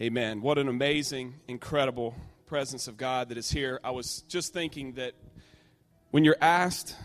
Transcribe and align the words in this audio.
Amen. 0.00 0.42
What 0.42 0.58
an 0.58 0.68
amazing, 0.68 1.34
incredible 1.46 2.14
presence 2.46 2.88
of 2.88 2.96
God 2.96 3.28
that 3.28 3.38
is 3.38 3.50
here. 3.50 3.80
I 3.82 3.92
was 3.92 4.22
just 4.28 4.52
thinking 4.52 4.94
that 4.94 5.14
when 6.10 6.24
you're 6.24 6.36
asked 6.40 6.96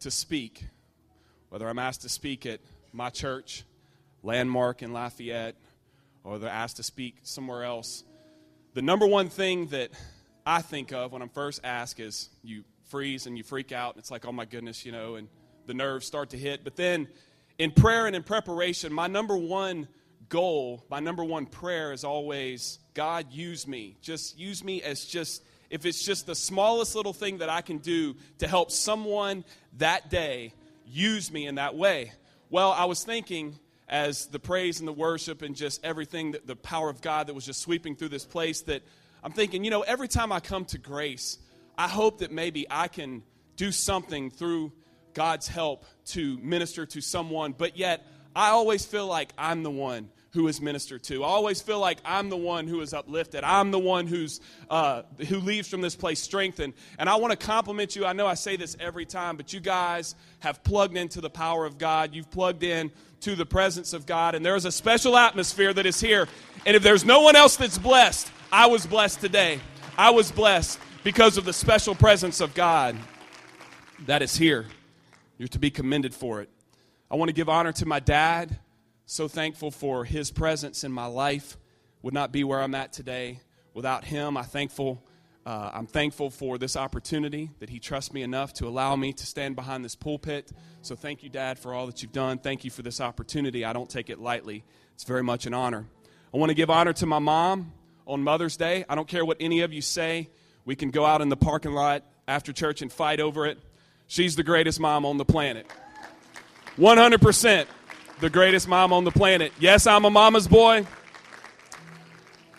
to 0.00 0.10
speak, 0.10 0.66
whether 1.48 1.68
I'm 1.68 1.78
asked 1.78 2.02
to 2.02 2.08
speak 2.08 2.44
at 2.44 2.60
my 2.92 3.10
church, 3.10 3.64
Landmark 4.22 4.82
in 4.82 4.92
Lafayette, 4.92 5.54
or 6.24 6.38
they're 6.38 6.50
asked 6.50 6.76
to 6.76 6.82
speak 6.82 7.18
somewhere 7.22 7.64
else, 7.64 8.04
the 8.74 8.82
number 8.82 9.06
one 9.06 9.28
thing 9.28 9.66
that 9.68 9.90
I 10.44 10.60
think 10.60 10.92
of 10.92 11.12
when 11.12 11.22
I'm 11.22 11.28
first 11.28 11.60
asked 11.64 12.00
is 12.00 12.30
you 12.42 12.64
freeze 12.88 13.26
and 13.26 13.36
you 13.36 13.44
freak 13.44 13.72
out. 13.72 13.94
And 13.94 14.00
it's 14.00 14.10
like, 14.10 14.26
oh 14.26 14.32
my 14.32 14.44
goodness, 14.44 14.84
you 14.84 14.92
know, 14.92 15.14
and 15.14 15.28
the 15.66 15.74
nerves 15.74 16.06
start 16.06 16.30
to 16.30 16.38
hit. 16.38 16.64
But 16.64 16.76
then 16.76 17.08
in 17.58 17.72
prayer 17.72 18.06
and 18.06 18.14
in 18.14 18.22
preparation, 18.22 18.92
my 18.92 19.08
number 19.08 19.36
one 19.36 19.88
goal, 20.28 20.84
my 20.90 21.00
number 21.00 21.24
one 21.24 21.46
prayer 21.46 21.92
is 21.92 22.04
always 22.04 22.78
God, 22.94 23.32
use 23.32 23.66
me. 23.66 23.96
Just 24.00 24.38
use 24.38 24.64
me 24.64 24.82
as 24.82 25.04
just, 25.04 25.42
if 25.70 25.86
it's 25.86 26.04
just 26.04 26.26
the 26.26 26.34
smallest 26.34 26.94
little 26.94 27.12
thing 27.12 27.38
that 27.38 27.48
I 27.48 27.60
can 27.60 27.78
do 27.78 28.16
to 28.38 28.48
help 28.48 28.70
someone 28.70 29.44
that 29.78 30.10
day, 30.10 30.54
use 30.86 31.30
me 31.30 31.46
in 31.46 31.56
that 31.56 31.76
way. 31.76 32.12
Well, 32.50 32.72
I 32.72 32.86
was 32.86 33.04
thinking 33.04 33.58
as 33.88 34.26
the 34.26 34.38
praise 34.38 34.80
and 34.80 34.88
the 34.88 34.92
worship 34.92 35.42
and 35.42 35.54
just 35.54 35.84
everything, 35.84 36.32
that 36.32 36.46
the 36.46 36.56
power 36.56 36.90
of 36.90 37.00
God 37.00 37.26
that 37.26 37.34
was 37.34 37.46
just 37.46 37.60
sweeping 37.60 37.96
through 37.96 38.08
this 38.08 38.24
place, 38.24 38.62
that 38.62 38.82
I'm 39.22 39.32
thinking, 39.32 39.64
you 39.64 39.70
know, 39.70 39.82
every 39.82 40.08
time 40.08 40.32
I 40.32 40.40
come 40.40 40.64
to 40.66 40.78
grace, 40.78 41.38
I 41.76 41.88
hope 41.88 42.18
that 42.18 42.30
maybe 42.30 42.66
I 42.70 42.88
can 42.88 43.22
do 43.56 43.72
something 43.72 44.30
through 44.30 44.72
God's 45.18 45.48
help 45.48 45.84
to 46.06 46.38
minister 46.38 46.86
to 46.86 47.00
someone, 47.00 47.52
but 47.52 47.76
yet 47.76 48.06
I 48.36 48.50
always 48.50 48.86
feel 48.86 49.08
like 49.08 49.32
I'm 49.36 49.64
the 49.64 49.70
one 49.70 50.10
who 50.30 50.46
is 50.46 50.60
ministered 50.60 51.02
to. 51.02 51.24
I 51.24 51.26
always 51.26 51.60
feel 51.60 51.80
like 51.80 51.98
I'm 52.04 52.28
the 52.28 52.36
one 52.36 52.68
who 52.68 52.82
is 52.82 52.94
uplifted. 52.94 53.42
I'm 53.42 53.72
the 53.72 53.80
one 53.80 54.06
who's 54.06 54.40
uh, 54.70 55.02
who 55.28 55.40
leaves 55.40 55.66
from 55.66 55.80
this 55.80 55.96
place 55.96 56.20
strengthened. 56.20 56.74
And 57.00 57.08
I 57.08 57.16
want 57.16 57.32
to 57.32 57.36
compliment 57.36 57.96
you. 57.96 58.06
I 58.06 58.12
know 58.12 58.28
I 58.28 58.34
say 58.34 58.54
this 58.54 58.76
every 58.78 59.04
time, 59.04 59.36
but 59.36 59.52
you 59.52 59.58
guys 59.58 60.14
have 60.38 60.62
plugged 60.62 60.96
into 60.96 61.20
the 61.20 61.30
power 61.30 61.64
of 61.64 61.78
God. 61.78 62.14
You've 62.14 62.30
plugged 62.30 62.62
in 62.62 62.92
to 63.22 63.34
the 63.34 63.44
presence 63.44 63.94
of 63.94 64.06
God, 64.06 64.36
and 64.36 64.46
there 64.46 64.54
is 64.54 64.66
a 64.66 64.70
special 64.70 65.16
atmosphere 65.16 65.74
that 65.74 65.84
is 65.84 66.00
here. 66.00 66.28
And 66.64 66.76
if 66.76 66.84
there's 66.84 67.04
no 67.04 67.22
one 67.22 67.34
else 67.34 67.56
that's 67.56 67.76
blessed, 67.76 68.30
I 68.52 68.68
was 68.68 68.86
blessed 68.86 69.20
today. 69.20 69.58
I 69.96 70.10
was 70.10 70.30
blessed 70.30 70.78
because 71.02 71.38
of 71.38 71.44
the 71.44 71.52
special 71.52 71.96
presence 71.96 72.40
of 72.40 72.54
God 72.54 72.96
that 74.06 74.22
is 74.22 74.36
here. 74.36 74.66
You're 75.38 75.48
to 75.48 75.58
be 75.58 75.70
commended 75.70 76.14
for 76.14 76.40
it. 76.40 76.50
I 77.10 77.16
want 77.16 77.28
to 77.28 77.32
give 77.32 77.48
honor 77.48 77.72
to 77.72 77.86
my 77.86 78.00
dad. 78.00 78.58
So 79.06 79.28
thankful 79.28 79.70
for 79.70 80.04
his 80.04 80.30
presence 80.30 80.84
in 80.84 80.92
my 80.92 81.06
life. 81.06 81.56
Would 82.02 82.12
not 82.12 82.32
be 82.32 82.44
where 82.44 82.60
I'm 82.60 82.74
at 82.74 82.92
today 82.92 83.40
without 83.72 84.04
him. 84.04 84.36
I 84.36 84.42
thankful. 84.42 85.02
Uh, 85.46 85.70
I'm 85.72 85.86
thankful 85.86 86.28
for 86.28 86.58
this 86.58 86.76
opportunity 86.76 87.50
that 87.60 87.70
he 87.70 87.78
trusts 87.78 88.12
me 88.12 88.22
enough 88.22 88.52
to 88.54 88.68
allow 88.68 88.94
me 88.96 89.12
to 89.14 89.24
stand 89.24 89.56
behind 89.56 89.84
this 89.84 89.94
pulpit. 89.94 90.52
So 90.82 90.94
thank 90.94 91.22
you, 91.22 91.30
Dad, 91.30 91.58
for 91.58 91.72
all 91.72 91.86
that 91.86 92.02
you've 92.02 92.12
done. 92.12 92.38
Thank 92.38 92.64
you 92.64 92.70
for 92.70 92.82
this 92.82 93.00
opportunity. 93.00 93.64
I 93.64 93.72
don't 93.72 93.88
take 93.88 94.10
it 94.10 94.18
lightly. 94.18 94.64
It's 94.94 95.04
very 95.04 95.22
much 95.22 95.46
an 95.46 95.54
honor. 95.54 95.86
I 96.34 96.36
want 96.36 96.50
to 96.50 96.54
give 96.54 96.68
honor 96.68 96.92
to 96.94 97.06
my 97.06 97.20
mom 97.20 97.72
on 98.06 98.22
Mother's 98.22 98.56
Day. 98.56 98.84
I 98.88 98.94
don't 98.94 99.08
care 99.08 99.24
what 99.24 99.38
any 99.40 99.60
of 99.60 99.72
you 99.72 99.80
say. 99.80 100.28
We 100.64 100.76
can 100.76 100.90
go 100.90 101.06
out 101.06 101.22
in 101.22 101.30
the 101.30 101.36
parking 101.36 101.72
lot 101.72 102.04
after 102.26 102.52
church 102.52 102.82
and 102.82 102.92
fight 102.92 103.20
over 103.20 103.46
it. 103.46 103.58
She's 104.08 104.34
the 104.34 104.42
greatest 104.42 104.80
mom 104.80 105.06
on 105.06 105.18
the 105.18 105.24
planet. 105.24 105.66
100% 106.76 107.66
the 108.20 108.30
greatest 108.30 108.66
mom 108.66 108.92
on 108.92 109.04
the 109.04 109.10
planet. 109.10 109.52
Yes, 109.60 109.86
I'm 109.86 110.04
a 110.04 110.10
mama's 110.10 110.48
boy. 110.48 110.86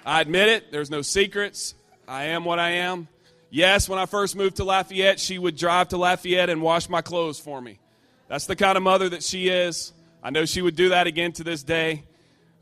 I 0.05 0.21
admit 0.21 0.47
it. 0.47 0.71
There's 0.71 0.89
no 0.89 1.01
secrets. 1.01 1.75
I 2.07 2.25
am 2.25 2.45
what 2.45 2.59
I 2.59 2.71
am. 2.71 3.07
Yes, 3.49 3.89
when 3.89 3.99
I 3.99 4.05
first 4.05 4.35
moved 4.35 4.57
to 4.57 4.63
Lafayette, 4.63 5.19
she 5.19 5.37
would 5.37 5.57
drive 5.57 5.89
to 5.89 5.97
Lafayette 5.97 6.49
and 6.49 6.61
wash 6.61 6.87
my 6.87 7.01
clothes 7.01 7.39
for 7.39 7.61
me. 7.61 7.79
That's 8.27 8.45
the 8.45 8.55
kind 8.55 8.77
of 8.77 8.83
mother 8.83 9.09
that 9.09 9.23
she 9.23 9.49
is. 9.49 9.91
I 10.21 10.29
know 10.29 10.45
she 10.45 10.61
would 10.61 10.75
do 10.75 10.89
that 10.89 11.07
again 11.07 11.31
to 11.33 11.43
this 11.43 11.63
day. 11.63 12.03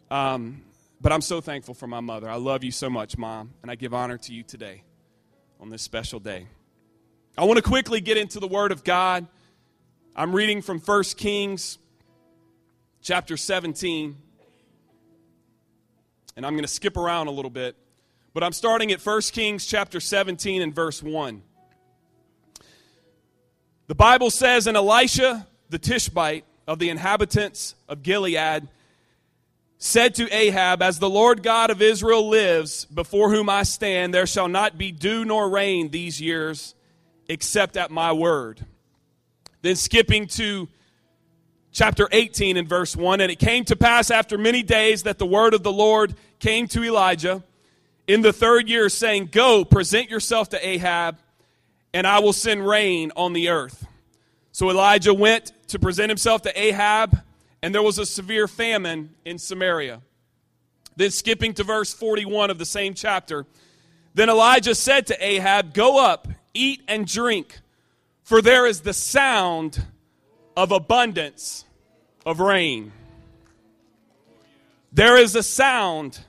Um, 0.09 0.63
but 1.01 1.11
I'm 1.11 1.21
so 1.21 1.41
thankful 1.41 1.73
for 1.73 1.87
my 1.87 1.99
mother. 1.99 2.29
I 2.29 2.35
love 2.35 2.63
you 2.63 2.71
so 2.71 2.89
much, 2.89 3.17
Mom, 3.17 3.53
and 3.61 3.69
I 3.69 3.75
give 3.75 3.93
honor 3.93 4.17
to 4.17 4.33
you 4.33 4.43
today 4.43 4.83
on 5.59 5.69
this 5.69 5.81
special 5.81 6.19
day. 6.19 6.47
I 7.39 7.45
want 7.45 7.57
to 7.57 7.61
quickly 7.61 8.01
get 8.01 8.17
into 8.17 8.39
the 8.39 8.47
Word 8.47 8.71
of 8.71 8.83
God. 8.83 9.27
I'm 10.15 10.35
reading 10.35 10.63
from 10.63 10.79
1 10.79 11.03
Kings 11.17 11.77
chapter 13.03 13.37
17, 13.37 14.17
and 16.35 16.45
I'm 16.45 16.53
going 16.53 16.63
to 16.63 16.67
skip 16.67 16.97
around 16.97 17.27
a 17.27 17.31
little 17.31 17.51
bit, 17.51 17.75
but 18.33 18.43
I'm 18.43 18.53
starting 18.53 18.91
at 18.91 19.05
1 19.05 19.21
Kings 19.33 19.67
chapter 19.67 19.99
17 19.99 20.63
and 20.63 20.73
verse 20.73 21.03
1. 21.03 21.43
The 23.85 23.95
Bible 23.95 24.31
says, 24.31 24.65
And 24.65 24.75
Elisha 24.75 25.45
the 25.69 25.77
Tishbite 25.77 26.43
of 26.65 26.79
the 26.79 26.89
inhabitants 26.89 27.75
of 27.87 28.01
Gilead 28.01 28.67
said 29.77 30.15
to 30.15 30.27
Ahab, 30.35 30.81
As 30.81 30.97
the 30.97 31.09
Lord 31.09 31.43
God 31.43 31.69
of 31.69 31.83
Israel 31.83 32.27
lives, 32.27 32.85
before 32.85 33.29
whom 33.29 33.47
I 33.47 33.61
stand, 33.61 34.11
there 34.11 34.25
shall 34.25 34.47
not 34.47 34.79
be 34.79 34.91
dew 34.91 35.23
nor 35.23 35.47
rain 35.47 35.91
these 35.91 36.19
years, 36.19 36.73
except 37.29 37.77
at 37.77 37.91
my 37.91 38.13
word. 38.13 38.65
Then 39.61 39.75
skipping 39.75 40.27
to 40.27 40.67
chapter 41.71 42.07
18 42.11 42.57
and 42.57 42.67
verse 42.67 42.95
1 42.95 43.21
And 43.21 43.31
it 43.31 43.39
came 43.39 43.65
to 43.65 43.75
pass 43.75 44.11
after 44.11 44.37
many 44.37 44.63
days 44.63 45.03
that 45.03 45.17
the 45.17 45.25
word 45.25 45.53
of 45.53 45.63
the 45.63 45.71
Lord 45.71 46.15
came 46.39 46.67
to 46.69 46.83
Elijah 46.83 47.43
in 48.07 48.21
the 48.21 48.31
third 48.31 48.69
year, 48.69 48.89
saying, 48.89 49.29
Go, 49.31 49.65
present 49.65 50.09
yourself 50.09 50.49
to 50.49 50.67
Ahab, 50.67 51.17
and 51.93 52.07
I 52.07 52.19
will 52.19 52.33
send 52.33 52.67
rain 52.67 53.11
on 53.15 53.33
the 53.33 53.49
earth. 53.49 53.85
So 54.51 54.69
Elijah 54.69 55.13
went 55.13 55.51
to 55.67 55.79
present 55.79 56.09
himself 56.09 56.43
to 56.43 56.59
Ahab 56.59 57.21
and 57.61 57.73
there 57.73 57.81
was 57.81 57.97
a 57.97 58.05
severe 58.05 58.47
famine 58.47 59.09
in 59.25 59.37
Samaria. 59.37 60.01
Then, 60.95 61.11
skipping 61.11 61.53
to 61.55 61.63
verse 61.63 61.93
41 61.93 62.49
of 62.49 62.57
the 62.57 62.65
same 62.65 62.93
chapter, 62.93 63.45
then 64.13 64.29
Elijah 64.29 64.73
said 64.73 65.07
to 65.07 65.25
Ahab, 65.25 65.73
Go 65.73 66.03
up, 66.03 66.27
eat 66.57 66.81
and 66.87 67.07
drink, 67.07 67.59
for 68.23 68.41
there 68.41 68.65
is 68.65 68.81
the 68.81 68.93
sound 68.93 69.85
of 70.55 70.71
abundance 70.71 71.65
of 72.25 72.39
rain. 72.39 72.91
There 74.91 75.17
is 75.17 75.35
a 75.35 75.43
sound 75.43 76.19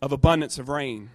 of 0.00 0.12
abundance 0.12 0.58
of 0.58 0.68
rain. 0.68 1.10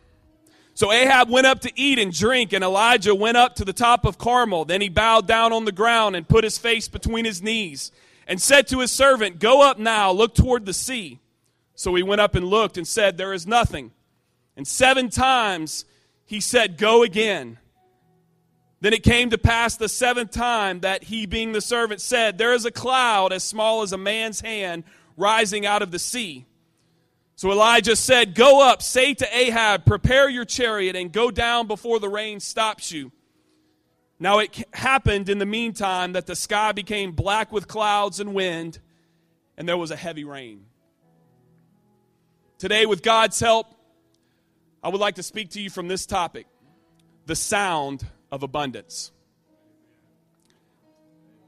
So 0.74 0.92
Ahab 0.92 1.30
went 1.30 1.48
up 1.48 1.62
to 1.62 1.72
eat 1.76 2.00
and 2.00 2.14
drink, 2.14 2.54
and 2.54 2.64
Elijah 2.64 3.14
went 3.14 3.38
up 3.38 3.56
to 3.56 3.66
the 3.66 3.74
top 3.74 4.06
of 4.06 4.18
Carmel. 4.18 4.66
Then 4.66 4.82
he 4.82 4.90
bowed 4.90 5.28
down 5.28 5.54
on 5.54 5.66
the 5.66 5.72
ground 5.72 6.16
and 6.16 6.28
put 6.28 6.44
his 6.44 6.58
face 6.58 6.88
between 6.88 7.26
his 7.26 7.42
knees 7.42 7.92
and 8.28 8.42
said 8.42 8.68
to 8.68 8.80
his 8.80 8.92
servant, 8.92 9.40
Go 9.40 9.62
up 9.62 9.78
now, 9.78 10.12
look 10.12 10.34
toward 10.34 10.66
the 10.66 10.74
sea. 10.74 11.20
So 11.76 11.94
he 11.96 12.04
went 12.04 12.22
up 12.22 12.36
and 12.36 12.46
looked 12.46 12.78
and 12.78 12.88
said, 12.88 13.18
There 13.18 13.34
is 13.34 13.46
nothing. 13.46 13.92
And 14.56 14.68
seven 14.68 15.10
times 15.10 15.86
he 16.26 16.40
said, 16.40 16.78
Go 16.78 17.04
again. 17.04 17.58
Then 18.82 18.94
it 18.94 19.04
came 19.04 19.30
to 19.30 19.38
pass 19.38 19.78
the 19.78 19.88
seventh 19.88 20.32
time 20.32 20.80
that 20.80 21.04
he, 21.04 21.28
being 21.28 21.52
the 21.52 21.62
servant, 21.62 22.02
said, 22.02 22.38
There 22.38 22.54
is 22.54 22.66
a 22.66 22.72
cloud 22.72 23.32
as 23.32 23.44
small 23.44 23.84
as 23.84 23.94
a 23.94 23.98
man's 23.98 24.42
hand 24.42 24.84
rising 25.16 25.68
out 25.68 25.84
of 25.84 25.92
the 25.92 26.00
sea. 26.00 26.48
So 27.36 27.52
Elijah 27.52 27.96
said, 27.96 28.34
Go 28.34 28.68
up, 28.68 28.82
say 28.82 29.14
to 29.14 29.38
Ahab, 29.38 29.86
Prepare 29.86 30.30
your 30.30 30.46
chariot 30.46 30.96
and 30.96 31.12
go 31.12 31.30
down 31.30 31.68
before 31.68 32.00
the 32.00 32.10
rain 32.10 32.40
stops 32.40 32.92
you. 32.92 33.12
Now 34.20 34.40
it 34.40 34.64
happened 34.74 35.30
in 35.30 35.38
the 35.38 35.46
meantime 35.46 36.14
that 36.14 36.26
the 36.26 36.36
sky 36.36 36.72
became 36.72 37.12
black 37.12 37.52
with 37.52 37.68
clouds 37.68 38.20
and 38.20 38.34
wind, 38.34 38.80
and 39.58 39.70
there 39.70 39.78
was 39.78 39.92
a 39.92 39.96
heavy 39.96 40.24
rain. 40.24 40.66
Today, 42.58 42.86
with 42.86 43.02
God's 43.02 43.40
help, 43.40 43.74
I 44.84 44.90
would 44.90 45.02
like 45.02 45.16
to 45.16 45.24
speak 45.24 45.52
to 45.52 45.62
you 45.62 45.70
from 45.70 45.88
this 45.88 46.06
topic 46.08 46.48
the 47.28 47.36
sound 47.36 48.06
of 48.32 48.44
abundance. 48.44 49.12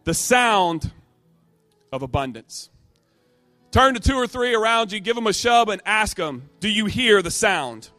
The 0.04 0.14
sound 0.14 0.92
of 1.92 2.02
abundance. 2.02 2.70
Turn 3.72 3.94
to 3.96 4.00
two 4.00 4.16
or 4.16 4.28
three 4.28 4.54
around 4.54 4.92
you, 4.92 5.00
give 5.00 5.16
them 5.16 5.28
a 5.28 5.34
shove, 5.34 5.70
and 5.70 5.82
ask 5.86 6.18
them, 6.18 6.50
Do 6.60 6.70
you 6.70 6.86
hear 6.86 7.22
the 7.22 7.32
sound? 7.32 7.90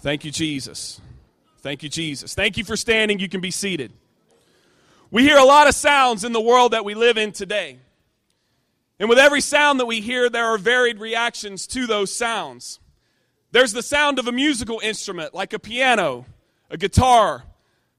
Thank 0.00 0.24
you, 0.24 0.30
Jesus. 0.30 1.00
Thank 1.60 1.82
you, 1.82 1.88
Jesus. 1.88 2.34
Thank 2.34 2.56
you 2.56 2.64
for 2.64 2.76
standing. 2.76 3.18
You 3.18 3.28
can 3.28 3.40
be 3.40 3.50
seated. 3.50 3.92
We 5.10 5.22
hear 5.22 5.38
a 5.38 5.44
lot 5.44 5.68
of 5.68 5.74
sounds 5.74 6.22
in 6.22 6.32
the 6.32 6.40
world 6.40 6.72
that 6.72 6.84
we 6.84 6.94
live 6.94 7.16
in 7.16 7.32
today. 7.32 7.78
And 9.00 9.08
with 9.08 9.18
every 9.18 9.40
sound 9.40 9.78
that 9.78 9.86
we 9.86 10.00
hear, 10.00 10.28
there 10.28 10.46
are 10.46 10.58
varied 10.58 10.98
reactions 10.98 11.66
to 11.68 11.86
those 11.86 12.14
sounds. 12.14 12.80
There's 13.52 13.72
the 13.72 13.82
sound 13.82 14.18
of 14.18 14.26
a 14.26 14.32
musical 14.32 14.80
instrument 14.80 15.34
like 15.34 15.52
a 15.52 15.58
piano, 15.58 16.26
a 16.68 16.76
guitar, 16.76 17.44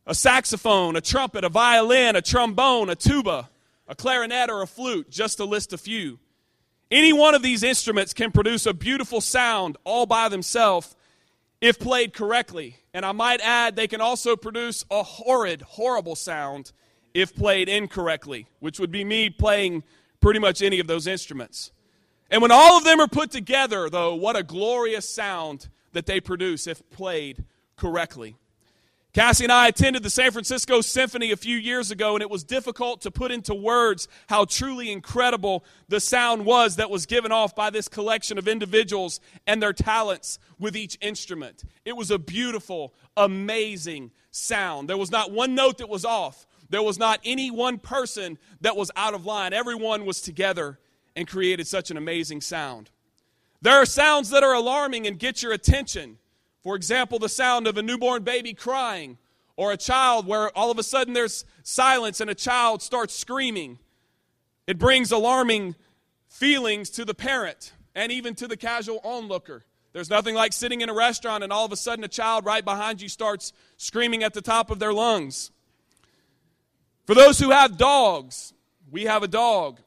a 0.06 0.13
saxophone, 0.13 0.96
a 0.96 1.01
trumpet, 1.01 1.44
a 1.44 1.50
violin, 1.50 2.16
a 2.16 2.22
trombone, 2.22 2.90
a 2.90 2.96
tuba, 2.96 3.50
a 3.88 3.96
clarinet, 3.96 4.50
or 4.50 4.62
a 4.62 4.68
flute, 4.68 5.10
just 5.10 5.38
to 5.38 5.46
list 5.46 5.72
a 5.72 5.78
few. 5.78 6.19
Any 6.92 7.13
one 7.13 7.36
of 7.36 7.44
these 7.44 7.63
instruments 7.63 8.13
can 8.13 8.31
produce 8.31 8.66
a 8.66 8.74
beautiful 8.74 9.22
sound 9.22 9.78
all 9.84 10.06
by 10.06 10.28
themselves 10.28 10.95
if 11.62 11.80
played 11.80 12.13
correctly. 12.13 12.78
And 12.94 13.06
I 13.06 13.12
might 13.12 13.42
add, 13.42 13.75
they 13.75 13.88
can 13.88 14.02
also 14.02 14.36
produce 14.36 14.86
a 14.90 15.04
horrid, 15.04 15.62
horrible 15.62 16.16
sound 16.16 16.72
if 17.13 17.36
played 17.36 17.69
incorrectly, 17.69 18.48
which 18.60 18.80
would 18.80 18.92
be 18.92 19.04
me 19.04 19.30
playing 19.30 19.84
pretty 20.21 20.39
much 20.39 20.62
any 20.62 20.80
of 20.80 20.88
those 20.88 21.07
instruments. 21.07 21.71
And 22.30 22.42
when 22.42 22.51
all 22.51 22.77
of 22.77 22.83
them 22.83 23.00
are 23.00 23.07
put 23.07 23.31
together, 23.31 23.89
though, 23.89 24.16
what 24.16 24.36
a 24.36 24.44
glorious 24.44 25.07
sound 25.07 25.68
that 25.94 26.06
they 26.06 26.19
produce 26.19 26.68
if 26.68 26.88
played 26.92 27.44
correctly. 27.75 28.36
Cassie 29.12 29.45
and 29.45 29.51
I 29.51 29.68
attended 29.68 30.04
the 30.04 30.10
San 30.12 30.30
Francisco 30.30 30.81
Symphony 30.81 31.31
a 31.31 31.38
few 31.38 31.57
years 31.57 31.89
ago, 31.89 32.16
and 32.16 32.21
it 32.21 32.30
was 32.30 32.44
difficult 32.44 33.01
to 33.01 33.12
put 33.12 33.31
into 33.31 33.56
words 33.56 34.07
how 34.27 34.45
truly 34.45 34.92
incredible 34.92 35.63
the 35.88 36.00
sound 36.00 36.45
was 36.45 36.75
that 36.75 36.92
was 36.92 37.07
given 37.07 37.31
off 37.31 37.56
by 37.56 37.71
this 37.71 37.88
collection 37.88 38.38
of 38.38 38.48
individuals 38.48 39.19
and 39.48 39.63
their 39.63 39.74
talents 39.74 40.38
with 40.60 40.77
each 40.77 40.95
instrument. 41.01 41.63
It 41.86 41.98
was 41.98 42.12
a 42.12 42.19
beautiful, 42.19 42.94
amazing 43.18 44.12
sound. 44.30 44.88
There 44.88 44.98
was 44.98 45.10
not 45.10 45.31
one 45.31 45.56
note 45.56 45.80
that 45.80 45.89
was 45.89 46.06
off, 46.06 46.45
there 46.69 46.83
was 46.83 47.00
not 47.00 47.19
any 47.24 47.51
one 47.51 47.77
person 47.77 48.38
that 48.62 48.75
was 48.75 48.92
out 48.95 49.13
of 49.13 49.25
line. 49.25 49.54
Everyone 49.54 50.06
was 50.06 50.21
together 50.21 50.80
and 51.16 51.27
created 51.27 51.68
such 51.68 51.92
an 51.92 51.98
amazing 51.98 52.42
sound. 52.42 52.89
There 53.62 53.75
are 53.75 53.86
sounds 53.86 54.30
that 54.30 54.44
are 54.44 54.54
alarming 54.54 55.07
and 55.07 55.19
get 55.19 55.44
your 55.44 55.51
attention. 55.51 56.18
For 56.62 56.75
example, 56.75 57.19
the 57.19 57.30
sound 57.30 57.68
of 57.68 57.77
a 57.77 57.81
newborn 57.81 58.24
baby 58.24 58.54
crying, 58.54 59.18
or 59.60 59.74
a 59.74 59.77
child 59.77 60.25
where 60.25 60.57
all 60.57 60.71
of 60.71 60.80
a 60.80 60.83
sudden 60.83 61.13
there's 61.13 61.44
silence 61.63 62.21
and 62.21 62.30
a 62.30 62.36
child 62.36 62.81
starts 62.81 63.13
screaming. 63.13 63.77
It 64.68 64.77
brings 64.77 65.12
alarming 65.12 65.75
feelings 66.30 66.89
to 66.92 67.04
the 67.04 67.13
parent 67.13 67.74
and 67.94 68.10
even 68.10 68.36
to 68.36 68.48
the 68.48 68.56
casual 68.56 69.01
onlooker. 69.04 69.66
There's 69.92 70.10
nothing 70.10 70.33
like 70.33 70.54
sitting 70.54 70.80
in 70.80 70.89
a 70.89 70.94
restaurant 70.94 71.44
and 71.44 71.51
all 71.51 71.66
of 71.66 71.74
a 71.74 71.75
sudden 71.75 72.06
a 72.06 72.07
child 72.07 72.45
right 72.45 72.63
behind 72.63 73.01
you 73.01 73.10
starts 73.10 73.51
screaming 73.75 74.24
at 74.24 74.33
the 74.33 74.42
top 74.42 74.71
of 74.71 74.80
their 74.80 74.94
lungs. 74.94 75.51
For 77.09 77.15
those 77.15 77.39
who 77.39 77.50
have 77.50 77.75
dogs, 77.75 78.53
we 78.91 79.06
have 79.06 79.23
a 79.23 79.27
dog, 79.27 79.79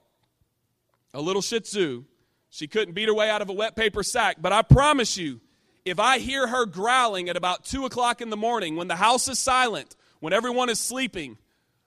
a 1.14 1.20
little 1.20 1.40
Shih 1.40 1.60
Tzu. 1.60 2.02
She 2.50 2.66
couldn't 2.66 2.94
beat 2.94 3.06
her 3.06 3.14
way 3.14 3.30
out 3.30 3.40
of 3.40 3.48
a 3.48 3.52
wet 3.52 3.76
paper 3.76 4.02
sack, 4.02 4.38
but 4.40 4.52
I 4.52 4.62
promise 4.62 5.16
you, 5.16 5.40
if 5.84 6.00
I 6.00 6.18
hear 6.18 6.48
her 6.48 6.66
growling 6.66 7.28
at 7.28 7.36
about 7.36 7.64
2 7.64 7.84
o'clock 7.84 8.22
in 8.22 8.30
the 8.30 8.36
morning 8.36 8.74
when 8.74 8.88
the 8.88 8.96
house 8.96 9.28
is 9.28 9.38
silent, 9.38 9.94
when 10.18 10.32
everyone 10.32 10.68
is 10.68 10.80
sleeping, 10.80 11.38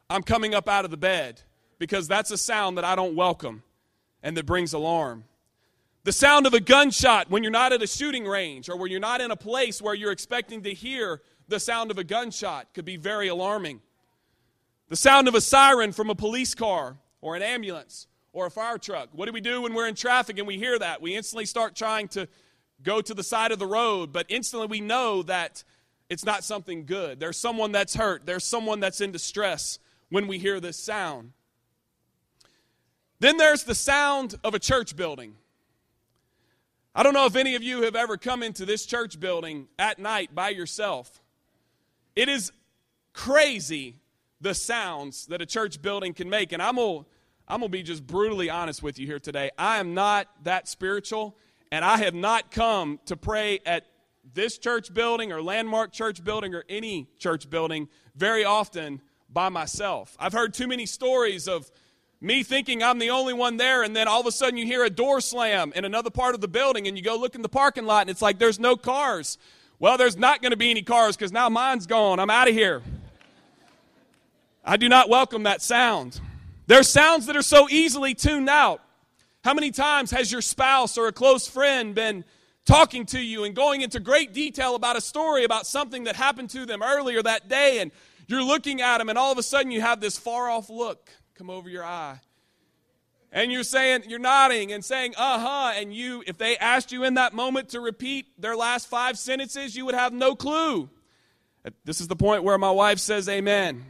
I'm 0.09 0.23
coming 0.23 0.55
up 0.55 0.69
out 0.69 0.85
of 0.85 0.91
the 0.91 0.95
bed 0.95 1.41
because 1.79 2.07
that's 2.07 2.31
a 2.31 2.37
sound 2.37 2.77
that 2.77 2.85
I 2.85 2.95
don't 2.95 3.17
welcome 3.17 3.61
and 4.23 4.37
that 4.37 4.45
brings 4.45 4.71
alarm. 4.71 5.25
The 6.05 6.13
sound 6.13 6.47
of 6.47 6.53
a 6.53 6.61
gunshot 6.61 7.29
when 7.29 7.43
you're 7.43 7.51
not 7.51 7.73
at 7.73 7.83
a 7.83 7.87
shooting 7.87 8.25
range 8.25 8.69
or 8.69 8.77
when 8.77 8.89
you're 8.89 9.01
not 9.01 9.19
in 9.19 9.31
a 9.31 9.35
place 9.35 9.81
where 9.81 9.95
you're 9.95 10.13
expecting 10.13 10.63
to 10.63 10.73
hear 10.73 11.21
the 11.49 11.59
sound 11.59 11.91
of 11.91 11.97
a 11.97 12.05
gunshot 12.05 12.73
could 12.73 12.85
be 12.85 12.95
very 12.95 13.27
alarming. 13.27 13.81
The 14.87 14.95
sound 14.95 15.27
of 15.27 15.33
a 15.33 15.41
siren 15.41 15.91
from 15.91 16.09
a 16.09 16.15
police 16.15 16.53
car 16.53 16.97
or 17.21 17.35
an 17.35 17.41
ambulance 17.41 18.07
or 18.33 18.45
a 18.45 18.51
fire 18.51 18.77
truck. 18.77 19.09
What 19.13 19.25
do 19.25 19.31
we 19.31 19.41
do 19.41 19.63
when 19.63 19.73
we're 19.73 19.87
in 19.87 19.95
traffic 19.95 20.37
and 20.37 20.47
we 20.47 20.57
hear 20.57 20.77
that? 20.77 21.01
We 21.01 21.15
instantly 21.15 21.45
start 21.45 21.75
trying 21.75 22.07
to 22.09 22.27
go 22.83 23.01
to 23.01 23.13
the 23.13 23.23
side 23.23 23.51
of 23.51 23.57
the 23.57 23.65
road, 23.65 24.13
but 24.13 24.27
instantly 24.29 24.67
we 24.67 24.81
know 24.81 25.23
that 25.23 25.63
it's 26.09 26.23
not 26.23 26.43
something 26.43 26.85
good. 26.85 27.19
There's 27.19 27.37
someone 27.37 27.71
that's 27.71 27.95
hurt, 27.95 28.27
there's 28.27 28.43
someone 28.43 28.79
that's 28.79 29.01
in 29.01 29.11
distress 29.11 29.79
when 30.09 30.27
we 30.27 30.37
hear 30.37 30.59
this 30.59 30.77
sound. 30.77 31.31
Then 33.19 33.37
there's 33.37 33.63
the 33.63 33.73
sound 33.73 34.35
of 34.43 34.53
a 34.53 34.59
church 34.59 34.95
building. 34.95 35.35
I 36.93 37.01
don't 37.01 37.13
know 37.13 37.25
if 37.25 37.35
any 37.35 37.55
of 37.55 37.63
you 37.63 37.81
have 37.83 37.95
ever 37.95 38.17
come 38.17 38.43
into 38.43 38.65
this 38.65 38.85
church 38.85 39.19
building 39.19 39.67
at 39.79 39.97
night 39.97 40.35
by 40.35 40.49
yourself. 40.49 41.21
It 42.15 42.29
is 42.29 42.51
crazy 43.13 43.95
the 44.41 44.53
sounds 44.53 45.27
that 45.27 45.41
a 45.41 45.45
church 45.45 45.81
building 45.81 46.13
can 46.13 46.29
make. 46.29 46.51
And 46.51 46.61
I'm 46.61 46.75
going 46.75 47.03
to 47.03 47.09
I'm 47.47 47.59
going 47.59 47.71
to 47.71 47.77
be 47.77 47.83
just 47.83 48.07
brutally 48.07 48.49
honest 48.49 48.81
with 48.81 48.97
you 48.97 49.05
here 49.05 49.19
today. 49.19 49.51
I 49.55 49.77
am 49.77 49.93
not 49.93 50.27
that 50.43 50.67
spiritual 50.67 51.37
and 51.71 51.85
I 51.85 51.97
have 51.97 52.15
not 52.15 52.51
come 52.51 52.99
to 53.05 53.15
pray 53.15 53.59
at 53.65 53.85
this 54.33 54.57
church 54.57 54.93
building 54.93 55.31
or 55.31 55.41
landmark 55.41 55.91
church 55.91 56.23
building 56.23 56.55
or 56.55 56.63
any 56.69 57.07
church 57.19 57.49
building 57.49 57.87
very 58.15 58.43
often 58.43 59.01
by 59.31 59.49
myself. 59.49 60.15
I've 60.19 60.33
heard 60.33 60.53
too 60.53 60.67
many 60.67 60.85
stories 60.85 61.47
of 61.47 61.69
me 62.21 62.43
thinking 62.43 62.81
I'm 62.81 62.97
the 62.97 63.09
only 63.09 63.33
one 63.33 63.57
there, 63.57 63.83
and 63.83 63.95
then 63.95 64.07
all 64.07 64.21
of 64.21 64.25
a 64.25 64.31
sudden 64.31 64.57
you 64.57 64.65
hear 64.65 64.83
a 64.83 64.89
door 64.89 65.21
slam 65.21 65.73
in 65.75 65.85
another 65.85 66.09
part 66.09 66.33
of 66.33 66.41
the 66.41 66.47
building, 66.47 66.87
and 66.87 66.97
you 66.97 67.03
go 67.03 67.17
look 67.17 67.35
in 67.35 67.41
the 67.41 67.49
parking 67.49 67.85
lot, 67.85 68.01
and 68.01 68.09
it's 68.09 68.21
like 68.21 68.39
there's 68.39 68.59
no 68.59 68.75
cars. 68.75 69.37
Well, 69.77 69.97
there's 69.97 70.17
not 70.17 70.41
going 70.41 70.51
to 70.51 70.57
be 70.57 70.71
any 70.71 70.81
cars 70.81 71.17
because 71.17 71.33
now 71.33 71.49
mine's 71.49 71.85
gone. 71.85 72.19
I'm 72.19 72.29
out 72.29 72.47
of 72.47 72.53
here. 72.53 72.81
I 74.67 74.77
do 74.77 74.89
not 74.89 75.09
welcome 75.09 75.43
that 75.43 75.61
sound. 75.61 76.19
There's 76.65 76.89
sounds 76.89 77.27
that 77.27 77.35
are 77.35 77.43
so 77.43 77.69
easily 77.69 78.15
tuned 78.15 78.49
out. 78.49 78.81
How 79.43 79.53
many 79.53 79.69
times 79.69 80.09
has 80.09 80.31
your 80.31 80.41
spouse 80.41 80.97
or 80.97 81.07
a 81.07 81.11
close 81.11 81.47
friend 81.47 81.93
been 81.93 82.25
talking 82.65 83.05
to 83.05 83.19
you 83.19 83.43
and 83.43 83.55
going 83.55 83.81
into 83.81 83.99
great 83.99 84.33
detail 84.33 84.73
about 84.73 84.95
a 84.95 85.01
story 85.01 85.43
about 85.43 85.67
something 85.67 86.05
that 86.05 86.15
happened 86.15 86.49
to 86.49 86.65
them 86.65 86.81
earlier 86.81 87.21
that 87.21 87.47
day 87.47 87.79
and 87.79 87.91
you're 88.27 88.43
looking 88.43 88.81
at 88.81 88.97
them 88.97 89.07
and 89.07 89.19
all 89.19 89.31
of 89.31 89.37
a 89.37 89.43
sudden 89.43 89.71
you 89.71 89.81
have 89.81 90.01
this 90.01 90.17
far 90.17 90.49
off 90.49 90.67
look 90.67 91.11
come 91.35 91.51
over 91.51 91.69
your 91.69 91.83
eye 91.83 92.19
and 93.31 93.51
you're 93.51 93.61
saying 93.61 94.01
you're 94.07 94.17
nodding 94.17 94.71
and 94.71 94.83
saying 94.83 95.13
uh-huh 95.15 95.73
and 95.75 95.93
you 95.93 96.23
if 96.25 96.39
they 96.39 96.57
asked 96.57 96.91
you 96.91 97.03
in 97.03 97.13
that 97.13 97.35
moment 97.35 97.69
to 97.69 97.79
repeat 97.79 98.25
their 98.41 98.55
last 98.55 98.87
five 98.87 99.15
sentences 99.15 99.75
you 99.75 99.85
would 99.85 99.93
have 99.93 100.11
no 100.11 100.33
clue 100.33 100.89
this 101.83 102.01
is 102.01 102.07
the 102.07 102.15
point 102.15 102.43
where 102.43 102.57
my 102.57 102.71
wife 102.71 102.97
says 102.97 103.29
amen 103.29 103.85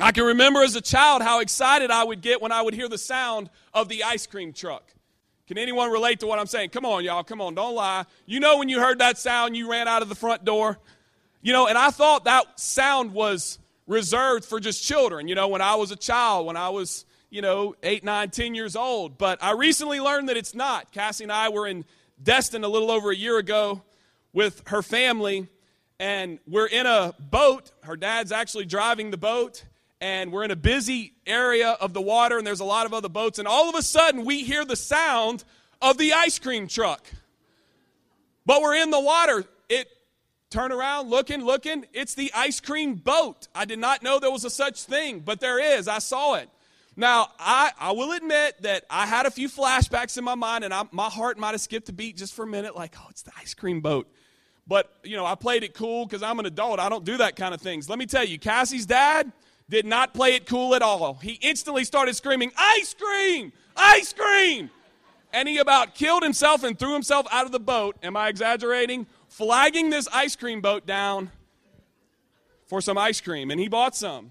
I 0.00 0.12
can 0.12 0.24
remember 0.24 0.62
as 0.62 0.76
a 0.76 0.80
child 0.80 1.22
how 1.22 1.40
excited 1.40 1.90
I 1.90 2.04
would 2.04 2.20
get 2.20 2.40
when 2.40 2.52
I 2.52 2.62
would 2.62 2.74
hear 2.74 2.88
the 2.88 2.98
sound 2.98 3.50
of 3.74 3.88
the 3.88 4.04
ice 4.04 4.26
cream 4.26 4.52
truck. 4.52 4.84
Can 5.48 5.58
anyone 5.58 5.90
relate 5.90 6.20
to 6.20 6.26
what 6.26 6.38
I'm 6.38 6.46
saying? 6.46 6.70
Come 6.70 6.84
on, 6.84 7.04
y'all. 7.04 7.24
Come 7.24 7.40
on. 7.40 7.54
Don't 7.54 7.74
lie. 7.74 8.04
You 8.26 8.38
know, 8.38 8.58
when 8.58 8.68
you 8.68 8.78
heard 8.78 9.00
that 9.00 9.18
sound, 9.18 9.56
you 9.56 9.68
ran 9.68 9.88
out 9.88 10.02
of 10.02 10.08
the 10.08 10.14
front 10.14 10.44
door. 10.44 10.78
You 11.42 11.52
know, 11.52 11.66
and 11.66 11.76
I 11.76 11.90
thought 11.90 12.24
that 12.24 12.60
sound 12.60 13.12
was 13.12 13.58
reserved 13.86 14.44
for 14.44 14.60
just 14.60 14.84
children, 14.84 15.26
you 15.26 15.34
know, 15.34 15.48
when 15.48 15.62
I 15.62 15.74
was 15.76 15.90
a 15.90 15.96
child, 15.96 16.46
when 16.46 16.56
I 16.56 16.68
was, 16.68 17.06
you 17.30 17.40
know, 17.40 17.74
eight, 17.82 18.04
nine, 18.04 18.30
ten 18.30 18.54
years 18.54 18.76
old. 18.76 19.18
But 19.18 19.42
I 19.42 19.52
recently 19.52 20.00
learned 20.00 20.28
that 20.28 20.36
it's 20.36 20.54
not. 20.54 20.92
Cassie 20.92 21.24
and 21.24 21.32
I 21.32 21.48
were 21.48 21.66
in 21.66 21.84
Destin 22.22 22.62
a 22.62 22.68
little 22.68 22.90
over 22.90 23.10
a 23.10 23.16
year 23.16 23.38
ago 23.38 23.82
with 24.32 24.62
her 24.66 24.82
family, 24.82 25.48
and 25.98 26.38
we're 26.46 26.66
in 26.66 26.86
a 26.86 27.14
boat. 27.18 27.72
Her 27.82 27.96
dad's 27.96 28.30
actually 28.30 28.66
driving 28.66 29.10
the 29.10 29.16
boat 29.16 29.64
and 30.00 30.32
we're 30.32 30.44
in 30.44 30.50
a 30.50 30.56
busy 30.56 31.14
area 31.26 31.70
of 31.70 31.92
the 31.92 32.00
water 32.00 32.38
and 32.38 32.46
there's 32.46 32.60
a 32.60 32.64
lot 32.64 32.86
of 32.86 32.94
other 32.94 33.08
boats 33.08 33.38
and 33.38 33.48
all 33.48 33.68
of 33.68 33.74
a 33.74 33.82
sudden 33.82 34.24
we 34.24 34.44
hear 34.44 34.64
the 34.64 34.76
sound 34.76 35.44
of 35.82 35.98
the 35.98 36.12
ice 36.12 36.38
cream 36.38 36.68
truck. 36.68 37.06
But 38.46 38.62
we're 38.62 38.76
in 38.76 38.90
the 38.90 39.00
water. 39.00 39.44
It 39.68 39.88
turn 40.50 40.72
around 40.72 41.10
looking 41.10 41.44
looking. 41.44 41.84
It's 41.92 42.14
the 42.14 42.32
ice 42.34 42.60
cream 42.60 42.94
boat. 42.94 43.48
I 43.54 43.64
did 43.64 43.78
not 43.78 44.02
know 44.02 44.18
there 44.18 44.30
was 44.30 44.44
a 44.44 44.50
such 44.50 44.82
thing 44.84 45.20
but 45.20 45.40
there 45.40 45.58
is. 45.78 45.88
I 45.88 45.98
saw 45.98 46.34
it. 46.34 46.48
Now 46.96 47.28
i, 47.38 47.72
I 47.78 47.92
will 47.92 48.12
admit 48.12 48.62
that 48.62 48.84
i 48.90 49.06
had 49.06 49.26
a 49.26 49.30
few 49.30 49.48
flashbacks 49.48 50.16
in 50.16 50.24
my 50.24 50.34
mind 50.34 50.64
and 50.64 50.72
I, 50.72 50.84
my 50.90 51.08
heart 51.08 51.38
might 51.38 51.52
have 51.52 51.60
skipped 51.60 51.88
a 51.88 51.92
beat 51.92 52.16
just 52.16 52.34
for 52.34 52.44
a 52.44 52.46
minute 52.46 52.74
like 52.74 52.94
oh 52.98 53.06
it's 53.10 53.22
the 53.22 53.32
ice 53.40 53.54
cream 53.54 53.80
boat. 53.80 54.08
But 54.66 54.92
you 55.02 55.16
know 55.16 55.26
i 55.26 55.34
played 55.34 55.64
it 55.64 55.74
cool 55.74 56.06
because 56.06 56.22
i'm 56.22 56.38
an 56.38 56.46
adult. 56.46 56.78
I 56.78 56.88
don't 56.88 57.04
do 57.04 57.16
that 57.16 57.34
kind 57.34 57.52
of 57.52 57.60
things. 57.60 57.88
Let 57.88 57.98
me 57.98 58.06
tell 58.06 58.24
you 58.24 58.38
cassie's 58.38 58.86
dad 58.86 59.32
did 59.68 59.86
not 59.86 60.14
play 60.14 60.34
it 60.34 60.46
cool 60.46 60.74
at 60.74 60.82
all. 60.82 61.14
He 61.14 61.32
instantly 61.42 61.84
started 61.84 62.14
screaming, 62.14 62.52
Ice 62.56 62.94
cream! 62.94 63.52
Ice 63.76 64.12
cream! 64.12 64.70
And 65.32 65.48
he 65.48 65.58
about 65.58 65.94
killed 65.94 66.22
himself 66.22 66.64
and 66.64 66.78
threw 66.78 66.94
himself 66.94 67.26
out 67.30 67.44
of 67.44 67.52
the 67.52 67.60
boat. 67.60 67.96
Am 68.02 68.16
I 68.16 68.28
exaggerating? 68.28 69.06
Flagging 69.28 69.90
this 69.90 70.08
ice 70.12 70.36
cream 70.36 70.62
boat 70.62 70.86
down 70.86 71.30
for 72.66 72.80
some 72.80 72.96
ice 72.96 73.20
cream. 73.20 73.50
And 73.50 73.60
he 73.60 73.68
bought 73.68 73.94
some 73.94 74.30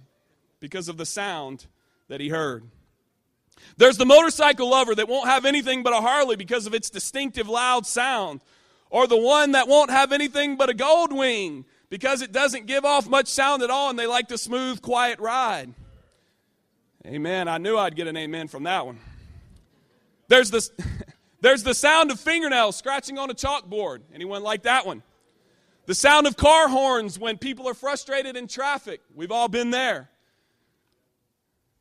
because 0.59 0.89
of 0.89 0.97
the 0.97 1.05
sound 1.05 1.67
that 2.07 2.19
he 2.19 2.29
heard. 2.29 2.63
There's 3.77 3.97
the 3.97 4.05
motorcycle 4.05 4.69
lover 4.69 4.95
that 4.95 5.07
won't 5.07 5.29
have 5.29 5.45
anything 5.45 5.83
but 5.83 5.93
a 5.93 6.01
Harley 6.01 6.35
because 6.35 6.65
of 6.65 6.73
its 6.73 6.89
distinctive 6.89 7.47
loud 7.47 7.85
sound, 7.85 8.41
or 8.89 9.07
the 9.07 9.17
one 9.17 9.51
that 9.51 9.67
won't 9.67 9.89
have 9.89 10.11
anything 10.11 10.55
but 10.55 10.69
a 10.69 10.73
gold 10.73 11.11
wing 11.11 11.65
because 11.89 12.21
it 12.21 12.31
doesn't 12.31 12.65
give 12.65 12.85
off 12.85 13.07
much 13.07 13.27
sound 13.27 13.63
at 13.63 13.69
all 13.69 13.89
and 13.89 13.97
they 13.97 14.07
like 14.07 14.27
the 14.27 14.37
smooth, 14.37 14.81
quiet 14.81 15.19
ride. 15.19 15.73
Amen. 17.05 17.47
I 17.47 17.57
knew 17.57 17.77
I'd 17.77 17.95
get 17.95 18.07
an 18.07 18.17
amen 18.17 18.47
from 18.47 18.63
that 18.63 18.85
one. 18.85 18.99
There's 20.27 20.51
this. 20.51 20.71
There's 21.39 21.63
the 21.63 21.75
sound 21.75 22.09
of 22.09 22.19
fingernails 22.19 22.75
scratching 22.75 23.19
on 23.19 23.29
a 23.29 23.33
chalkboard. 23.33 23.99
Anyone 24.13 24.41
like 24.41 24.63
that 24.63 24.87
one? 24.87 25.03
The 25.85 25.93
sound 25.93 26.25
of 26.25 26.35
car 26.35 26.67
horns 26.67 27.19
when 27.19 27.37
people 27.37 27.69
are 27.69 27.75
frustrated 27.75 28.35
in 28.35 28.47
traffic. 28.47 29.01
We've 29.15 29.31
all 29.31 29.47
been 29.47 29.69
there. 29.69 30.09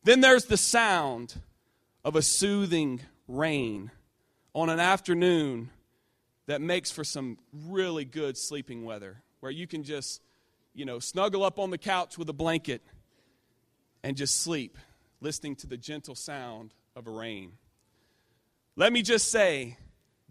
Then 0.04 0.20
there's 0.20 0.44
the 0.44 0.58
sound 0.58 1.34
of 2.04 2.14
a 2.14 2.22
soothing 2.22 3.00
rain 3.26 3.90
on 4.54 4.68
an 4.68 4.78
afternoon 4.78 5.70
that 6.46 6.60
makes 6.60 6.92
for 6.92 7.02
some 7.02 7.38
really 7.52 8.04
good 8.04 8.36
sleeping 8.36 8.84
weather 8.84 9.22
where 9.46 9.52
you 9.52 9.68
can 9.68 9.84
just, 9.84 10.20
you 10.74 10.84
know, 10.84 10.98
snuggle 10.98 11.44
up 11.44 11.60
on 11.60 11.70
the 11.70 11.78
couch 11.78 12.18
with 12.18 12.28
a 12.28 12.32
blanket 12.32 12.82
and 14.02 14.16
just 14.16 14.40
sleep, 14.40 14.76
listening 15.20 15.54
to 15.54 15.68
the 15.68 15.76
gentle 15.76 16.16
sound 16.16 16.74
of 16.96 17.06
a 17.06 17.10
rain. 17.12 17.52
Let 18.74 18.92
me 18.92 19.02
just 19.02 19.30
say 19.30 19.78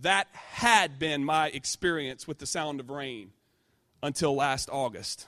that 0.02 0.28
had 0.34 1.00
been 1.00 1.24
my 1.24 1.48
experience 1.48 2.28
with 2.28 2.40
the 2.40 2.46
sound 2.46 2.82
of 2.82 2.90
rain 2.90 3.32
until 4.04 4.36
last 4.36 4.70
August. 4.70 5.28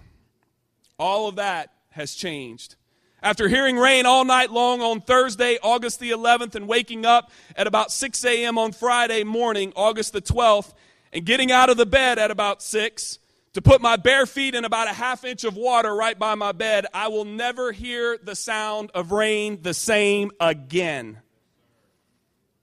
All 0.99 1.29
of 1.29 1.37
that 1.37 1.71
has 1.91 2.13
changed. 2.13 2.75
After 3.23 3.47
hearing 3.47 3.77
rain 3.77 4.05
all 4.05 4.25
night 4.25 4.51
long 4.51 4.81
on 4.81 4.99
Thursday, 4.99 5.59
August 5.63 6.01
the 6.01 6.11
11th, 6.11 6.55
and 6.55 6.67
waking 6.67 7.05
up 7.05 7.31
at 7.55 7.67
about 7.67 7.93
6 7.93 8.25
a.m. 8.25 8.57
on 8.57 8.73
Friday 8.73 9.23
morning, 9.23 9.71
August 9.77 10.11
the 10.11 10.21
12th, 10.21 10.73
and 11.13 11.23
getting 11.23 11.53
out 11.53 11.69
of 11.69 11.77
the 11.77 11.85
bed 11.85 12.19
at 12.19 12.31
about 12.31 12.61
6 12.61 13.19
to 13.53 13.61
put 13.61 13.81
my 13.81 13.95
bare 13.95 14.25
feet 14.25 14.55
in 14.55 14.65
about 14.65 14.87
a 14.87 14.93
half 14.93 15.23
inch 15.23 15.43
of 15.43 15.55
water 15.55 15.95
right 15.95 16.17
by 16.17 16.35
my 16.35 16.51
bed, 16.51 16.85
I 16.93 17.07
will 17.07 17.25
never 17.25 17.71
hear 17.71 18.17
the 18.17 18.35
sound 18.35 18.91
of 18.93 19.11
rain 19.11 19.59
the 19.61 19.73
same 19.73 20.31
again. 20.39 21.19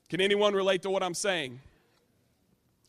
Can 0.09 0.21
anyone 0.21 0.55
relate 0.55 0.83
to 0.83 0.91
what 0.91 1.03
I'm 1.03 1.14
saying? 1.14 1.61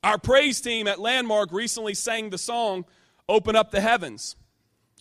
Our 0.04 0.20
praise 0.20 0.62
team 0.62 0.88
at 0.88 1.00
Landmark 1.00 1.52
recently 1.52 1.96
sang 1.96 2.30
the 2.30 2.38
song 2.38 2.86
Open 3.28 3.56
Up 3.56 3.72
the 3.72 3.82
Heavens. 3.82 4.36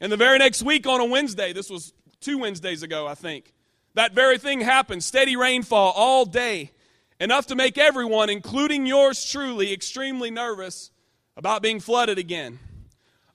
And 0.01 0.11
the 0.11 0.17
very 0.17 0.39
next 0.39 0.63
week 0.63 0.87
on 0.87 1.01
a 1.01 1.05
Wednesday, 1.05 1.53
this 1.53 1.69
was 1.69 1.93
two 2.21 2.39
Wednesdays 2.39 2.83
ago, 2.83 3.07
I 3.07 3.15
think, 3.15 3.53
that 3.95 4.13
very 4.13 4.39
thing 4.39 4.61
happened 4.61 5.05
steady 5.05 5.37
rainfall 5.37 5.93
all 5.95 6.25
day, 6.25 6.73
enough 7.21 7.47
to 7.49 7.55
make 7.55 7.77
everyone, 7.77 8.31
including 8.31 8.87
yours 8.87 9.25
truly, 9.31 9.73
extremely 9.73 10.31
nervous 10.31 10.91
about 11.37 11.63
being 11.63 11.81
flooded 11.81 12.17
again. 12.19 12.59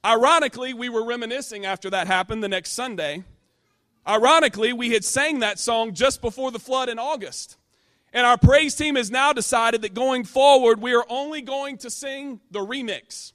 Ironically, 0.05 0.73
we 0.73 0.87
were 0.87 1.03
reminiscing 1.03 1.65
after 1.65 1.89
that 1.89 2.07
happened 2.07 2.41
the 2.41 2.47
next 2.47 2.71
Sunday. 2.71 3.23
Ironically, 4.07 4.71
we 4.71 4.91
had 4.91 5.03
sang 5.03 5.39
that 5.39 5.59
song 5.59 5.93
just 5.93 6.21
before 6.21 6.51
the 6.51 6.59
flood 6.59 6.87
in 6.89 6.97
August. 6.97 7.57
And 8.13 8.25
our 8.25 8.37
praise 8.37 8.75
team 8.75 8.95
has 8.95 9.11
now 9.11 9.33
decided 9.33 9.81
that 9.83 9.93
going 9.93 10.23
forward, 10.23 10.81
we 10.81 10.95
are 10.95 11.05
only 11.09 11.41
going 11.41 11.77
to 11.79 11.89
sing 11.89 12.39
the 12.49 12.59
remix, 12.59 13.33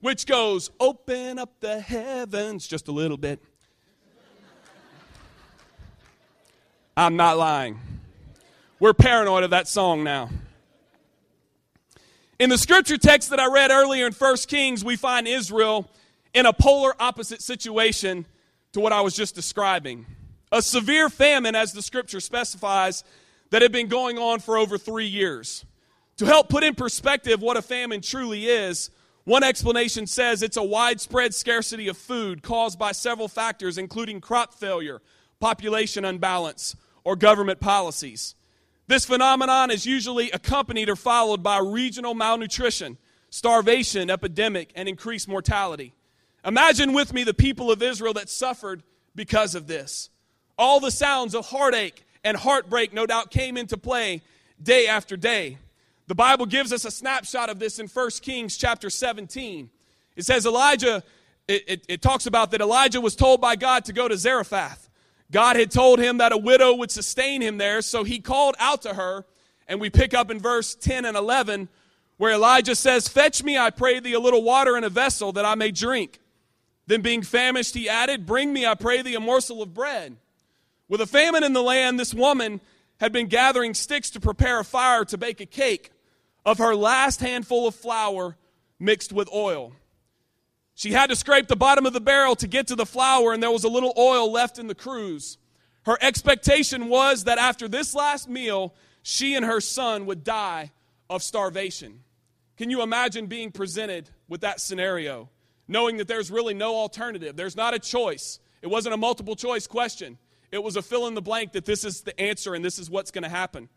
which 0.00 0.26
goes, 0.26 0.70
Open 0.80 1.38
up 1.38 1.60
the 1.60 1.80
heavens, 1.80 2.66
just 2.66 2.88
a 2.88 2.92
little 2.92 3.16
bit. 3.16 3.40
I'm 6.96 7.16
not 7.16 7.38
lying. 7.38 7.80
We're 8.78 8.92
paranoid 8.92 9.44
of 9.44 9.50
that 9.50 9.66
song 9.66 10.04
now. 10.04 10.28
In 12.42 12.50
the 12.50 12.58
scripture 12.58 12.98
text 12.98 13.30
that 13.30 13.38
I 13.38 13.46
read 13.46 13.70
earlier 13.70 14.04
in 14.04 14.12
1 14.12 14.36
Kings, 14.48 14.84
we 14.84 14.96
find 14.96 15.28
Israel 15.28 15.88
in 16.34 16.44
a 16.44 16.52
polar 16.52 16.92
opposite 17.00 17.40
situation 17.40 18.26
to 18.72 18.80
what 18.80 18.92
I 18.92 19.00
was 19.00 19.14
just 19.14 19.36
describing. 19.36 20.06
A 20.50 20.60
severe 20.60 21.08
famine, 21.08 21.54
as 21.54 21.72
the 21.72 21.82
scripture 21.82 22.18
specifies, 22.18 23.04
that 23.50 23.62
had 23.62 23.70
been 23.70 23.86
going 23.86 24.18
on 24.18 24.40
for 24.40 24.58
over 24.58 24.76
three 24.76 25.06
years. 25.06 25.64
To 26.16 26.26
help 26.26 26.48
put 26.48 26.64
in 26.64 26.74
perspective 26.74 27.40
what 27.40 27.56
a 27.56 27.62
famine 27.62 28.00
truly 28.00 28.46
is, 28.46 28.90
one 29.22 29.44
explanation 29.44 30.08
says 30.08 30.42
it's 30.42 30.56
a 30.56 30.64
widespread 30.64 31.34
scarcity 31.34 31.86
of 31.86 31.96
food 31.96 32.42
caused 32.42 32.76
by 32.76 32.90
several 32.90 33.28
factors, 33.28 33.78
including 33.78 34.20
crop 34.20 34.52
failure, 34.52 35.00
population 35.38 36.04
unbalance, 36.04 36.74
or 37.04 37.14
government 37.14 37.60
policies. 37.60 38.34
This 38.86 39.04
phenomenon 39.04 39.70
is 39.70 39.86
usually 39.86 40.30
accompanied 40.30 40.88
or 40.88 40.96
followed 40.96 41.42
by 41.42 41.58
regional 41.58 42.14
malnutrition, 42.14 42.98
starvation, 43.30 44.10
epidemic, 44.10 44.72
and 44.74 44.88
increased 44.88 45.28
mortality. 45.28 45.94
Imagine 46.44 46.92
with 46.92 47.12
me 47.12 47.24
the 47.24 47.34
people 47.34 47.70
of 47.70 47.82
Israel 47.82 48.14
that 48.14 48.28
suffered 48.28 48.82
because 49.14 49.54
of 49.54 49.66
this. 49.66 50.10
All 50.58 50.80
the 50.80 50.90
sounds 50.90 51.34
of 51.34 51.46
heartache 51.46 52.04
and 52.24 52.36
heartbreak 52.36 52.92
no 52.92 53.06
doubt 53.06 53.30
came 53.30 53.56
into 53.56 53.76
play 53.76 54.22
day 54.62 54.86
after 54.86 55.16
day. 55.16 55.58
The 56.08 56.14
Bible 56.14 56.46
gives 56.46 56.72
us 56.72 56.84
a 56.84 56.90
snapshot 56.90 57.48
of 57.48 57.58
this 57.58 57.78
in 57.78 57.86
1 57.86 58.10
Kings 58.22 58.56
chapter 58.56 58.90
17. 58.90 59.70
It 60.16 60.24
says 60.24 60.44
Elijah, 60.44 61.02
it, 61.48 61.64
it, 61.66 61.84
it, 61.88 62.02
talks 62.02 62.26
about 62.26 62.50
that 62.50 62.60
Elijah 62.60 63.00
was 63.00 63.16
told 63.16 63.40
by 63.40 63.56
God 63.56 63.84
to 63.86 63.92
go 63.92 64.08
to 64.08 64.16
Zarephath. 64.16 64.90
God 65.32 65.56
had 65.56 65.70
told 65.70 65.98
him 65.98 66.18
that 66.18 66.30
a 66.30 66.36
widow 66.36 66.74
would 66.74 66.90
sustain 66.90 67.40
him 67.40 67.56
there, 67.56 67.80
so 67.82 68.04
he 68.04 68.20
called 68.20 68.54
out 68.58 68.82
to 68.82 68.94
her, 68.94 69.24
and 69.66 69.80
we 69.80 69.90
pick 69.90 70.12
up 70.14 70.30
in 70.30 70.38
verse 70.38 70.74
10 70.74 71.04
and 71.06 71.16
11 71.16 71.68
where 72.18 72.32
Elijah 72.32 72.76
says, 72.76 73.08
Fetch 73.08 73.42
me, 73.42 73.58
I 73.58 73.70
pray 73.70 73.98
thee, 73.98 74.12
a 74.12 74.20
little 74.20 74.44
water 74.44 74.76
in 74.76 74.84
a 74.84 74.88
vessel 74.90 75.32
that 75.32 75.44
I 75.44 75.56
may 75.56 75.72
drink. 75.72 76.20
Then, 76.86 77.00
being 77.00 77.22
famished, 77.22 77.74
he 77.74 77.88
added, 77.88 78.26
Bring 78.26 78.52
me, 78.52 78.66
I 78.66 78.74
pray 78.74 79.02
thee, 79.02 79.14
a 79.14 79.20
morsel 79.20 79.62
of 79.62 79.72
bread. 79.74 80.16
With 80.88 81.00
a 81.00 81.06
famine 81.06 81.42
in 81.42 81.52
the 81.52 81.62
land, 81.62 81.98
this 81.98 82.12
woman 82.12 82.60
had 83.00 83.12
been 83.12 83.26
gathering 83.26 83.74
sticks 83.74 84.10
to 84.10 84.20
prepare 84.20 84.60
a 84.60 84.64
fire 84.64 85.04
to 85.06 85.18
bake 85.18 85.40
a 85.40 85.46
cake 85.46 85.90
of 86.44 86.58
her 86.58 86.76
last 86.76 87.20
handful 87.20 87.66
of 87.66 87.74
flour 87.74 88.36
mixed 88.78 89.12
with 89.12 89.28
oil. 89.32 89.72
She 90.74 90.92
had 90.92 91.10
to 91.10 91.16
scrape 91.16 91.48
the 91.48 91.56
bottom 91.56 91.86
of 91.86 91.92
the 91.92 92.00
barrel 92.00 92.34
to 92.36 92.48
get 92.48 92.68
to 92.68 92.76
the 92.76 92.86
flour, 92.86 93.32
and 93.32 93.42
there 93.42 93.50
was 93.50 93.64
a 93.64 93.68
little 93.68 93.92
oil 93.96 94.30
left 94.30 94.58
in 94.58 94.66
the 94.66 94.74
cruse. 94.74 95.38
Her 95.84 95.98
expectation 96.00 96.88
was 96.88 97.24
that 97.24 97.38
after 97.38 97.68
this 97.68 97.94
last 97.94 98.28
meal, 98.28 98.74
she 99.02 99.34
and 99.34 99.44
her 99.44 99.60
son 99.60 100.06
would 100.06 100.24
die 100.24 100.72
of 101.10 101.22
starvation. 101.22 102.00
Can 102.56 102.70
you 102.70 102.82
imagine 102.82 103.26
being 103.26 103.50
presented 103.50 104.08
with 104.28 104.42
that 104.42 104.60
scenario, 104.60 105.28
knowing 105.66 105.96
that 105.96 106.08
there's 106.08 106.30
really 106.30 106.54
no 106.54 106.76
alternative? 106.76 107.36
There's 107.36 107.56
not 107.56 107.74
a 107.74 107.78
choice. 107.78 108.38
It 108.62 108.68
wasn't 108.68 108.94
a 108.94 108.98
multiple 108.98 109.34
choice 109.34 109.66
question. 109.66 110.18
It 110.52 110.62
was 110.62 110.76
a 110.76 110.82
fill 110.82 111.06
in 111.06 111.14
the 111.14 111.22
blank 111.22 111.52
that 111.52 111.64
this 111.64 111.84
is 111.84 112.02
the 112.02 112.18
answer 112.20 112.54
and 112.54 112.64
this 112.64 112.78
is 112.78 112.88
what's 112.88 113.10
going 113.10 113.24
to 113.24 113.28
happen. 113.28 113.68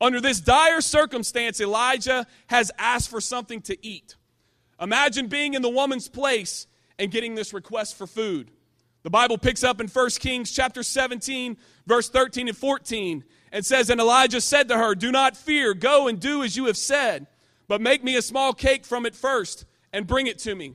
Under 0.00 0.20
this 0.20 0.40
dire 0.40 0.80
circumstance, 0.80 1.60
Elijah 1.60 2.26
has 2.48 2.70
asked 2.78 3.08
for 3.08 3.20
something 3.20 3.62
to 3.62 3.86
eat. 3.86 4.16
Imagine 4.80 5.28
being 5.28 5.54
in 5.54 5.62
the 5.62 5.68
woman's 5.68 6.08
place 6.08 6.66
and 6.98 7.10
getting 7.10 7.34
this 7.34 7.52
request 7.52 7.96
for 7.96 8.06
food. 8.06 8.50
The 9.02 9.10
Bible 9.10 9.38
picks 9.38 9.62
up 9.62 9.80
in 9.80 9.88
1 9.88 10.10
Kings 10.18 10.50
chapter 10.50 10.82
17, 10.82 11.56
verse 11.86 12.08
13 12.08 12.48
and 12.48 12.56
14, 12.56 13.24
and 13.52 13.64
says, 13.64 13.88
And 13.88 14.00
Elijah 14.00 14.40
said 14.40 14.68
to 14.68 14.76
her, 14.76 14.94
Do 14.94 15.12
not 15.12 15.36
fear, 15.36 15.74
go 15.74 16.08
and 16.08 16.18
do 16.18 16.42
as 16.42 16.56
you 16.56 16.66
have 16.66 16.76
said, 16.76 17.26
but 17.68 17.80
make 17.80 18.02
me 18.02 18.16
a 18.16 18.22
small 18.22 18.52
cake 18.52 18.84
from 18.84 19.06
it 19.06 19.14
first, 19.14 19.64
and 19.92 20.06
bring 20.06 20.26
it 20.26 20.40
to 20.40 20.54
me. 20.54 20.74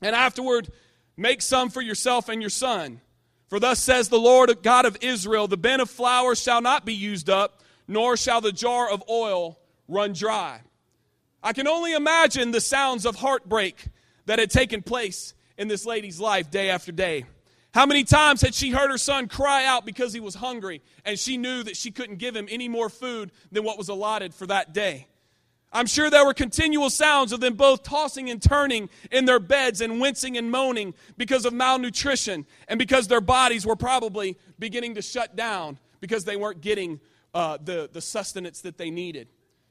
And 0.00 0.14
afterward, 0.14 0.70
make 1.16 1.42
some 1.42 1.68
for 1.68 1.82
yourself 1.82 2.28
and 2.28 2.40
your 2.40 2.50
son. 2.50 3.00
For 3.48 3.58
thus 3.58 3.82
says 3.82 4.08
the 4.08 4.20
Lord 4.20 4.62
God 4.62 4.84
of 4.84 4.96
Israel 5.00 5.48
the 5.48 5.56
bin 5.56 5.80
of 5.80 5.90
flour 5.90 6.34
shall 6.34 6.60
not 6.60 6.84
be 6.84 6.94
used 6.94 7.28
up, 7.28 7.62
nor 7.88 8.16
shall 8.16 8.40
the 8.40 8.52
jar 8.52 8.88
of 8.88 9.02
oil 9.08 9.58
run 9.88 10.12
dry. 10.12 10.60
I 11.42 11.52
can 11.52 11.68
only 11.68 11.92
imagine 11.92 12.50
the 12.50 12.60
sounds 12.60 13.06
of 13.06 13.16
heartbreak 13.16 13.86
that 14.26 14.38
had 14.38 14.50
taken 14.50 14.82
place 14.82 15.34
in 15.56 15.68
this 15.68 15.86
lady's 15.86 16.20
life 16.20 16.50
day 16.50 16.70
after 16.70 16.92
day. 16.92 17.24
How 17.72 17.86
many 17.86 18.02
times 18.04 18.40
had 18.40 18.54
she 18.54 18.70
heard 18.70 18.90
her 18.90 18.98
son 18.98 19.28
cry 19.28 19.64
out 19.64 19.84
because 19.84 20.12
he 20.12 20.20
was 20.20 20.34
hungry 20.34 20.82
and 21.04 21.18
she 21.18 21.36
knew 21.36 21.62
that 21.62 21.76
she 21.76 21.90
couldn't 21.90 22.16
give 22.16 22.34
him 22.34 22.48
any 22.50 22.68
more 22.68 22.88
food 22.88 23.30
than 23.52 23.62
what 23.62 23.78
was 23.78 23.88
allotted 23.88 24.34
for 24.34 24.46
that 24.46 24.72
day? 24.72 25.06
I'm 25.70 25.86
sure 25.86 26.08
there 26.08 26.24
were 26.24 26.34
continual 26.34 26.88
sounds 26.88 27.30
of 27.30 27.40
them 27.40 27.54
both 27.54 27.82
tossing 27.82 28.30
and 28.30 28.40
turning 28.40 28.88
in 29.12 29.26
their 29.26 29.38
beds 29.38 29.82
and 29.82 30.00
wincing 30.00 30.38
and 30.38 30.50
moaning 30.50 30.94
because 31.18 31.44
of 31.44 31.52
malnutrition 31.52 32.46
and 32.68 32.78
because 32.78 33.06
their 33.06 33.20
bodies 33.20 33.66
were 33.66 33.76
probably 33.76 34.38
beginning 34.58 34.94
to 34.94 35.02
shut 35.02 35.36
down 35.36 35.78
because 36.00 36.24
they 36.24 36.36
weren't 36.36 36.62
getting 36.62 37.00
uh, 37.34 37.58
the, 37.62 37.90
the 37.92 38.00
sustenance 38.00 38.62
that 38.62 38.78
they 38.78 38.90
needed. 38.90 39.28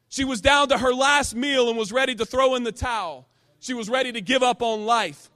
She 0.10 0.24
was 0.24 0.42
down 0.42 0.70
to 0.70 0.78
her 0.78 0.94
last 0.94 1.36
meal 1.36 1.70
and 1.70 1.78
was 1.78 1.92
ready 1.92 2.16
to 2.16 2.26
throw 2.26 2.56
in 2.56 2.64
the 2.64 2.72
towel. 2.72 3.28
She 3.60 3.74
was 3.74 3.90
ready 3.90 4.12
to 4.12 4.22
give 4.22 4.44
up 4.44 4.62
on 4.62 4.86
life. 4.86 5.30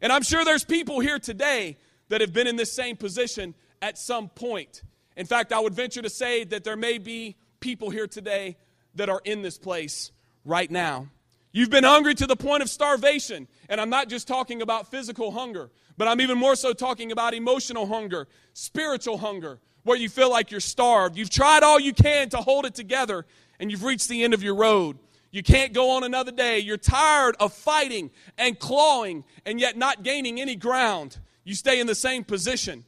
And 0.00 0.12
I'm 0.12 0.22
sure 0.22 0.44
there's 0.44 0.64
people 0.64 1.00
here 1.00 1.18
today 1.18 1.76
that 2.08 2.20
have 2.20 2.32
been 2.32 2.46
in 2.46 2.56
this 2.56 2.72
same 2.72 2.96
position 2.96 3.54
at 3.82 3.98
some 3.98 4.28
point. 4.28 4.82
In 5.16 5.26
fact, 5.26 5.52
I 5.52 5.60
would 5.60 5.74
venture 5.74 6.02
to 6.02 6.10
say 6.10 6.44
that 6.44 6.64
there 6.64 6.76
may 6.76 6.98
be 6.98 7.36
people 7.60 7.90
here 7.90 8.06
today 8.06 8.56
that 8.94 9.08
are 9.08 9.20
in 9.24 9.42
this 9.42 9.58
place 9.58 10.12
right 10.44 10.70
now. 10.70 11.08
You've 11.52 11.70
been 11.70 11.84
hungry 11.84 12.14
to 12.16 12.26
the 12.26 12.36
point 12.36 12.62
of 12.62 12.68
starvation. 12.68 13.46
And 13.68 13.80
I'm 13.80 13.90
not 13.90 14.08
just 14.08 14.26
talking 14.26 14.60
about 14.60 14.90
physical 14.90 15.30
hunger, 15.30 15.70
but 15.96 16.08
I'm 16.08 16.20
even 16.20 16.36
more 16.36 16.56
so 16.56 16.72
talking 16.72 17.12
about 17.12 17.32
emotional 17.32 17.86
hunger, 17.86 18.26
spiritual 18.54 19.18
hunger, 19.18 19.60
where 19.84 19.96
you 19.96 20.08
feel 20.08 20.30
like 20.30 20.50
you're 20.50 20.60
starved. 20.60 21.16
You've 21.16 21.30
tried 21.30 21.62
all 21.62 21.78
you 21.78 21.92
can 21.92 22.28
to 22.30 22.38
hold 22.38 22.66
it 22.66 22.74
together, 22.74 23.24
and 23.58 23.70
you've 23.70 23.84
reached 23.84 24.08
the 24.08 24.24
end 24.24 24.34
of 24.34 24.42
your 24.42 24.54
road. 24.54 24.98
You 25.30 25.42
can't 25.42 25.72
go 25.72 25.90
on 25.90 26.04
another 26.04 26.30
day. 26.30 26.60
You're 26.60 26.76
tired 26.76 27.34
of 27.40 27.52
fighting 27.52 28.10
and 28.38 28.58
clawing 28.58 29.24
and 29.44 29.58
yet 29.58 29.76
not 29.76 30.02
gaining 30.02 30.40
any 30.40 30.54
ground. 30.54 31.18
You 31.42 31.54
stay 31.54 31.80
in 31.80 31.86
the 31.86 31.94
same 31.94 32.22
position. 32.24 32.84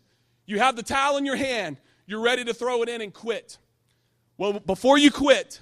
You 0.46 0.58
have 0.58 0.76
the 0.76 0.82
towel 0.82 1.16
in 1.16 1.26
your 1.26 1.36
hand. 1.36 1.78
You're 2.06 2.20
ready 2.20 2.44
to 2.44 2.54
throw 2.54 2.82
it 2.82 2.88
in 2.88 3.00
and 3.00 3.12
quit. 3.12 3.58
Well, 4.38 4.60
before 4.60 4.96
you 4.96 5.10
quit, 5.10 5.60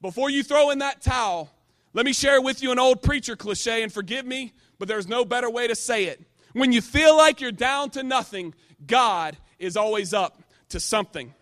before 0.00 0.28
you 0.28 0.42
throw 0.42 0.70
in 0.70 0.80
that 0.80 1.02
towel, 1.02 1.50
let 1.92 2.04
me 2.04 2.12
share 2.12 2.40
with 2.40 2.62
you 2.62 2.72
an 2.72 2.80
old 2.80 3.02
preacher 3.02 3.36
cliche, 3.36 3.84
and 3.84 3.92
forgive 3.92 4.26
me, 4.26 4.52
but 4.80 4.88
there's 4.88 5.06
no 5.06 5.24
better 5.24 5.48
way 5.48 5.68
to 5.68 5.76
say 5.76 6.06
it. 6.06 6.20
When 6.52 6.72
you 6.72 6.80
feel 6.80 7.16
like 7.16 7.40
you're 7.40 7.52
down 7.52 7.90
to 7.90 8.02
nothing, 8.02 8.54
God 8.84 9.36
is 9.58 9.76
always 9.76 10.12
up 10.12 10.42
to 10.70 10.80
something. 10.80 11.32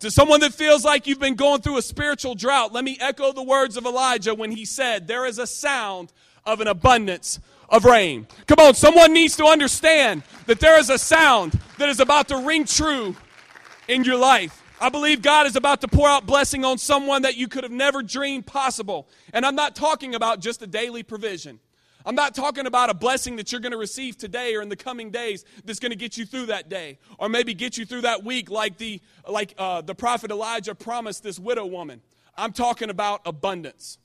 To 0.00 0.10
someone 0.10 0.40
that 0.40 0.52
feels 0.52 0.84
like 0.84 1.06
you've 1.06 1.18
been 1.18 1.36
going 1.36 1.62
through 1.62 1.78
a 1.78 1.82
spiritual 1.82 2.34
drought, 2.34 2.72
let 2.72 2.84
me 2.84 2.98
echo 3.00 3.32
the 3.32 3.42
words 3.42 3.76
of 3.78 3.86
Elijah 3.86 4.34
when 4.34 4.50
he 4.50 4.64
said, 4.64 5.06
There 5.06 5.24
is 5.24 5.38
a 5.38 5.46
sound 5.46 6.12
of 6.44 6.60
an 6.60 6.68
abundance 6.68 7.40
of 7.68 7.84
rain. 7.84 8.26
Come 8.46 8.58
on, 8.60 8.74
someone 8.74 9.12
needs 9.12 9.36
to 9.36 9.46
understand 9.46 10.22
that 10.46 10.60
there 10.60 10.78
is 10.78 10.90
a 10.90 10.98
sound 10.98 11.58
that 11.78 11.88
is 11.88 11.98
about 11.98 12.28
to 12.28 12.36
ring 12.36 12.66
true 12.66 13.16
in 13.88 14.04
your 14.04 14.16
life. 14.16 14.62
I 14.80 14.90
believe 14.90 15.22
God 15.22 15.46
is 15.46 15.56
about 15.56 15.80
to 15.80 15.88
pour 15.88 16.06
out 16.06 16.26
blessing 16.26 16.64
on 16.64 16.76
someone 16.76 17.22
that 17.22 17.36
you 17.36 17.48
could 17.48 17.64
have 17.64 17.72
never 17.72 18.02
dreamed 18.02 18.46
possible. 18.46 19.08
And 19.32 19.46
I'm 19.46 19.54
not 19.54 19.74
talking 19.74 20.14
about 20.14 20.40
just 20.40 20.60
a 20.60 20.66
daily 20.66 21.02
provision. 21.02 21.58
I'm 22.06 22.14
not 22.14 22.36
talking 22.36 22.66
about 22.66 22.88
a 22.88 22.94
blessing 22.94 23.34
that 23.36 23.50
you're 23.50 23.60
going 23.60 23.72
to 23.72 23.78
receive 23.78 24.16
today 24.16 24.54
or 24.54 24.62
in 24.62 24.68
the 24.68 24.76
coming 24.76 25.10
days 25.10 25.44
that's 25.64 25.80
going 25.80 25.90
to 25.90 25.98
get 25.98 26.16
you 26.16 26.24
through 26.24 26.46
that 26.46 26.68
day 26.68 27.00
or 27.18 27.28
maybe 27.28 27.52
get 27.52 27.76
you 27.76 27.84
through 27.84 28.02
that 28.02 28.22
week 28.22 28.48
like 28.48 28.78
the 28.78 29.00
like 29.28 29.54
uh, 29.58 29.80
the 29.80 29.94
prophet 29.94 30.30
Elijah 30.30 30.76
promised 30.76 31.24
this 31.24 31.36
widow 31.36 31.66
woman. 31.66 32.00
I'm 32.36 32.52
talking 32.52 32.90
about 32.90 33.22
abundance. 33.26 33.98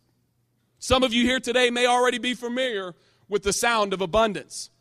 Some 0.79 1.03
of 1.03 1.13
you 1.13 1.25
here 1.25 1.39
today 1.39 1.70
may 1.70 1.86
already 1.86 2.17
be 2.17 2.34
familiar 2.34 2.96
with 3.29 3.43
the 3.43 3.53
sound 3.53 3.93
of 3.93 4.01
abundance. 4.01 4.72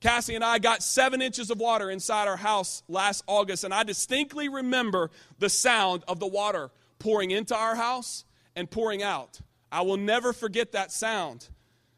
Cassie 0.00 0.36
and 0.36 0.44
I 0.44 0.60
got 0.60 0.84
seven 0.84 1.20
inches 1.20 1.50
of 1.50 1.58
water 1.58 1.90
inside 1.90 2.28
our 2.28 2.36
house 2.36 2.84
last 2.88 3.24
August, 3.26 3.64
and 3.64 3.74
I 3.74 3.82
distinctly 3.82 4.48
remember 4.48 5.10
the 5.40 5.48
sound 5.48 6.04
of 6.06 6.20
the 6.20 6.26
water 6.26 6.70
pouring 7.00 7.32
into 7.32 7.54
our 7.54 7.74
house 7.74 8.24
and 8.54 8.70
pouring 8.70 9.02
out. 9.02 9.40
I 9.72 9.82
will 9.82 9.96
never 9.96 10.32
forget 10.32 10.72
that 10.72 10.92
sound. 10.92 11.48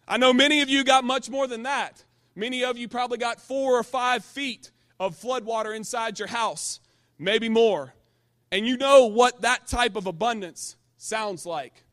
I 0.07 0.17
know 0.17 0.33
many 0.33 0.61
of 0.61 0.69
you 0.69 0.85
got 0.85 1.05
much 1.05 1.31
more 1.31 1.47
than 1.47 1.63
that. 1.65 2.05
Many 2.35 2.65
of 2.65 2.77
you 2.77 2.89
probably 2.89 3.19
got 3.19 3.41
four 3.41 3.79
or 3.79 3.83
five 3.83 4.25
feet 4.25 4.71
of 4.99 5.19
floodwater 5.21 5.75
inside 5.75 6.19
your 6.19 6.29
house, 6.29 6.81
maybe 7.19 7.49
more. 7.49 7.95
And 8.51 8.67
you 8.67 8.77
know 8.77 9.07
what 9.07 9.43
that 9.43 9.67
type 9.67 9.97
of 9.97 10.07
abundance 10.07 10.77
sounds 10.97 11.47
like. 11.47 11.85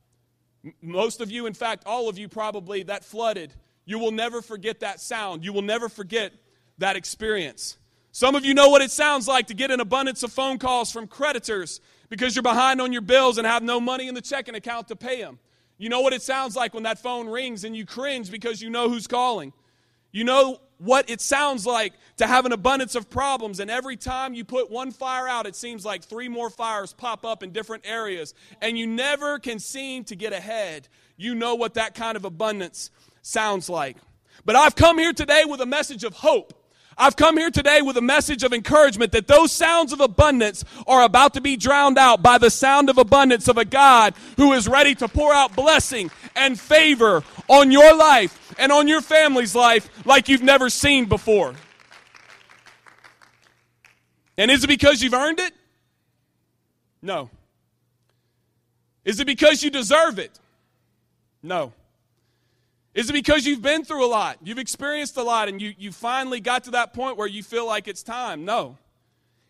Most 0.82 1.22
of 1.22 1.32
you, 1.32 1.46
in 1.46 1.54
fact, 1.54 1.84
all 1.86 2.10
of 2.10 2.18
you 2.18 2.28
probably, 2.28 2.84
that 2.84 3.04
flooded 3.04 3.54
you 3.90 3.98
will 3.98 4.12
never 4.12 4.44
forget 4.44 4.82
that 4.82 5.00
sound. 5.00 5.44
You 5.44 5.52
will 5.52 5.64
never 5.64 5.90
forget 5.90 6.32
that 6.78 6.96
experience. 6.96 7.80
Some 8.12 8.36
of 8.36 8.46
you 8.46 8.54
know 8.54 8.70
what 8.70 8.84
it 8.84 8.92
sounds 8.92 9.28
like 9.28 9.48
to 9.48 9.56
get 9.56 9.72
an 9.72 9.80
abundance 9.80 10.22
of 10.22 10.32
phone 10.32 10.60
calls 10.60 10.92
from 10.92 11.08
creditors 11.08 11.82
because 12.08 12.36
you're 12.36 12.44
behind 12.44 12.82
on 12.82 12.94
your 12.94 13.02
bills 13.02 13.40
and 13.40 13.48
have 13.48 13.64
no 13.64 13.80
money 13.80 14.08
in 14.08 14.14
the 14.14 14.22
checking 14.22 14.54
account 14.54 14.90
to 14.90 14.96
pay 14.96 15.24
them. 15.24 15.40
You 15.80 15.88
know 15.88 16.02
what 16.02 16.14
it 16.14 16.22
sounds 16.22 16.56
like 16.58 16.74
when 16.74 16.84
that 16.84 17.00
phone 17.00 17.28
rings 17.28 17.64
and 17.64 17.76
you 17.76 17.86
cringe 17.86 18.30
because 18.30 18.62
you 18.62 18.70
know 18.70 18.90
who's 18.90 19.08
calling. 19.08 19.54
You 20.12 20.26
know 20.26 20.60
what 20.78 21.10
it 21.10 21.22
sounds 21.22 21.66
like 21.66 21.94
to 22.18 22.28
have 22.28 22.46
an 22.46 22.52
abundance 22.52 22.96
of 22.96 23.10
problems, 23.10 23.60
and 23.60 23.72
every 23.72 23.96
time 23.96 24.34
you 24.34 24.44
put 24.44 24.70
one 24.70 24.92
fire 24.92 25.28
out, 25.28 25.46
it 25.46 25.56
seems 25.56 25.86
like 25.86 26.04
three 26.04 26.28
more 26.28 26.50
fires 26.50 26.94
pop 26.94 27.26
up 27.26 27.44
in 27.44 27.52
different 27.52 27.86
areas, 27.88 28.34
and 28.62 28.78
you 28.78 28.88
never 28.88 29.40
can 29.40 29.60
seem 29.60 30.04
to 30.06 30.16
get 30.16 30.34
ahead. 30.34 30.88
You 31.16 31.34
know 31.34 31.56
what 31.56 31.76
that 31.76 31.96
kind 31.96 32.18
of 32.18 32.26
abundance 32.26 32.92
sounds 33.22 33.70
like. 33.70 33.98
But 34.46 34.56
I've 34.56 34.76
come 34.76 34.98
here 34.98 35.14
today 35.14 35.44
with 35.46 35.62
a 35.62 35.66
message 35.66 36.04
of 36.04 36.14
hope. 36.14 36.54
I've 37.02 37.16
come 37.16 37.38
here 37.38 37.50
today 37.50 37.82
with 37.82 37.96
a 37.96 38.02
message 38.02 38.44
of 38.44 38.52
encouragement 38.52 39.14
that 39.14 39.26
those 39.26 39.54
sounds 39.54 39.94
of 39.94 40.02
abundance 40.02 40.66
are 40.86 41.04
about 41.04 41.34
to 41.36 41.42
be 41.42 41.56
drowned 41.56 41.98
out 41.98 42.22
by 42.22 42.38
the 42.38 42.50
sound 42.50 42.90
of 42.90 42.98
abundance 42.98 43.48
of 43.48 43.58
a 43.58 43.64
God 43.64 44.14
who 44.36 44.52
is 44.52 44.68
ready 44.68 44.94
to 44.96 45.08
pour 45.08 45.34
out 45.34 45.56
blessing 45.56 46.12
and 46.36 46.60
favor 46.60 47.24
on 47.48 47.72
your 47.72 47.96
life 47.96 48.54
and 48.60 48.74
on 48.74 48.90
your 48.90 49.00
family's 49.00 49.56
life 49.56 49.90
like 50.06 50.28
you've 50.28 50.44
never 50.44 50.70
seen 50.70 51.06
before. 51.06 51.56
And 54.38 54.52
is 54.52 54.66
it 54.66 54.68
because 54.68 55.02
you've 55.02 55.14
earned 55.14 55.40
it? 55.40 55.54
No. 57.02 57.30
Is 59.06 59.22
it 59.22 59.26
because 59.26 59.64
you 59.64 59.70
deserve 59.70 60.20
it? 60.20 60.38
No. 61.42 61.72
Is 62.96 63.10
it 63.10 63.14
because 63.14 63.46
you've 63.46 63.62
been 63.62 63.86
through 63.86 64.06
a 64.06 64.08
lot? 64.08 64.38
You've 64.44 64.58
experienced 64.58 65.16
a 65.18 65.24
lot 65.24 65.48
and 65.48 65.62
you, 65.62 65.74
you 65.78 65.92
finally 65.92 66.40
got 66.40 66.64
to 66.66 66.72
that 66.72 66.94
point 66.94 67.18
where 67.18 67.28
you 67.28 67.44
feel 67.44 67.68
like 67.68 67.88
it's 67.88 68.04
time? 68.04 68.46
No. 68.46 68.78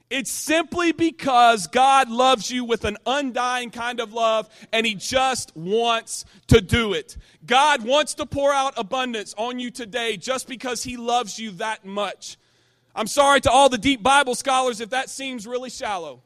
It's 0.10 0.32
simply 0.32 0.92
because 0.92 1.68
God 1.68 2.10
loves 2.10 2.50
you 2.50 2.66
with 2.66 2.84
an 2.84 2.98
undying 3.06 3.70
kind 3.70 4.00
of 4.00 4.12
love 4.12 4.50
and 4.74 4.86
He 4.86 4.96
just 4.96 5.56
wants 5.56 6.26
to 6.48 6.62
do 6.62 6.94
it. 6.94 7.16
God 7.46 7.86
wants 7.86 8.16
to 8.16 8.26
pour 8.26 8.52
out 8.52 8.74
abundance 8.76 9.36
on 9.38 9.60
you 9.60 9.70
today 9.70 10.18
just 10.18 10.48
because 10.48 10.84
He 10.84 10.98
loves 10.98 11.38
you 11.38 11.52
that 11.52 11.86
much. 11.86 12.38
I'm 12.96 13.08
sorry 13.08 13.40
to 13.42 13.52
all 13.52 13.70
the 13.70 13.78
deep 13.78 14.02
Bible 14.02 14.34
scholars 14.34 14.82
if 14.82 14.90
that 14.90 15.10
seems 15.10 15.46
really 15.46 15.70
shallow, 15.70 16.24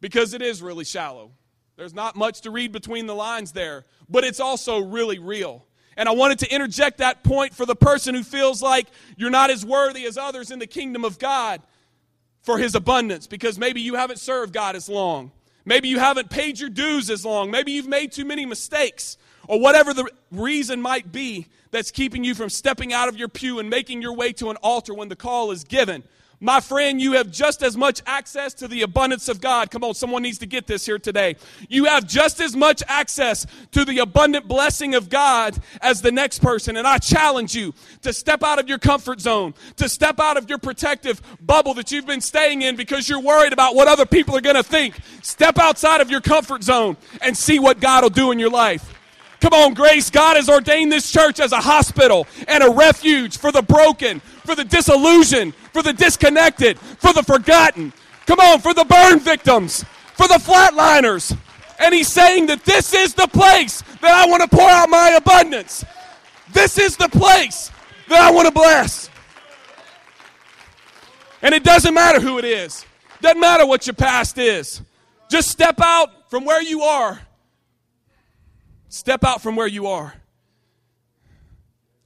because 0.00 0.34
it 0.34 0.42
is 0.42 0.62
really 0.62 0.84
shallow. 0.84 1.30
There's 1.76 1.94
not 1.94 2.16
much 2.16 2.42
to 2.42 2.50
read 2.50 2.70
between 2.70 3.06
the 3.06 3.14
lines 3.14 3.52
there, 3.52 3.86
but 4.10 4.24
it's 4.24 4.40
also 4.40 4.80
really 4.84 5.18
real. 5.18 5.64
And 5.96 6.08
I 6.08 6.12
wanted 6.12 6.38
to 6.40 6.54
interject 6.54 6.98
that 6.98 7.22
point 7.22 7.54
for 7.54 7.66
the 7.66 7.76
person 7.76 8.14
who 8.14 8.22
feels 8.22 8.62
like 8.62 8.86
you're 9.16 9.30
not 9.30 9.50
as 9.50 9.64
worthy 9.64 10.06
as 10.06 10.16
others 10.16 10.50
in 10.50 10.58
the 10.58 10.66
kingdom 10.66 11.04
of 11.04 11.18
God 11.18 11.60
for 12.40 12.58
his 12.58 12.74
abundance 12.74 13.26
because 13.26 13.58
maybe 13.58 13.80
you 13.80 13.94
haven't 13.94 14.18
served 14.18 14.52
God 14.52 14.76
as 14.76 14.88
long. 14.88 15.30
Maybe 15.64 15.88
you 15.88 15.98
haven't 15.98 16.30
paid 16.30 16.58
your 16.58 16.70
dues 16.70 17.08
as 17.10 17.24
long. 17.24 17.50
Maybe 17.50 17.72
you've 17.72 17.86
made 17.86 18.12
too 18.12 18.24
many 18.24 18.46
mistakes 18.46 19.16
or 19.48 19.60
whatever 19.60 19.94
the 19.94 20.10
reason 20.30 20.80
might 20.80 21.12
be 21.12 21.46
that's 21.70 21.90
keeping 21.90 22.24
you 22.24 22.34
from 22.34 22.48
stepping 22.48 22.92
out 22.92 23.08
of 23.08 23.16
your 23.16 23.28
pew 23.28 23.58
and 23.58 23.70
making 23.70 24.02
your 24.02 24.14
way 24.14 24.32
to 24.34 24.50
an 24.50 24.56
altar 24.56 24.94
when 24.94 25.08
the 25.08 25.16
call 25.16 25.50
is 25.50 25.64
given. 25.64 26.02
My 26.42 26.58
friend, 26.58 27.00
you 27.00 27.12
have 27.12 27.30
just 27.30 27.62
as 27.62 27.76
much 27.76 28.02
access 28.04 28.52
to 28.54 28.66
the 28.66 28.82
abundance 28.82 29.28
of 29.28 29.40
God. 29.40 29.70
Come 29.70 29.84
on, 29.84 29.94
someone 29.94 30.22
needs 30.22 30.38
to 30.38 30.46
get 30.46 30.66
this 30.66 30.84
here 30.84 30.98
today. 30.98 31.36
You 31.68 31.84
have 31.84 32.04
just 32.04 32.40
as 32.40 32.56
much 32.56 32.82
access 32.88 33.46
to 33.70 33.84
the 33.84 34.00
abundant 34.00 34.48
blessing 34.48 34.96
of 34.96 35.08
God 35.08 35.56
as 35.80 36.02
the 36.02 36.10
next 36.10 36.40
person. 36.40 36.76
And 36.76 36.84
I 36.84 36.98
challenge 36.98 37.54
you 37.54 37.72
to 38.00 38.12
step 38.12 38.42
out 38.42 38.58
of 38.58 38.68
your 38.68 38.78
comfort 38.78 39.20
zone, 39.20 39.54
to 39.76 39.88
step 39.88 40.18
out 40.18 40.36
of 40.36 40.48
your 40.48 40.58
protective 40.58 41.22
bubble 41.40 41.74
that 41.74 41.92
you've 41.92 42.06
been 42.06 42.20
staying 42.20 42.62
in 42.62 42.74
because 42.74 43.08
you're 43.08 43.20
worried 43.20 43.52
about 43.52 43.76
what 43.76 43.86
other 43.86 44.04
people 44.04 44.36
are 44.36 44.40
going 44.40 44.56
to 44.56 44.64
think. 44.64 44.96
Step 45.22 45.60
outside 45.60 46.00
of 46.00 46.10
your 46.10 46.20
comfort 46.20 46.64
zone 46.64 46.96
and 47.20 47.36
see 47.36 47.60
what 47.60 47.78
God 47.78 48.02
will 48.02 48.10
do 48.10 48.32
in 48.32 48.40
your 48.40 48.50
life. 48.50 48.92
Come 49.42 49.54
on, 49.54 49.74
Grace. 49.74 50.08
God 50.08 50.36
has 50.36 50.48
ordained 50.48 50.92
this 50.92 51.10
church 51.10 51.40
as 51.40 51.50
a 51.50 51.56
hospital 51.56 52.28
and 52.46 52.62
a 52.62 52.70
refuge 52.70 53.38
for 53.38 53.50
the 53.50 53.60
broken, 53.60 54.20
for 54.20 54.54
the 54.54 54.62
disillusioned, 54.62 55.52
for 55.72 55.82
the 55.82 55.92
disconnected, 55.92 56.78
for 56.78 57.12
the 57.12 57.24
forgotten. 57.24 57.92
Come 58.26 58.38
on, 58.38 58.60
for 58.60 58.72
the 58.72 58.84
burn 58.84 59.18
victims, 59.18 59.84
for 60.14 60.28
the 60.28 60.34
flatliners. 60.34 61.36
And 61.80 61.92
he's 61.92 62.06
saying 62.06 62.46
that 62.46 62.64
this 62.64 62.94
is 62.94 63.14
the 63.14 63.26
place 63.26 63.82
that 64.00 64.14
I 64.14 64.30
want 64.30 64.48
to 64.48 64.48
pour 64.48 64.70
out 64.70 64.88
my 64.88 65.10
abundance. 65.10 65.84
This 66.52 66.78
is 66.78 66.96
the 66.96 67.08
place 67.08 67.72
that 68.10 68.20
I 68.20 68.30
want 68.30 68.46
to 68.46 68.54
bless. 68.54 69.10
And 71.42 71.52
it 71.52 71.64
doesn't 71.64 71.92
matter 71.92 72.20
who 72.20 72.38
it 72.38 72.44
is. 72.44 72.86
Doesn't 73.20 73.40
matter 73.40 73.66
what 73.66 73.88
your 73.88 73.94
past 73.94 74.38
is. 74.38 74.82
Just 75.28 75.48
step 75.48 75.80
out 75.80 76.30
from 76.30 76.44
where 76.44 76.62
you 76.62 76.82
are. 76.82 77.20
Step 78.92 79.24
out 79.24 79.40
from 79.40 79.56
where 79.56 79.66
you 79.66 79.86
are. 79.86 80.12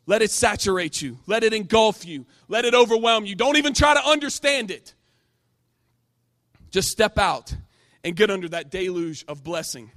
Let 0.07 0.23
it 0.23 0.31
saturate 0.31 1.03
you. 1.03 1.19
Let 1.27 1.43
it 1.43 1.53
engulf 1.53 2.07
you. 2.07 2.27
Let 2.47 2.65
it 2.65 2.75
overwhelm 2.75 3.27
you. 3.27 3.35
Don't 3.35 3.57
even 3.57 3.75
try 3.75 3.93
to 3.93 4.09
understand 4.09 4.71
it. 4.71 4.95
Just 6.71 6.87
step 6.87 7.19
out 7.19 7.53
and 8.05 8.15
get 8.15 8.31
under 8.31 8.49
that 8.51 8.71
deluge 8.71 9.25
of 9.27 9.43
blessing. 9.43 9.91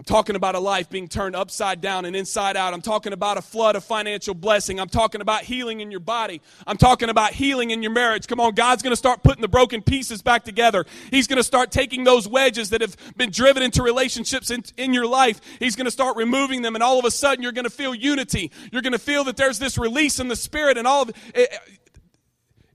I'm 0.00 0.04
talking 0.04 0.34
about 0.34 0.54
a 0.54 0.60
life 0.60 0.88
being 0.88 1.08
turned 1.08 1.36
upside 1.36 1.82
down 1.82 2.06
and 2.06 2.16
inside 2.16 2.56
out. 2.56 2.72
I'm 2.72 2.80
talking 2.80 3.12
about 3.12 3.36
a 3.36 3.42
flood 3.42 3.76
of 3.76 3.84
financial 3.84 4.32
blessing. 4.32 4.80
I'm 4.80 4.88
talking 4.88 5.20
about 5.20 5.42
healing 5.42 5.80
in 5.80 5.90
your 5.90 6.00
body. 6.00 6.40
I'm 6.66 6.78
talking 6.78 7.10
about 7.10 7.34
healing 7.34 7.70
in 7.70 7.82
your 7.82 7.92
marriage. 7.92 8.26
Come 8.26 8.40
on, 8.40 8.54
God's 8.54 8.82
going 8.82 8.92
to 8.92 8.96
start 8.96 9.22
putting 9.22 9.42
the 9.42 9.48
broken 9.48 9.82
pieces 9.82 10.22
back 10.22 10.42
together. 10.42 10.86
He's 11.10 11.26
going 11.26 11.36
to 11.36 11.42
start 11.42 11.70
taking 11.70 12.04
those 12.04 12.26
wedges 12.26 12.70
that 12.70 12.80
have 12.80 12.96
been 13.14 13.30
driven 13.30 13.62
into 13.62 13.82
relationships 13.82 14.50
in, 14.50 14.64
in 14.78 14.94
your 14.94 15.06
life. 15.06 15.38
He's 15.58 15.76
going 15.76 15.84
to 15.84 15.90
start 15.90 16.16
removing 16.16 16.62
them, 16.62 16.76
and 16.76 16.82
all 16.82 16.98
of 16.98 17.04
a 17.04 17.10
sudden, 17.10 17.42
you're 17.42 17.52
going 17.52 17.64
to 17.66 17.70
feel 17.70 17.94
unity. 17.94 18.52
You're 18.72 18.80
going 18.80 18.94
to 18.94 18.98
feel 18.98 19.24
that 19.24 19.36
there's 19.36 19.58
this 19.58 19.76
release 19.76 20.18
in 20.18 20.28
the 20.28 20.36
spirit, 20.36 20.78
and 20.78 20.86
all 20.86 21.02
of 21.02 21.10
it. 21.34 21.54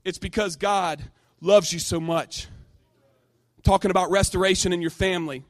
It's 0.04 0.18
because 0.18 0.54
God 0.54 1.02
loves 1.40 1.72
you 1.72 1.80
so 1.80 1.98
much. 1.98 2.46
I'm 3.56 3.62
talking 3.64 3.90
about 3.90 4.12
restoration 4.12 4.72
in 4.72 4.80
your 4.80 4.90
family. 4.90 5.42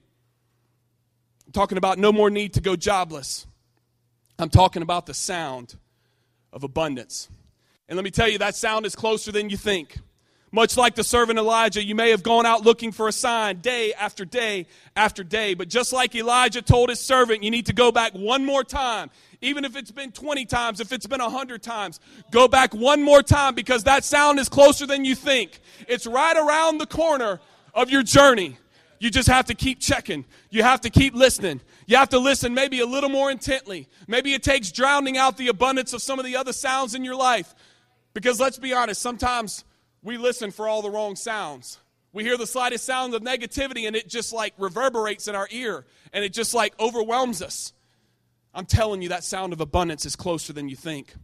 Talking 1.57 1.79
about 1.79 1.97
no 1.99 2.13
more 2.13 2.29
need 2.29 2.53
to 2.53 2.61
go 2.61 2.77
jobless. 2.77 3.47
I'm 4.39 4.51
talking 4.51 4.83
about 4.83 5.07
the 5.07 5.15
sound 5.15 5.75
of 6.53 6.65
abundance. 6.65 7.31
And 7.89 7.97
let 7.97 8.05
me 8.05 8.11
tell 8.11 8.29
you, 8.29 8.37
that 8.41 8.55
sound 8.55 8.85
is 8.85 8.95
closer 8.95 9.33
than 9.33 9.49
you 9.49 9.57
think. 9.57 9.97
Much 10.53 10.77
like 10.77 10.97
the 10.97 11.03
servant 11.03 11.39
Elijah, 11.39 11.83
you 11.83 11.95
may 11.95 12.11
have 12.11 12.23
gone 12.23 12.45
out 12.45 12.67
looking 12.67 12.93
for 12.93 13.09
a 13.09 13.13
sign 13.13 13.61
day 13.61 13.95
after 13.95 14.27
day 14.27 14.67
after 14.97 15.25
day. 15.25 15.55
But 15.55 15.71
just 15.71 15.95
like 15.95 16.15
Elijah 16.15 16.61
told 16.61 16.91
his 16.91 17.01
servant, 17.01 17.43
you 17.43 17.51
need 17.51 17.65
to 17.67 17.73
go 17.73 17.91
back 17.91 18.13
one 18.13 18.45
more 18.45 18.63
time. 18.63 19.09
Even 19.41 19.65
if 19.65 19.77
it's 19.77 19.91
been 19.91 20.13
20 20.13 20.45
times, 20.45 20.81
if 20.81 20.93
it's 20.93 21.07
been 21.07 21.23
100 21.23 21.63
times, 21.63 22.01
go 22.31 22.49
back 22.49 22.75
one 22.75 23.03
more 23.03 23.23
time 23.23 23.55
because 23.55 23.85
that 23.85 24.05
sound 24.05 24.39
is 24.39 24.51
closer 24.51 24.87
than 24.87 25.07
you 25.07 25.15
think. 25.15 25.59
It's 25.89 26.07
right 26.07 26.37
around 26.37 26.77
the 26.77 26.87
corner 26.87 27.41
of 27.73 27.89
your 27.89 28.03
journey. 28.03 28.59
You 28.99 29.11
just 29.11 29.29
have 29.29 29.47
to 29.47 29.55
keep 29.55 29.81
checking. 29.81 30.25
You 30.51 30.63
have 30.63 30.81
to 30.83 30.91
keep 30.91 31.15
listening. 31.15 31.61
You 31.87 31.97
have 31.97 32.09
to 32.11 32.19
listen 32.19 32.55
maybe 32.55 32.81
a 32.81 32.87
little 32.87 33.11
more 33.11 33.31
intently. 33.31 33.89
Maybe 34.07 34.35
it 34.35 34.43
takes 34.43 34.73
drowning 34.73 35.17
out 35.17 35.37
the 35.37 35.49
abundance 35.49 35.93
of 35.93 36.03
some 36.03 36.19
of 36.19 36.25
the 36.25 36.37
other 36.37 36.53
sounds 36.53 36.95
in 36.95 37.05
your 37.05 37.17
life. 37.17 37.55
Because 38.15 38.41
let's 38.41 38.59
be 38.59 38.73
honest, 38.73 39.03
sometimes 39.03 39.65
we 40.03 40.17
listen 40.17 40.51
for 40.51 40.69
all 40.69 40.83
the 40.83 40.91
wrong 40.91 41.17
sounds. 41.17 41.79
We 42.13 42.25
hear 42.25 42.39
the 42.39 42.47
slightest 42.47 42.85
sound 42.85 43.15
of 43.15 43.23
negativity 43.23 43.87
and 43.87 43.95
it 43.95 44.09
just 44.09 44.33
like 44.33 44.55
reverberates 44.57 45.29
in 45.29 45.35
our 45.35 45.49
ear 45.51 45.85
and 46.13 46.25
it 46.25 46.33
just 46.33 46.55
like 46.55 46.73
overwhelms 46.81 47.43
us. 47.43 47.75
I'm 48.55 48.65
telling 48.65 49.03
you, 49.03 49.11
that 49.11 49.23
sound 49.23 49.53
of 49.53 49.61
abundance 49.61 50.07
is 50.07 50.17
closer 50.17 50.55
than 50.55 50.71
you 50.71 50.77
think. 50.77 51.15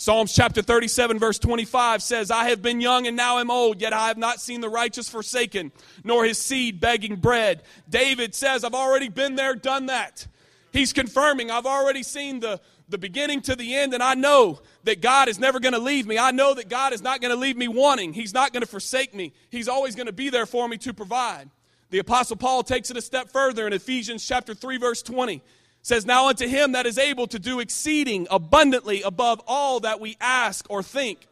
Psalms 0.00 0.32
chapter 0.32 0.62
37, 0.62 1.18
verse 1.18 1.38
25 1.38 2.02
says, 2.02 2.30
I 2.30 2.48
have 2.48 2.62
been 2.62 2.80
young 2.80 3.06
and 3.06 3.14
now 3.14 3.38
am 3.38 3.50
old, 3.50 3.82
yet 3.82 3.92
I 3.92 4.08
have 4.08 4.16
not 4.16 4.40
seen 4.40 4.62
the 4.62 4.68
righteous 4.70 5.10
forsaken, 5.10 5.72
nor 6.04 6.24
his 6.24 6.38
seed 6.38 6.80
begging 6.80 7.16
bread. 7.16 7.62
David 7.86 8.34
says, 8.34 8.64
I've 8.64 8.72
already 8.72 9.10
been 9.10 9.34
there, 9.34 9.54
done 9.54 9.84
that. 9.86 10.26
He's 10.72 10.94
confirming, 10.94 11.50
I've 11.50 11.66
already 11.66 12.02
seen 12.02 12.40
the, 12.40 12.62
the 12.88 12.96
beginning 12.96 13.42
to 13.42 13.54
the 13.54 13.74
end, 13.74 13.92
and 13.92 14.02
I 14.02 14.14
know 14.14 14.62
that 14.84 15.02
God 15.02 15.28
is 15.28 15.38
never 15.38 15.60
going 15.60 15.74
to 15.74 15.78
leave 15.78 16.06
me. 16.06 16.16
I 16.16 16.30
know 16.30 16.54
that 16.54 16.70
God 16.70 16.94
is 16.94 17.02
not 17.02 17.20
going 17.20 17.34
to 17.34 17.38
leave 17.38 17.58
me 17.58 17.68
wanting. 17.68 18.14
He's 18.14 18.32
not 18.32 18.54
going 18.54 18.62
to 18.62 18.66
forsake 18.66 19.14
me. 19.14 19.34
He's 19.50 19.68
always 19.68 19.96
going 19.96 20.06
to 20.06 20.14
be 20.14 20.30
there 20.30 20.46
for 20.46 20.66
me 20.66 20.78
to 20.78 20.94
provide. 20.94 21.50
The 21.90 21.98
Apostle 21.98 22.36
Paul 22.36 22.62
takes 22.62 22.90
it 22.90 22.96
a 22.96 23.02
step 23.02 23.28
further 23.28 23.66
in 23.66 23.74
Ephesians 23.74 24.26
chapter 24.26 24.54
3, 24.54 24.78
verse 24.78 25.02
20. 25.02 25.42
Says, 25.82 26.06
Now 26.06 26.28
unto 26.28 26.46
him 26.46 26.72
that 26.72 26.86
is 26.86 26.98
able 26.98 27.26
to 27.28 27.38
do 27.38 27.60
exceeding 27.60 28.26
abundantly 28.30 29.02
above 29.02 29.40
all 29.46 29.80
that 29.80 30.00
we 30.00 30.16
ask 30.20 30.66
or 30.68 30.82
think. 30.82 31.26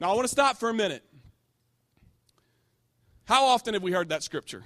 Now 0.00 0.10
I 0.10 0.14
want 0.14 0.24
to 0.24 0.32
stop 0.32 0.58
for 0.58 0.68
a 0.68 0.74
minute. 0.74 1.04
How 3.24 3.46
often 3.46 3.74
have 3.74 3.82
we 3.82 3.92
heard 3.92 4.08
that 4.08 4.22
scripture? 4.22 4.62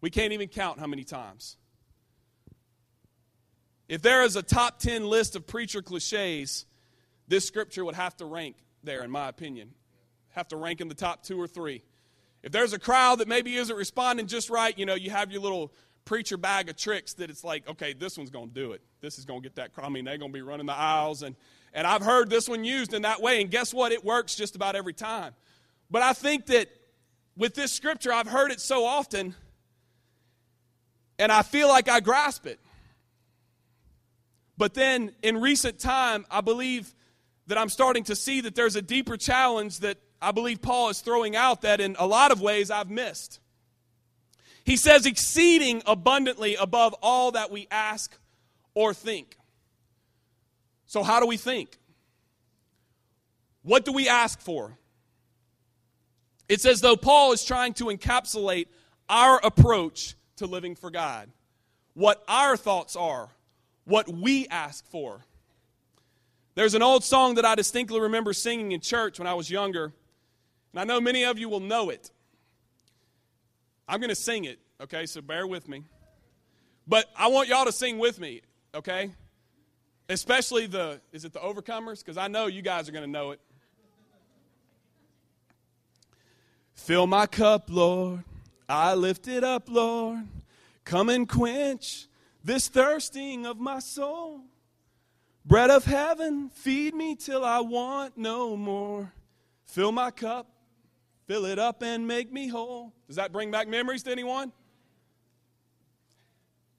We 0.00 0.10
can't 0.10 0.32
even 0.32 0.48
count 0.48 0.78
how 0.78 0.86
many 0.86 1.04
times. 1.04 1.56
If 3.88 4.02
there 4.02 4.22
is 4.22 4.36
a 4.36 4.42
top 4.42 4.78
10 4.78 5.06
list 5.06 5.36
of 5.36 5.46
preacher 5.46 5.82
cliches, 5.82 6.64
this 7.28 7.46
scripture 7.46 7.84
would 7.84 7.94
have 7.94 8.16
to 8.16 8.24
rank 8.24 8.56
there, 8.82 9.02
in 9.02 9.10
my 9.10 9.28
opinion. 9.28 9.70
Have 10.30 10.48
to 10.48 10.56
rank 10.56 10.80
in 10.80 10.88
the 10.88 10.94
top 10.94 11.22
two 11.22 11.40
or 11.40 11.46
three. 11.46 11.82
If 12.42 12.52
there's 12.52 12.72
a 12.72 12.78
crowd 12.78 13.20
that 13.20 13.28
maybe 13.28 13.56
isn't 13.56 13.74
responding 13.74 14.26
just 14.26 14.50
right, 14.50 14.76
you 14.78 14.84
know, 14.84 14.94
you 14.94 15.10
have 15.10 15.30
your 15.30 15.40
little 15.40 15.72
preacher 16.04 16.36
bag 16.36 16.68
of 16.68 16.76
tricks 16.76 17.14
that 17.14 17.30
it's 17.30 17.44
like, 17.44 17.68
okay, 17.68 17.92
this 17.92 18.16
one's 18.16 18.30
going 18.30 18.48
to 18.48 18.54
do 18.54 18.72
it. 18.72 18.82
This 19.00 19.18
is 19.18 19.24
going 19.24 19.42
to 19.42 19.48
get 19.48 19.56
that. 19.56 19.70
I 19.82 19.88
mean, 19.88 20.04
they're 20.04 20.18
going 20.18 20.30
to 20.30 20.36
be 20.36 20.42
running 20.42 20.66
the 20.66 20.76
aisles. 20.76 21.22
And, 21.22 21.36
and 21.72 21.86
I've 21.86 22.02
heard 22.02 22.30
this 22.30 22.48
one 22.48 22.64
used 22.64 22.94
in 22.94 23.02
that 23.02 23.20
way. 23.20 23.40
And 23.40 23.50
guess 23.50 23.72
what? 23.72 23.92
It 23.92 24.04
works 24.04 24.34
just 24.34 24.56
about 24.56 24.76
every 24.76 24.94
time. 24.94 25.34
But 25.90 26.02
I 26.02 26.12
think 26.12 26.46
that 26.46 26.68
with 27.36 27.54
this 27.54 27.72
scripture, 27.72 28.12
I've 28.12 28.28
heard 28.28 28.50
it 28.50 28.60
so 28.60 28.84
often, 28.84 29.34
and 31.18 31.32
I 31.32 31.42
feel 31.42 31.68
like 31.68 31.88
I 31.88 32.00
grasp 32.00 32.46
it. 32.46 32.60
But 34.56 34.74
then 34.74 35.12
in 35.22 35.40
recent 35.40 35.78
time, 35.78 36.26
I 36.30 36.40
believe 36.40 36.94
that 37.46 37.58
I'm 37.58 37.68
starting 37.68 38.04
to 38.04 38.16
see 38.16 38.40
that 38.42 38.54
there's 38.54 38.76
a 38.76 38.82
deeper 38.82 39.16
challenge 39.16 39.80
that 39.80 39.98
I 40.22 40.32
believe 40.32 40.62
Paul 40.62 40.88
is 40.88 41.00
throwing 41.00 41.36
out 41.36 41.62
that 41.62 41.80
in 41.80 41.96
a 41.98 42.06
lot 42.06 42.30
of 42.30 42.40
ways 42.40 42.70
I've 42.70 42.90
missed. 42.90 43.40
He 44.64 44.76
says, 44.76 45.06
exceeding 45.06 45.82
abundantly 45.86 46.54
above 46.54 46.94
all 47.02 47.32
that 47.32 47.50
we 47.50 47.68
ask 47.70 48.16
or 48.74 48.94
think. 48.94 49.36
So, 50.86 51.02
how 51.02 51.20
do 51.20 51.26
we 51.26 51.36
think? 51.36 51.78
What 53.62 53.84
do 53.84 53.92
we 53.92 54.08
ask 54.08 54.40
for? 54.40 54.78
It's 56.48 56.66
as 56.66 56.80
though 56.80 56.96
Paul 56.96 57.32
is 57.32 57.44
trying 57.44 57.74
to 57.74 57.84
encapsulate 57.84 58.66
our 59.08 59.40
approach 59.42 60.14
to 60.36 60.46
living 60.46 60.74
for 60.74 60.90
God, 60.90 61.30
what 61.94 62.22
our 62.28 62.56
thoughts 62.56 62.96
are 62.96 63.30
what 63.84 64.08
we 64.08 64.46
ask 64.48 64.86
for. 64.90 65.24
There's 66.54 66.74
an 66.74 66.82
old 66.82 67.04
song 67.04 67.34
that 67.34 67.44
I 67.44 67.54
distinctly 67.54 68.00
remember 68.00 68.32
singing 68.32 68.72
in 68.72 68.80
church 68.80 69.18
when 69.18 69.26
I 69.26 69.34
was 69.34 69.50
younger, 69.50 69.92
and 70.72 70.80
I 70.80 70.84
know 70.84 71.00
many 71.00 71.24
of 71.24 71.38
you 71.38 71.48
will 71.48 71.60
know 71.60 71.90
it. 71.90 72.10
I'm 73.88 74.00
going 74.00 74.10
to 74.10 74.14
sing 74.14 74.44
it, 74.44 74.58
okay, 74.80 75.06
so 75.06 75.20
bear 75.20 75.46
with 75.46 75.68
me. 75.68 75.84
But 76.86 77.06
I 77.16 77.28
want 77.28 77.48
y'all 77.48 77.64
to 77.64 77.72
sing 77.72 77.98
with 77.98 78.18
me, 78.18 78.42
okay? 78.74 79.10
Especially 80.08 80.66
the, 80.66 81.00
is 81.12 81.24
it 81.24 81.32
the 81.32 81.38
overcomers? 81.38 82.00
Because 82.00 82.16
I 82.16 82.28
know 82.28 82.46
you 82.46 82.62
guys 82.62 82.88
are 82.88 82.92
going 82.92 83.04
to 83.04 83.10
know 83.10 83.30
it. 83.30 83.40
Fill 86.74 87.06
my 87.06 87.26
cup, 87.26 87.68
Lord. 87.70 88.24
I 88.68 88.94
lift 88.94 89.28
it 89.28 89.44
up, 89.44 89.68
Lord. 89.68 90.26
Come 90.84 91.08
and 91.08 91.28
quench 91.28 92.08
this 92.42 92.68
thirsting 92.68 93.46
of 93.46 93.58
my 93.58 93.78
soul. 93.78 94.40
Bread 95.46 95.70
of 95.70 95.84
heaven, 95.84 96.50
feed 96.50 96.94
me 96.94 97.14
till 97.14 97.44
I 97.44 97.60
want 97.60 98.16
no 98.16 98.56
more. 98.56 99.12
Fill 99.66 99.92
my 99.92 100.10
cup, 100.10 100.46
fill 101.26 101.44
it 101.46 101.58
up, 101.58 101.82
and 101.82 102.06
make 102.06 102.32
me 102.32 102.48
whole. 102.48 102.92
Does 103.06 103.16
that 103.16 103.32
bring 103.32 103.50
back 103.50 103.68
memories 103.68 104.02
to 104.04 104.12
anyone? 104.12 104.52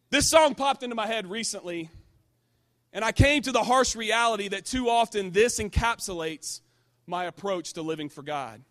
This 0.10 0.30
song 0.30 0.56
popped 0.56 0.84
into 0.84 0.96
my 0.96 1.08
head 1.08 1.30
recently, 1.30 1.90
and 2.94 3.04
I 3.04 3.12
came 3.12 3.42
to 3.44 3.52
the 3.52 3.64
harsh 3.64 3.96
reality 3.96 4.48
that 4.50 4.66
too 4.66 4.90
often 4.90 5.32
this 5.32 5.60
encapsulates 5.60 6.62
my 7.08 7.26
approach 7.26 7.74
to 7.74 7.82
living 7.82 8.10
for 8.10 8.22
God. 8.22 8.62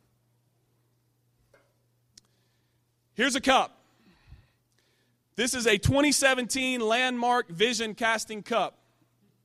Here's 3.15 3.37
a 3.37 3.41
cup. 3.41 3.79
This 5.37 5.55
is 5.55 5.67
a 5.67 5.79
2017 5.79 6.81
landmark 6.81 7.49
vision 7.49 7.95
casting 7.95 8.43
cup. 8.43 8.79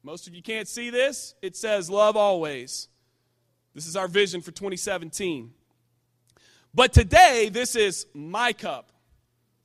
Most 0.04 0.28
of 0.28 0.34
you 0.34 0.42
can't 0.42 0.68
see 0.68 0.90
this. 0.90 1.36
It 1.42 1.56
says 1.56 1.90
love 1.90 2.16
always. 2.16 2.88
This 3.74 3.88
is 3.88 3.96
our 3.96 4.08
vision 4.08 4.42
for 4.42 4.52
2017. 4.52 5.52
But 6.74 6.94
today, 6.94 7.50
this 7.52 7.76
is 7.76 8.06
my 8.14 8.54
cup. 8.54 8.92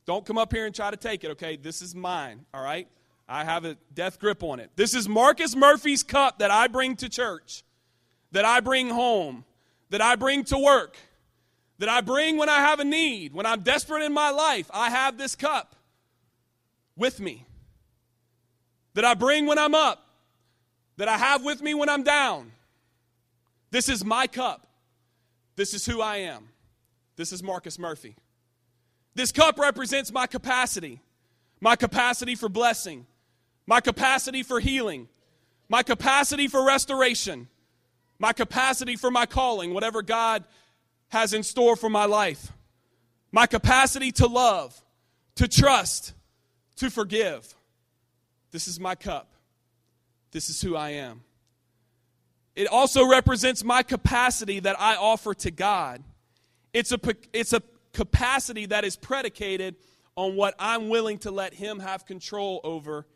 Don't 0.07 0.25
come 0.25 0.39
up 0.39 0.53
here 0.53 0.67
and 0.67 0.75
try 0.75 0.91
to 0.91 0.97
take 0.97 1.25
it, 1.25 1.33
okay? 1.33 1.57
This 1.57 1.83
is 1.83 1.95
mine, 1.95 2.45
all 2.53 2.63
right? 2.63 2.89
I 3.29 3.45
have 3.45 3.65
a 3.65 3.77
death 3.95 4.19
grip 4.19 4.43
on 4.43 4.61
it. 4.61 4.71
This 4.77 4.95
is 4.95 5.09
Marcus 5.09 5.57
Murphy's 5.57 6.03
cup 6.03 6.41
that 6.41 6.51
I 6.51 6.69
bring 6.69 6.97
to 6.97 7.09
church, 7.09 7.63
that 8.33 8.45
I 8.45 8.61
bring 8.61 8.91
home, 8.91 9.45
that 9.91 10.03
I 10.03 10.17
bring 10.17 10.45
to 10.45 10.59
work, 10.59 10.97
that 11.79 11.89
I 11.89 12.01
bring 12.01 12.37
when 12.37 12.49
I 12.49 12.59
have 12.59 12.81
a 12.81 12.85
need, 12.85 13.33
when 13.33 13.47
I'm 13.47 13.61
desperate 13.61 14.03
in 14.03 14.13
my 14.13 14.31
life. 14.31 14.71
I 14.73 14.91
have 14.91 15.17
this 15.17 15.35
cup 15.35 15.75
with 16.97 17.19
me, 17.19 17.47
that 18.95 19.05
I 19.05 19.15
bring 19.15 19.47
when 19.47 19.59
I'm 19.59 19.75
up, 19.75 20.07
that 20.97 21.09
I 21.09 21.17
have 21.17 21.45
with 21.45 21.63
me 21.63 21.75
when 21.75 21.89
I'm 21.89 22.03
down. 22.03 22.53
This 23.71 23.89
is 23.89 24.05
my 24.05 24.27
cup. 24.27 24.67
This 25.57 25.75
is 25.75 25.87
who 25.87 26.01
I 26.01 26.19
am. 26.19 26.49
This 27.17 27.33
is 27.33 27.43
Marcus 27.43 27.79
Murphy. 27.79 28.17
This 29.15 29.31
cup 29.33 29.59
represents 29.59 30.13
my 30.13 30.27
capacity 30.27 31.01
my 31.65 31.77
capacity 31.77 32.35
for 32.35 32.51
blessing, 32.51 33.07
my 33.67 33.81
capacity 33.81 34.43
for 34.43 34.61
healing, 34.61 35.09
my 35.71 35.83
capacity 35.83 36.47
for 36.47 36.63
restoration, 36.63 37.49
my 38.19 38.35
capacity 38.35 38.97
for 38.97 39.11
my 39.11 39.25
calling, 39.25 39.73
whatever 39.73 40.03
God 40.03 40.45
has 41.09 41.33
in 41.33 41.43
store 41.43 41.75
for 41.75 41.89
my 41.89 42.05
life, 42.05 42.53
my 43.33 43.47
capacity 43.47 44.13
to 44.13 44.27
love, 44.27 44.79
to 45.37 45.49
trust, 45.49 46.13
to 46.77 46.91
forgive. 46.91 47.55
This 48.51 48.69
is 48.69 48.79
my 48.79 48.95
cup. 48.95 49.33
This 50.33 50.51
is 50.51 50.61
who 50.61 50.77
I 50.77 50.91
am. 50.91 51.23
It 52.55 52.67
also 52.67 53.09
represents 53.09 53.65
my 53.65 53.83
capacity 53.83 54.61
that 54.61 54.79
I 54.79 54.97
offer 54.97 55.33
to 55.33 55.51
God. 55.51 56.03
It's 56.75 56.93
a, 56.93 56.99
it's 57.33 57.55
a 57.55 57.63
capacity 57.93 58.67
that 58.67 58.85
is 58.85 58.97
predicated 58.97 59.77
on 60.17 60.37
what 60.37 60.55
I'm 60.59 60.89
willing 60.89 61.19
to 61.19 61.31
let 61.31 61.55
Him 61.55 61.79
have 61.79 62.05
control 62.05 62.61
over 62.65 63.07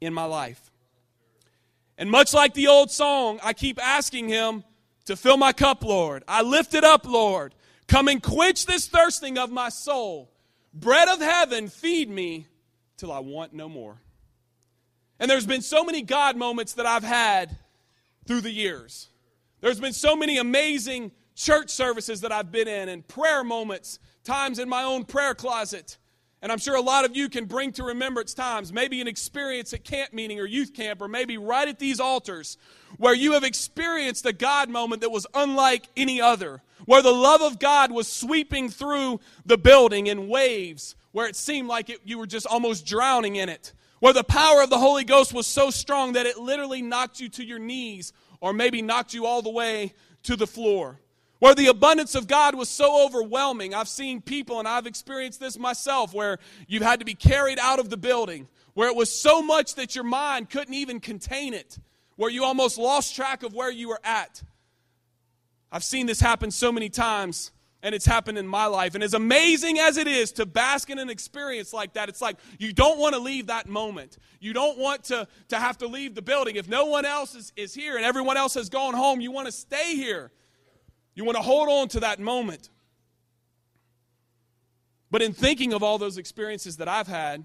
in 0.00 0.14
my 0.14 0.24
life. 0.24 0.70
And 1.98 2.10
much 2.10 2.34
like 2.34 2.54
the 2.54 2.68
old 2.68 2.90
song, 2.90 3.40
I 3.42 3.54
keep 3.54 3.82
asking 3.82 4.28
Him 4.28 4.62
to 5.06 5.16
fill 5.16 5.38
my 5.38 5.52
cup, 5.52 5.82
Lord. 5.82 6.22
I 6.28 6.42
lift 6.42 6.74
it 6.74 6.84
up, 6.84 7.06
Lord. 7.06 7.54
Come 7.88 8.08
and 8.08 8.22
quench 8.22 8.66
this 8.66 8.86
thirsting 8.86 9.38
of 9.38 9.50
my 9.50 9.70
soul. 9.70 10.30
Bread 10.74 11.08
of 11.08 11.20
heaven, 11.20 11.68
feed 11.68 12.10
me 12.10 12.46
till 12.98 13.10
I 13.10 13.20
want 13.20 13.54
no 13.54 13.68
more. 13.68 13.98
And 15.18 15.30
there's 15.30 15.46
been 15.46 15.62
so 15.62 15.84
many 15.84 16.02
God 16.02 16.36
moments 16.36 16.74
that 16.74 16.84
I've 16.84 17.04
had 17.04 17.56
through 18.26 18.42
the 18.42 18.50
years. 18.50 19.08
There's 19.60 19.80
been 19.80 19.94
so 19.94 20.14
many 20.16 20.36
amazing 20.36 21.12
church 21.36 21.70
services 21.70 22.22
that 22.22 22.32
I've 22.32 22.50
been 22.50 22.66
in 22.66 22.88
and 22.88 23.06
prayer 23.06 23.44
moments, 23.44 24.00
times 24.24 24.58
in 24.58 24.68
my 24.68 24.82
own 24.82 25.04
prayer 25.04 25.34
closet. 25.34 25.98
And 26.42 26.50
I'm 26.50 26.58
sure 26.58 26.76
a 26.76 26.80
lot 26.80 27.04
of 27.04 27.16
you 27.16 27.28
can 27.28 27.44
bring 27.44 27.72
to 27.72 27.84
remembrance 27.84 28.34
times, 28.34 28.72
maybe 28.72 29.00
an 29.00 29.08
experience 29.08 29.72
at 29.72 29.84
camp 29.84 30.12
meeting 30.12 30.40
or 30.40 30.46
youth 30.46 30.74
camp, 30.74 31.00
or 31.00 31.08
maybe 31.08 31.38
right 31.38 31.68
at 31.68 31.78
these 31.78 32.00
altars, 32.00 32.58
where 32.98 33.14
you 33.14 33.32
have 33.32 33.44
experienced 33.44 34.26
a 34.26 34.32
God 34.32 34.68
moment 34.68 35.02
that 35.02 35.10
was 35.10 35.26
unlike 35.34 35.88
any 35.96 36.20
other, 36.20 36.62
where 36.84 37.02
the 37.02 37.12
love 37.12 37.42
of 37.42 37.58
God 37.58 37.90
was 37.90 38.08
sweeping 38.08 38.68
through 38.68 39.20
the 39.44 39.58
building 39.58 40.06
in 40.06 40.28
waves, 40.28 40.94
where 41.12 41.26
it 41.26 41.36
seemed 41.36 41.68
like 41.68 41.88
it, 41.88 42.00
you 42.04 42.18
were 42.18 42.26
just 42.26 42.46
almost 42.46 42.86
drowning 42.86 43.36
in 43.36 43.48
it, 43.48 43.72
where 44.00 44.12
the 44.12 44.24
power 44.24 44.62
of 44.62 44.70
the 44.70 44.78
Holy 44.78 45.04
Ghost 45.04 45.32
was 45.32 45.46
so 45.46 45.70
strong 45.70 46.12
that 46.12 46.26
it 46.26 46.38
literally 46.38 46.82
knocked 46.82 47.18
you 47.18 47.28
to 47.30 47.44
your 47.44 47.58
knees, 47.58 48.12
or 48.40 48.52
maybe 48.52 48.82
knocked 48.82 49.14
you 49.14 49.26
all 49.26 49.42
the 49.42 49.50
way 49.50 49.94
to 50.24 50.36
the 50.36 50.46
floor. 50.46 51.00
Where 51.38 51.54
the 51.54 51.66
abundance 51.66 52.14
of 52.14 52.26
God 52.26 52.54
was 52.54 52.68
so 52.68 53.04
overwhelming. 53.04 53.74
I've 53.74 53.88
seen 53.88 54.22
people, 54.22 54.58
and 54.58 54.66
I've 54.66 54.86
experienced 54.86 55.38
this 55.38 55.58
myself, 55.58 56.14
where 56.14 56.38
you've 56.66 56.82
had 56.82 57.00
to 57.00 57.04
be 57.04 57.14
carried 57.14 57.58
out 57.58 57.78
of 57.78 57.90
the 57.90 57.96
building, 57.96 58.48
where 58.72 58.88
it 58.88 58.96
was 58.96 59.10
so 59.10 59.42
much 59.42 59.74
that 59.74 59.94
your 59.94 60.04
mind 60.04 60.48
couldn't 60.48 60.74
even 60.74 60.98
contain 60.98 61.52
it, 61.52 61.78
where 62.16 62.30
you 62.30 62.44
almost 62.44 62.78
lost 62.78 63.14
track 63.14 63.42
of 63.42 63.52
where 63.52 63.70
you 63.70 63.88
were 63.88 64.00
at. 64.02 64.42
I've 65.70 65.84
seen 65.84 66.06
this 66.06 66.20
happen 66.20 66.50
so 66.50 66.72
many 66.72 66.88
times, 66.88 67.52
and 67.82 67.94
it's 67.94 68.06
happened 68.06 68.38
in 68.38 68.48
my 68.48 68.64
life. 68.64 68.94
And 68.94 69.04
as 69.04 69.12
amazing 69.12 69.78
as 69.78 69.98
it 69.98 70.06
is 70.06 70.32
to 70.32 70.46
bask 70.46 70.88
in 70.88 70.98
an 70.98 71.10
experience 71.10 71.74
like 71.74 71.92
that, 71.94 72.08
it's 72.08 72.22
like 72.22 72.38
you 72.58 72.72
don't 72.72 72.98
want 72.98 73.14
to 73.14 73.20
leave 73.20 73.48
that 73.48 73.68
moment. 73.68 74.16
You 74.40 74.54
don't 74.54 74.78
want 74.78 75.04
to, 75.04 75.28
to 75.48 75.58
have 75.58 75.76
to 75.78 75.86
leave 75.86 76.14
the 76.14 76.22
building. 76.22 76.56
If 76.56 76.66
no 76.66 76.86
one 76.86 77.04
else 77.04 77.34
is, 77.34 77.52
is 77.56 77.74
here 77.74 77.96
and 77.96 78.06
everyone 78.06 78.38
else 78.38 78.54
has 78.54 78.70
gone 78.70 78.94
home, 78.94 79.20
you 79.20 79.30
want 79.30 79.46
to 79.46 79.52
stay 79.52 79.96
here 79.96 80.30
you 81.16 81.24
want 81.24 81.36
to 81.36 81.42
hold 81.42 81.68
on 81.68 81.88
to 81.88 82.00
that 82.00 82.20
moment. 82.20 82.68
But 85.10 85.22
in 85.22 85.32
thinking 85.32 85.72
of 85.72 85.82
all 85.82 85.98
those 85.98 86.18
experiences 86.18 86.76
that 86.76 86.88
I've 86.88 87.08
had, 87.08 87.44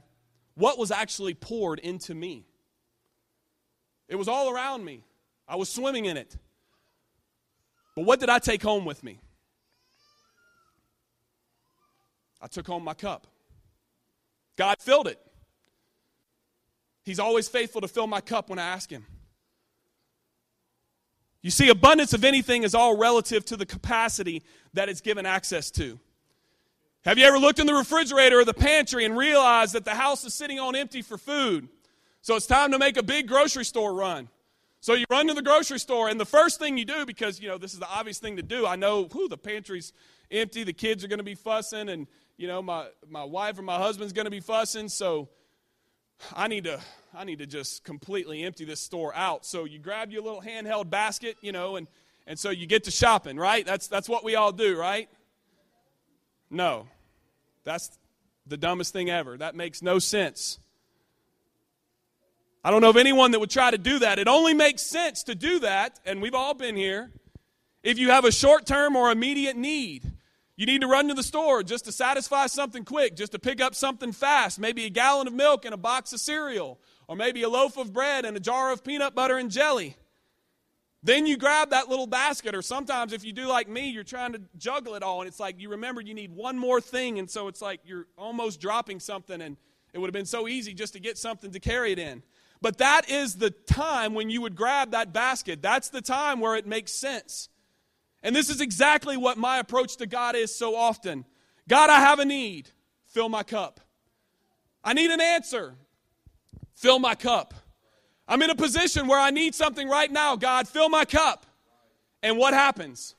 what 0.56 0.78
was 0.78 0.92
actually 0.92 1.34
poured 1.34 1.80
into 1.80 2.14
me? 2.14 2.46
It 4.10 4.16
was 4.16 4.28
all 4.28 4.52
around 4.52 4.84
me. 4.84 5.06
I 5.48 5.56
was 5.56 5.70
swimming 5.70 6.06
in 6.06 6.18
it. 6.18 6.38
But 7.96 8.04
what 8.04 8.20
did 8.20 8.30
I 8.30 8.40
take 8.40 8.62
home 8.62 8.84
with 8.84 9.04
me? 9.04 9.20
I 12.42 12.48
took 12.48 12.68
home 12.68 12.84
my 12.84 12.94
cup. 12.94 13.26
God 14.58 14.80
filled 14.80 15.08
it. 15.08 15.20
He's 17.04 17.20
always 17.20 17.48
faithful 17.48 17.82
to 17.82 17.88
fill 17.88 18.08
my 18.08 18.22
cup 18.22 18.50
when 18.50 18.60
I 18.60 18.64
ask 18.64 18.90
Him. 18.90 19.06
You 21.42 21.50
see, 21.52 21.70
abundance 21.70 22.14
of 22.14 22.24
anything 22.24 22.64
is 22.64 22.76
all 22.76 22.98
relative 22.98 23.46
to 23.46 23.58
the 23.58 23.66
capacity 23.66 24.44
that 24.74 24.90
it's 24.90 25.02
given 25.02 25.26
access 25.26 25.72
to. 25.72 26.00
Have 27.04 27.18
you 27.18 27.26
ever 27.26 27.40
looked 27.40 27.60
in 27.60 27.66
the 27.66 27.74
refrigerator 27.74 28.40
or 28.40 28.46
the 28.46 28.54
pantry 28.54 29.06
and 29.06 29.18
realized 29.18 29.74
that 29.74 29.86
the 29.86 29.96
house 29.96 30.24
is 30.24 30.36
sitting 30.36 30.60
on 30.60 30.76
empty 30.76 31.02
for 31.02 31.18
food? 31.18 31.68
So 32.22 32.36
it's 32.36 32.46
time 32.46 32.72
to 32.72 32.78
make 32.78 32.98
a 32.98 33.04
big 33.04 33.28
grocery 33.28 33.66
store 33.66 33.94
run. 33.94 34.30
So 34.82 34.94
you 34.94 35.06
run 35.10 35.28
to 35.28 35.34
the 35.34 35.42
grocery 35.42 35.80
store, 35.80 36.10
and 36.10 36.20
the 36.20 36.26
first 36.26 36.60
thing 36.60 36.78
you 36.78 36.86
do, 36.86 37.06
because 37.06 37.40
you 37.40 37.48
know 37.48 37.58
this 37.58 37.74
is 37.74 37.80
the 37.80 37.90
obvious 37.90 38.20
thing 38.20 38.38
to 38.38 38.44
do, 38.44 38.66
I 38.66 38.76
know 38.76 39.08
who 39.12 39.28
the 39.28 39.38
pantry's 39.38 39.94
empty, 40.32 40.64
the 40.64 40.74
kids 40.74 41.04
are 41.04 41.08
going 41.08 41.20
to 41.20 41.24
be 41.24 41.36
fussing, 41.36 41.90
and 41.90 42.08
you 42.38 42.48
know 42.48 42.62
my 42.62 42.88
my 43.08 43.24
wife 43.24 43.60
or 43.60 43.62
my 43.62 43.78
husband's 43.78 44.14
going 44.14 44.26
to 44.26 44.32
be 44.32 44.40
fussing. 44.40 44.90
So 44.90 45.30
I 46.34 46.48
need 46.48 46.64
to 46.66 46.80
I 47.14 47.26
need 47.26 47.40
to 47.40 47.46
just 47.46 47.84
completely 47.84 48.44
empty 48.44 48.64
this 48.64 48.80
store 48.80 49.14
out. 49.14 49.46
So 49.46 49.66
you 49.66 49.80
grab 49.80 50.12
your 50.12 50.24
little 50.24 50.42
handheld 50.42 50.90
basket, 50.90 51.36
you 51.42 51.52
know, 51.52 51.76
and, 51.76 51.88
and 52.26 52.40
so 52.40 52.50
you 52.52 52.66
get 52.66 52.86
to 52.86 52.92
shopping, 52.92 53.36
right? 53.38 53.66
That's, 53.66 53.88
that's 53.88 54.08
what 54.08 54.24
we 54.24 54.36
all 54.36 54.54
do, 54.54 54.78
right? 54.78 55.10
No. 56.50 56.88
That's 57.66 57.92
the 58.48 58.56
dumbest 58.56 58.94
thing 58.94 59.10
ever. 59.10 59.38
That 59.38 59.56
makes 59.56 59.82
no 59.82 60.00
sense. 60.00 60.58
I 62.64 62.72
don't 62.72 62.82
know 62.82 62.92
of 62.92 62.98
anyone 62.98 63.32
that 63.32 63.40
would 63.40 63.50
try 63.50 63.72
to 63.72 63.78
do 63.78 64.00
that. 64.00 64.18
It 64.18 64.28
only 64.28 64.54
makes 64.54 64.84
sense 64.84 65.24
to 65.24 65.36
do 65.36 65.60
that, 65.60 66.00
and 66.06 66.22
we've 66.22 66.36
all 66.36 66.54
been 66.54 66.76
here, 66.76 67.12
if 67.84 67.98
you 67.98 68.12
have 68.12 68.24
a 68.24 68.32
short 68.32 68.66
term 68.66 68.96
or 68.96 69.12
immediate 69.12 69.58
need. 69.58 70.04
You 70.56 70.66
need 70.66 70.82
to 70.82 70.88
run 70.88 71.08
to 71.08 71.14
the 71.14 71.24
store 71.24 71.64
just 71.64 71.86
to 71.86 71.92
satisfy 71.92 72.48
something 72.48 72.84
quick, 72.86 73.16
just 73.16 73.32
to 73.32 73.40
pick 73.40 73.62
up 73.62 73.74
something 73.74 74.12
fast, 74.12 74.60
maybe 74.60 74.86
a 74.86 74.90
gallon 74.90 75.28
of 75.28 75.34
milk 75.34 75.66
and 75.66 75.74
a 75.74 75.78
box 75.78 76.14
of 76.14 76.20
cereal, 76.20 76.80
or 77.08 77.16
maybe 77.16 77.42
a 77.44 77.50
loaf 77.50 77.78
of 77.78 77.94
bread 77.94 78.26
and 78.26 78.36
a 78.38 78.40
jar 78.40 78.72
of 78.72 78.84
peanut 78.84 79.16
butter 79.16 79.38
and 79.38 79.50
jelly. 79.50 79.96
Then 81.04 81.26
you 81.26 81.36
grab 81.36 81.72
that 81.72 81.90
little 81.90 82.06
basket, 82.06 82.54
or 82.54 82.62
sometimes 82.62 83.12
if 83.12 83.24
you 83.24 83.34
do 83.34 83.48
like 83.48 83.68
me, 83.68 83.90
you're 83.90 84.04
trying 84.04 84.34
to 84.34 84.42
juggle 84.58 84.94
it 84.94 85.02
all, 85.02 85.22
and 85.22 85.28
it's 85.28 85.40
like 85.40 85.60
you 85.60 85.70
remember 85.70 86.00
you 86.00 86.14
need 86.14 86.32
one 86.32 86.60
more 86.60 86.80
thing, 86.80 87.18
and 87.18 87.30
so 87.30 87.48
it's 87.48 87.62
like 87.62 87.80
you're 87.86 88.06
almost 88.18 88.62
dropping 88.62 89.00
something, 89.00 89.42
and 89.42 89.58
it 89.94 90.00
would 90.00 90.08
have 90.08 90.14
been 90.14 90.26
so 90.26 90.48
easy 90.48 90.76
just 90.76 90.94
to 90.94 91.00
get 91.00 91.18
something 91.18 91.52
to 91.52 91.60
carry 91.60 91.92
it 91.92 91.98
in. 91.98 92.22
But 92.62 92.78
that 92.78 93.10
is 93.10 93.38
the 93.38 93.50
time 93.50 94.14
when 94.14 94.30
you 94.30 94.42
would 94.42 94.56
grab 94.56 94.92
that 94.92 95.12
basket. 95.12 95.64
That's 95.64 95.90
the 95.90 96.02
time 96.02 96.40
where 96.40 96.56
it 96.56 96.68
makes 96.68 96.92
sense. 96.92 97.50
And 98.24 98.36
this 98.36 98.50
is 98.50 98.62
exactly 98.62 99.18
what 99.18 99.38
my 99.38 99.58
approach 99.58 99.98
to 99.98 100.06
God 100.06 100.36
is 100.36 100.56
so 100.56 100.76
often 100.76 101.26
God, 101.68 101.90
I 101.90 102.00
have 102.00 102.20
a 102.20 102.26
need. 102.26 102.70
Fill 103.06 103.30
my 103.30 103.44
cup. 103.44 103.80
I 104.84 104.94
need 104.94 105.12
an 105.12 105.22
answer. 105.22 105.76
Fill 106.76 107.00
my 107.00 107.16
cup. 107.16 107.54
I'm 108.28 108.42
in 108.42 108.50
a 108.50 108.56
position 108.56 109.08
where 109.08 109.20
I 109.20 109.30
need 109.30 109.54
something 109.54 109.88
right 109.88 110.12
now. 110.12 110.36
God, 110.36 110.68
fill 110.68 110.90
my 110.90 111.06
cup. 111.06 111.46
And 112.24 112.38
what 112.38 112.54
happens? 112.54 113.16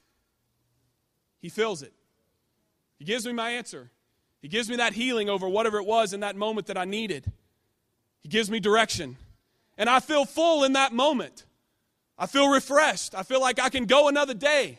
He 1.41 1.49
fills 1.49 1.83
it. 1.83 1.93
He 2.99 3.05
gives 3.05 3.27
me 3.27 3.33
my 3.33 3.51
answer. 3.51 3.91
He 4.41 4.49
gives 4.49 4.69
me 4.69 4.77
that 4.77 4.93
healing 4.93 5.29
over 5.29 5.49
whatever 5.49 5.79
it 5.79 5.87
was 5.87 6.13
in 6.13 6.21
that 6.21 6.37
moment 6.37 6.67
that 6.67 6.79
I 6.79 6.85
needed. 6.85 7.31
He 8.23 8.29
gives 8.29 8.51
me 8.51 8.61
direction. 8.61 9.17
And 9.77 9.89
I 9.89 10.01
feel 10.01 10.25
full 10.25 10.65
in 10.65 10.75
that 10.75 10.93
moment. 10.93 11.45
I 12.19 12.27
feel 12.27 12.49
refreshed. 12.49 13.15
I 13.15 13.23
feel 13.23 13.41
like 13.41 13.61
I 13.61 13.69
can 13.69 13.87
go 13.87 14.09
another 14.09 14.35
day. 14.35 14.79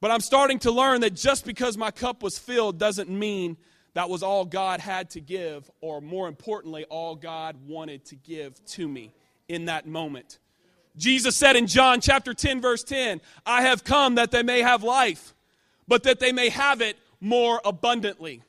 But 0.00 0.10
I'm 0.10 0.20
starting 0.20 0.58
to 0.60 0.70
learn 0.70 1.02
that 1.02 1.14
just 1.14 1.44
because 1.44 1.76
my 1.76 1.90
cup 1.90 2.22
was 2.22 2.38
filled 2.38 2.78
doesn't 2.78 3.10
mean 3.10 3.56
that 3.94 4.08
was 4.08 4.22
all 4.22 4.44
God 4.44 4.80
had 4.80 5.10
to 5.10 5.20
give, 5.20 5.70
or 5.80 6.00
more 6.00 6.28
importantly, 6.28 6.84
all 6.84 7.16
God 7.16 7.56
wanted 7.66 8.04
to 8.06 8.16
give 8.16 8.64
to 8.66 8.88
me 8.88 9.12
in 9.48 9.66
that 9.66 9.86
moment. 9.86 10.38
Jesus 10.96 11.36
said 11.36 11.56
in 11.56 11.66
John 11.66 12.00
chapter 12.00 12.34
10, 12.34 12.60
verse 12.60 12.84
10, 12.84 13.20
I 13.44 13.62
have 13.62 13.84
come 13.84 14.14
that 14.16 14.30
they 14.30 14.42
may 14.42 14.60
have 14.62 14.82
life, 14.82 15.34
but 15.86 16.04
that 16.04 16.20
they 16.20 16.32
may 16.32 16.48
have 16.48 16.80
it 16.80 16.96
more 17.20 17.60
abundantly. 17.64 18.42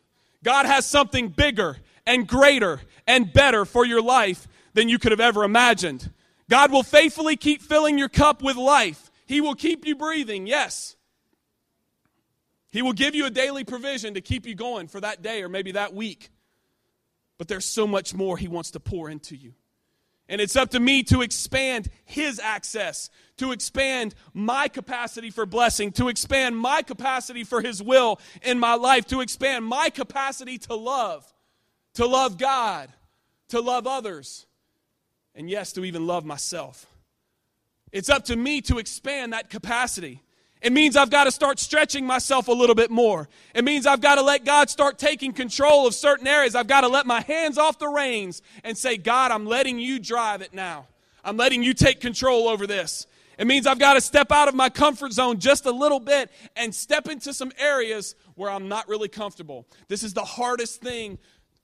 God 0.43 0.65
has 0.65 0.85
something 0.85 1.29
bigger 1.29 1.77
and 2.05 2.27
greater 2.27 2.81
and 3.05 3.31
better 3.31 3.65
for 3.65 3.85
your 3.85 4.01
life 4.01 4.47
than 4.73 4.89
you 4.89 4.99
could 4.99 5.11
have 5.11 5.19
ever 5.19 5.43
imagined. 5.43 6.11
God 6.49 6.71
will 6.71 6.83
faithfully 6.83 7.35
keep 7.35 7.61
filling 7.61 7.97
your 7.97 8.09
cup 8.09 8.41
with 8.41 8.57
life. 8.57 9.11
He 9.25 9.41
will 9.41 9.55
keep 9.55 9.85
you 9.85 9.95
breathing, 9.95 10.47
yes. 10.47 10.95
He 12.71 12.81
will 12.81 12.93
give 12.93 13.13
you 13.13 13.25
a 13.25 13.29
daily 13.29 13.63
provision 13.63 14.13
to 14.13 14.21
keep 14.21 14.45
you 14.45 14.55
going 14.55 14.87
for 14.87 15.01
that 15.01 15.21
day 15.21 15.43
or 15.43 15.49
maybe 15.49 15.73
that 15.73 15.93
week. 15.93 16.31
But 17.37 17.47
there's 17.47 17.65
so 17.65 17.85
much 17.85 18.13
more 18.13 18.37
He 18.37 18.47
wants 18.47 18.71
to 18.71 18.79
pour 18.79 19.09
into 19.09 19.35
you. 19.35 19.53
And 20.29 20.39
it's 20.39 20.55
up 20.55 20.69
to 20.69 20.79
me 20.79 21.03
to 21.03 21.21
expand 21.21 21.89
His 22.05 22.39
access, 22.39 23.09
to 23.37 23.51
expand 23.51 24.15
my 24.33 24.69
capacity 24.69 25.29
for 25.29 25.45
blessing, 25.45 25.91
to 25.93 26.07
expand 26.07 26.57
my 26.57 26.81
capacity 26.81 27.43
for 27.43 27.61
His 27.61 27.83
will 27.83 28.19
in 28.41 28.57
my 28.57 28.75
life, 28.75 29.05
to 29.07 29.19
expand 29.19 29.65
my 29.65 29.89
capacity 29.89 30.57
to 30.59 30.75
love, 30.75 31.25
to 31.95 32.05
love 32.05 32.37
God, 32.37 32.89
to 33.49 33.59
love 33.59 33.85
others, 33.85 34.45
and 35.35 35.49
yes, 35.49 35.73
to 35.73 35.83
even 35.83 36.07
love 36.07 36.23
myself. 36.23 36.85
It's 37.91 38.09
up 38.09 38.25
to 38.25 38.35
me 38.37 38.61
to 38.61 38.77
expand 38.77 39.33
that 39.33 39.49
capacity. 39.49 40.21
It 40.61 40.71
means 40.71 40.95
I've 40.95 41.09
got 41.09 41.23
to 41.23 41.31
start 41.31 41.59
stretching 41.59 42.05
myself 42.05 42.47
a 42.47 42.51
little 42.51 42.75
bit 42.75 42.91
more. 42.91 43.27
It 43.55 43.63
means 43.63 43.87
I've 43.87 44.01
got 44.01 44.15
to 44.15 44.21
let 44.21 44.45
God 44.45 44.69
start 44.69 44.99
taking 44.99 45.33
control 45.33 45.87
of 45.87 45.95
certain 45.95 46.27
areas. 46.27 46.53
I've 46.53 46.67
got 46.67 46.81
to 46.81 46.87
let 46.87 47.07
my 47.07 47.21
hands 47.21 47.57
off 47.57 47.79
the 47.79 47.87
reins 47.87 48.43
and 48.63 48.77
say, 48.77 48.97
God, 48.97 49.31
I'm 49.31 49.47
letting 49.47 49.79
you 49.79 49.97
drive 49.97 50.41
it 50.41 50.53
now. 50.53 50.87
I'm 51.23 51.35
letting 51.35 51.63
you 51.63 51.73
take 51.73 51.99
control 51.99 52.47
over 52.47 52.67
this. 52.67 53.07
It 53.39 53.47
means 53.47 53.65
I've 53.65 53.79
got 53.79 53.93
to 53.93 54.01
step 54.01 54.31
out 54.31 54.49
of 54.49 54.53
my 54.53 54.69
comfort 54.69 55.13
zone 55.13 55.39
just 55.39 55.65
a 55.65 55.71
little 55.71 55.99
bit 55.99 56.29
and 56.55 56.75
step 56.75 57.07
into 57.07 57.33
some 57.33 57.51
areas 57.57 58.13
where 58.35 58.51
I'm 58.51 58.67
not 58.67 58.87
really 58.87 59.07
comfortable. 59.07 59.65
This 59.87 60.03
is 60.03 60.13
the 60.13 60.23
hardest 60.23 60.79
thing 60.81 61.17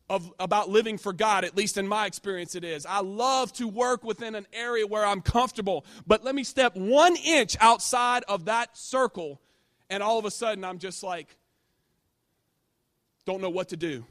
of, 0.10 0.32
about 0.40 0.70
living 0.70 0.98
for 0.98 1.12
God, 1.12 1.44
at 1.44 1.58
least 1.58 1.78
in 1.78 1.88
my 1.88 2.06
experience, 2.06 2.56
it 2.56 2.64
is. 2.64 2.86
I 2.86 3.02
love 3.02 3.52
to 3.54 3.68
work 3.68 4.04
within 4.04 4.36
an 4.36 4.48
area 4.54 4.88
where 4.88 5.06
I'm 5.06 5.22
comfortable, 5.22 5.86
but 6.06 6.24
let 6.24 6.34
me 6.34 6.44
step 6.44 6.76
one 6.76 7.16
inch 7.18 7.58
outside 7.60 8.24
of 8.28 8.46
that 8.46 8.78
circle, 8.78 9.42
and 9.90 10.02
all 10.02 10.18
of 10.18 10.26
a 10.26 10.32
sudden 10.32 10.64
I'm 10.64 10.80
just 10.80 11.04
like, 11.04 11.36
don't 13.26 13.42
know 13.42 13.50
what 13.50 13.70
to 13.70 13.78
do. 13.78 14.06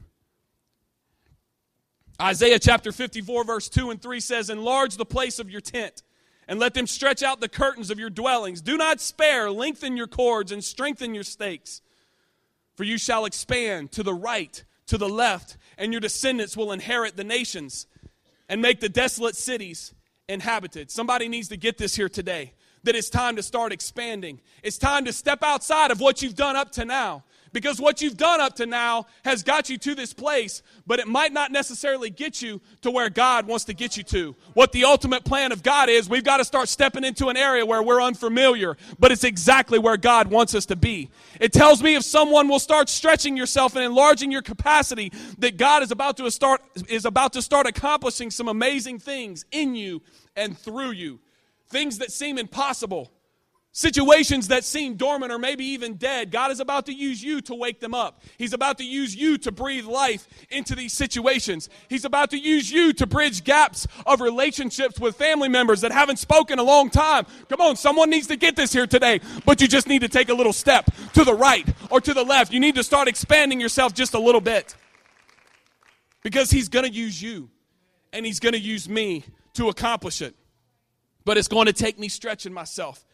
Isaiah 2.21 2.59
chapter 2.59 2.91
54, 2.91 3.43
verse 3.43 3.69
2 3.69 3.91
and 3.91 4.01
3 4.01 4.19
says, 4.19 4.49
Enlarge 4.49 4.97
the 4.97 5.05
place 5.05 5.39
of 5.39 5.49
your 5.49 5.61
tent, 5.61 6.03
and 6.47 6.59
let 6.59 6.73
them 6.73 6.87
stretch 6.87 7.23
out 7.23 7.41
the 7.41 7.49
curtains 7.49 7.89
of 7.89 7.99
your 7.99 8.09
dwellings. 8.09 8.61
Do 8.61 8.77
not 8.77 9.01
spare, 9.01 9.51
lengthen 9.51 9.97
your 9.97 10.07
cords, 10.07 10.51
and 10.51 10.63
strengthen 10.63 11.15
your 11.15 11.23
stakes. 11.23 11.81
For 12.75 12.83
you 12.83 12.99
shall 12.99 13.25
expand 13.25 13.91
to 13.93 14.03
the 14.03 14.13
right, 14.13 14.63
to 14.87 14.97
the 14.97 15.09
left, 15.09 15.57
and 15.77 15.91
your 15.91 16.01
descendants 16.01 16.57
will 16.57 16.71
inherit 16.71 17.15
the 17.15 17.23
nations 17.23 17.87
and 18.49 18.61
make 18.61 18.79
the 18.79 18.89
desolate 18.89 19.35
cities 19.35 19.93
inhabited. 20.27 20.89
Somebody 20.91 21.27
needs 21.27 21.49
to 21.49 21.57
get 21.57 21.77
this 21.77 21.95
here 21.95 22.09
today 22.09 22.53
that 22.83 22.95
it's 22.95 23.09
time 23.09 23.35
to 23.35 23.43
start 23.43 23.73
expanding. 23.73 24.39
It's 24.63 24.77
time 24.77 25.05
to 25.05 25.13
step 25.13 25.43
outside 25.43 25.91
of 25.91 25.99
what 25.99 26.21
you've 26.21 26.35
done 26.35 26.55
up 26.55 26.71
to 26.73 26.85
now. 26.85 27.23
Because 27.57 27.81
what 27.81 28.03
you've 28.03 28.17
done 28.17 28.39
up 28.39 28.55
to 28.57 28.67
now 28.67 29.07
has 29.25 29.41
got 29.41 29.67
you 29.67 29.79
to 29.79 29.95
this 29.95 30.13
place, 30.13 30.61
but 30.85 30.99
it 30.99 31.07
might 31.07 31.33
not 31.33 31.51
necessarily 31.51 32.11
get 32.11 32.39
you 32.39 32.61
to 32.81 32.91
where 32.91 33.09
God 33.09 33.47
wants 33.47 33.65
to 33.65 33.73
get 33.73 33.97
you 33.97 34.03
to. 34.03 34.35
What 34.53 34.71
the 34.73 34.83
ultimate 34.83 35.25
plan 35.25 35.51
of 35.51 35.63
God 35.63 35.89
is, 35.89 36.07
we've 36.07 36.23
got 36.23 36.37
to 36.37 36.45
start 36.45 36.69
stepping 36.69 37.03
into 37.03 37.29
an 37.29 37.35
area 37.35 37.65
where 37.65 37.81
we're 37.81 37.99
unfamiliar, 37.99 38.77
but 38.99 39.11
it's 39.11 39.23
exactly 39.23 39.79
where 39.79 39.97
God 39.97 40.27
wants 40.27 40.53
us 40.53 40.67
to 40.67 40.75
be. 40.75 41.09
It 41.39 41.51
tells 41.51 41.81
me 41.81 41.95
if 41.95 42.03
someone 42.03 42.47
will 42.47 42.59
start 42.59 42.89
stretching 42.89 43.35
yourself 43.35 43.75
and 43.75 43.83
enlarging 43.83 44.31
your 44.31 44.43
capacity, 44.43 45.11
that 45.39 45.57
God 45.57 45.81
is 45.81 45.89
about 45.89 46.15
to 46.17 46.29
start 46.29 46.61
is 46.87 47.05
about 47.05 47.33
to 47.33 47.41
start 47.41 47.65
accomplishing 47.65 48.29
some 48.29 48.47
amazing 48.47 48.99
things 48.99 49.45
in 49.51 49.73
you 49.73 50.03
and 50.35 50.55
through 50.55 50.91
you. 50.91 51.19
Things 51.69 51.97
that 51.97 52.11
seem 52.11 52.37
impossible 52.37 53.11
Situations 53.77 54.47
that 54.47 54.63
seem 54.63 54.95
dormant 54.95 55.31
or 55.31 55.37
maybe 55.37 55.63
even 55.63 55.97
dead, 55.97 56.31
God 56.31 56.49
is 56.49 56.59
about 56.59 56.87
to 56.87 56.91
use 56.91 57.21
you 57.21 57.41
to 57.41 57.53
wake 57.53 57.79
them 57.79 57.93
up. 57.93 58.23
He's 58.39 58.53
about 58.53 58.79
to 58.79 58.83
use 58.83 59.15
you 59.15 59.37
to 59.37 59.51
breathe 59.51 59.85
life 59.85 60.27
into 60.49 60.73
these 60.73 60.93
situations. 60.93 61.69
He's 61.87 62.03
about 62.03 62.31
to 62.31 62.39
use 62.39 62.71
you 62.71 62.91
to 62.93 63.05
bridge 63.05 63.43
gaps 63.43 63.85
of 64.07 64.19
relationships 64.19 64.99
with 64.99 65.15
family 65.15 65.47
members 65.47 65.81
that 65.81 65.91
haven't 65.91 66.17
spoken 66.17 66.57
a 66.57 66.63
long 66.63 66.89
time. 66.89 67.27
Come 67.49 67.61
on, 67.61 67.75
someone 67.75 68.09
needs 68.09 68.25
to 68.29 68.35
get 68.35 68.55
this 68.55 68.73
here 68.73 68.87
today, 68.87 69.19
but 69.45 69.61
you 69.61 69.67
just 69.67 69.87
need 69.87 70.01
to 70.01 70.09
take 70.09 70.29
a 70.29 70.33
little 70.33 70.53
step 70.53 70.89
to 71.13 71.23
the 71.23 71.35
right 71.35 71.71
or 71.91 72.01
to 72.01 72.15
the 72.15 72.23
left. 72.23 72.51
You 72.51 72.59
need 72.59 72.73
to 72.73 72.83
start 72.83 73.07
expanding 73.07 73.61
yourself 73.61 73.93
just 73.93 74.15
a 74.15 74.19
little 74.19 74.41
bit 74.41 74.75
because 76.23 76.49
He's 76.49 76.67
going 76.67 76.85
to 76.85 76.91
use 76.91 77.21
you 77.21 77.51
and 78.11 78.25
He's 78.25 78.39
going 78.39 78.53
to 78.53 78.59
use 78.59 78.89
me 78.89 79.23
to 79.53 79.69
accomplish 79.69 80.23
it. 80.23 80.33
But 81.25 81.37
it's 81.37 81.47
going 81.47 81.67
to 81.67 81.73
take 81.73 81.99
me 81.99 82.07
stretching 82.07 82.53
myself. 82.53 83.05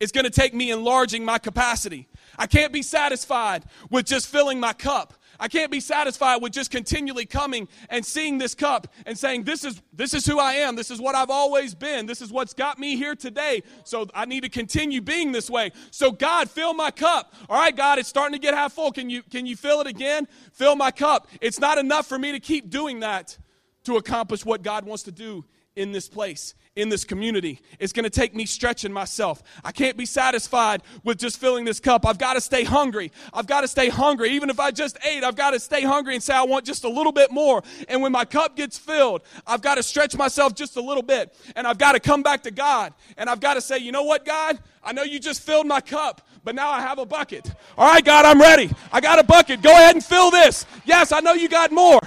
It's 0.00 0.12
going 0.12 0.24
to 0.24 0.30
take 0.30 0.54
me 0.54 0.70
enlarging 0.70 1.24
my 1.24 1.38
capacity. 1.38 2.08
I 2.38 2.46
can't 2.46 2.72
be 2.72 2.82
satisfied 2.82 3.64
with 3.90 4.06
just 4.06 4.28
filling 4.28 4.60
my 4.60 4.72
cup. 4.72 5.14
I 5.40 5.48
can't 5.48 5.70
be 5.70 5.80
satisfied 5.80 6.42
with 6.42 6.52
just 6.52 6.70
continually 6.70 7.26
coming 7.26 7.68
and 7.90 8.04
seeing 8.04 8.38
this 8.38 8.54
cup 8.54 8.88
and 9.06 9.16
saying, 9.16 9.44
this 9.44 9.64
is, 9.64 9.80
this 9.92 10.14
is 10.14 10.26
who 10.26 10.38
I 10.38 10.54
am. 10.54 10.74
This 10.74 10.90
is 10.90 11.00
what 11.00 11.14
I've 11.14 11.30
always 11.30 11.74
been. 11.74 12.06
This 12.06 12.20
is 12.20 12.32
what's 12.32 12.54
got 12.54 12.78
me 12.78 12.96
here 12.96 13.14
today. 13.14 13.62
So 13.84 14.08
I 14.14 14.24
need 14.24 14.42
to 14.42 14.48
continue 14.48 15.00
being 15.00 15.32
this 15.32 15.48
way. 15.48 15.70
So 15.90 16.10
God, 16.10 16.50
fill 16.50 16.74
my 16.74 16.90
cup. 16.90 17.34
All 17.48 17.60
right, 17.60 17.76
God, 17.76 17.98
it's 17.98 18.08
starting 18.08 18.34
to 18.34 18.40
get 18.40 18.54
half 18.54 18.72
full. 18.72 18.90
Can 18.90 19.10
you, 19.10 19.22
can 19.22 19.46
you 19.46 19.56
fill 19.56 19.80
it 19.80 19.86
again? 19.86 20.26
Fill 20.52 20.74
my 20.74 20.90
cup. 20.90 21.28
It's 21.40 21.60
not 21.60 21.78
enough 21.78 22.06
for 22.06 22.18
me 22.18 22.32
to 22.32 22.40
keep 22.40 22.70
doing 22.70 23.00
that 23.00 23.38
to 23.84 23.96
accomplish 23.96 24.44
what 24.44 24.62
God 24.62 24.84
wants 24.84 25.04
to 25.04 25.12
do 25.12 25.44
in 25.76 25.92
this 25.92 26.08
place 26.08 26.54
in 26.78 26.88
this 26.88 27.04
community. 27.04 27.60
It's 27.80 27.92
going 27.92 28.04
to 28.04 28.10
take 28.10 28.36
me 28.36 28.46
stretching 28.46 28.92
myself. 28.92 29.42
I 29.64 29.72
can't 29.72 29.96
be 29.96 30.06
satisfied 30.06 30.82
with 31.02 31.18
just 31.18 31.38
filling 31.38 31.64
this 31.64 31.80
cup. 31.80 32.06
I've 32.06 32.18
got 32.18 32.34
to 32.34 32.40
stay 32.40 32.62
hungry. 32.62 33.10
I've 33.34 33.48
got 33.48 33.62
to 33.62 33.68
stay 33.68 33.88
hungry. 33.88 34.30
Even 34.30 34.48
if 34.48 34.60
I 34.60 34.70
just 34.70 34.96
ate, 35.04 35.24
I've 35.24 35.34
got 35.34 35.50
to 35.50 35.60
stay 35.60 35.82
hungry 35.82 36.14
and 36.14 36.22
say, 36.22 36.34
I 36.34 36.44
want 36.44 36.64
just 36.64 36.84
a 36.84 36.88
little 36.88 37.10
bit 37.10 37.32
more. 37.32 37.64
And 37.88 38.00
when 38.00 38.12
my 38.12 38.24
cup 38.24 38.54
gets 38.54 38.78
filled, 38.78 39.22
I've 39.44 39.60
got 39.60 39.74
to 39.74 39.82
stretch 39.82 40.16
myself 40.16 40.54
just 40.54 40.76
a 40.76 40.80
little 40.80 41.02
bit. 41.02 41.34
And 41.56 41.66
I've 41.66 41.78
got 41.78 41.92
to 41.92 42.00
come 42.00 42.22
back 42.22 42.44
to 42.44 42.52
God. 42.52 42.94
And 43.16 43.28
I've 43.28 43.40
got 43.40 43.54
to 43.54 43.60
say, 43.60 43.78
you 43.78 43.90
know 43.90 44.04
what, 44.04 44.24
God? 44.24 44.60
I 44.84 44.92
know 44.92 45.02
you 45.02 45.18
just 45.18 45.42
filled 45.42 45.66
my 45.66 45.80
cup 45.80 46.22
but 46.44 46.54
now 46.54 46.70
I 46.70 46.80
have 46.80 46.98
a 46.98 47.04
bucket. 47.04 47.52
All 47.76 47.86
right, 47.86 48.02
God, 48.02 48.24
I'm 48.24 48.40
ready. 48.40 48.70
I 48.90 49.02
got 49.02 49.18
a 49.18 49.22
bucket. 49.22 49.60
Go 49.60 49.70
ahead 49.70 49.96
and 49.96 50.02
fill 50.02 50.30
this. 50.30 50.64
Yes, 50.86 51.12
I 51.12 51.20
know 51.20 51.34
you 51.34 51.46
got 51.46 51.72
more. 51.72 52.00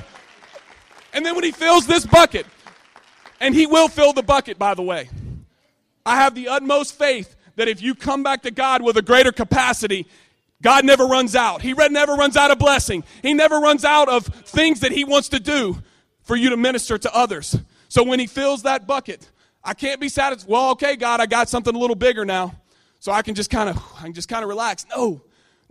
And 1.13 1.23
then 1.23 1.35
when 1.35 1.43
he 1.43 1.51
fills 1.51 1.85
this 1.85 2.07
bucket, 2.07 2.47
and 3.41 3.53
He 3.53 3.65
will 3.65 3.89
fill 3.89 4.13
the 4.13 4.23
bucket, 4.23 4.57
by 4.57 4.73
the 4.73 4.81
way. 4.83 5.09
I 6.05 6.15
have 6.17 6.33
the 6.33 6.47
utmost 6.47 6.97
faith 6.97 7.35
that 7.57 7.67
if 7.67 7.81
you 7.81 7.93
come 7.93 8.23
back 8.23 8.43
to 8.43 8.51
God 8.51 8.81
with 8.81 8.95
a 8.95 9.01
greater 9.01 9.31
capacity, 9.31 10.07
God 10.61 10.85
never 10.85 11.05
runs 11.05 11.35
out. 11.35 11.61
He 11.61 11.73
never 11.73 12.13
runs 12.13 12.37
out 12.37 12.51
of 12.51 12.59
blessing. 12.59 13.03
He 13.21 13.33
never 13.33 13.59
runs 13.59 13.83
out 13.83 14.07
of 14.07 14.25
things 14.25 14.79
that 14.81 14.91
He 14.91 15.03
wants 15.03 15.29
to 15.29 15.39
do 15.39 15.81
for 16.23 16.35
you 16.35 16.51
to 16.51 16.57
minister 16.57 16.97
to 16.97 17.13
others. 17.13 17.57
So 17.89 18.03
when 18.03 18.19
He 18.19 18.27
fills 18.27 18.63
that 18.63 18.87
bucket, 18.87 19.29
I 19.63 19.73
can't 19.73 19.99
be 19.99 20.07
satisfied. 20.07 20.49
Well, 20.49 20.69
okay, 20.71 20.95
God, 20.95 21.19
I 21.19 21.25
got 21.25 21.49
something 21.49 21.75
a 21.75 21.77
little 21.77 21.95
bigger 21.95 22.25
now. 22.25 22.55
So 22.99 23.11
I 23.11 23.23
can 23.23 23.33
just 23.33 23.49
kind 23.49 23.69
of 23.69 23.77
I 23.97 24.03
can 24.03 24.13
just 24.13 24.29
kind 24.29 24.43
of 24.43 24.49
relax. 24.49 24.85
No. 24.95 25.21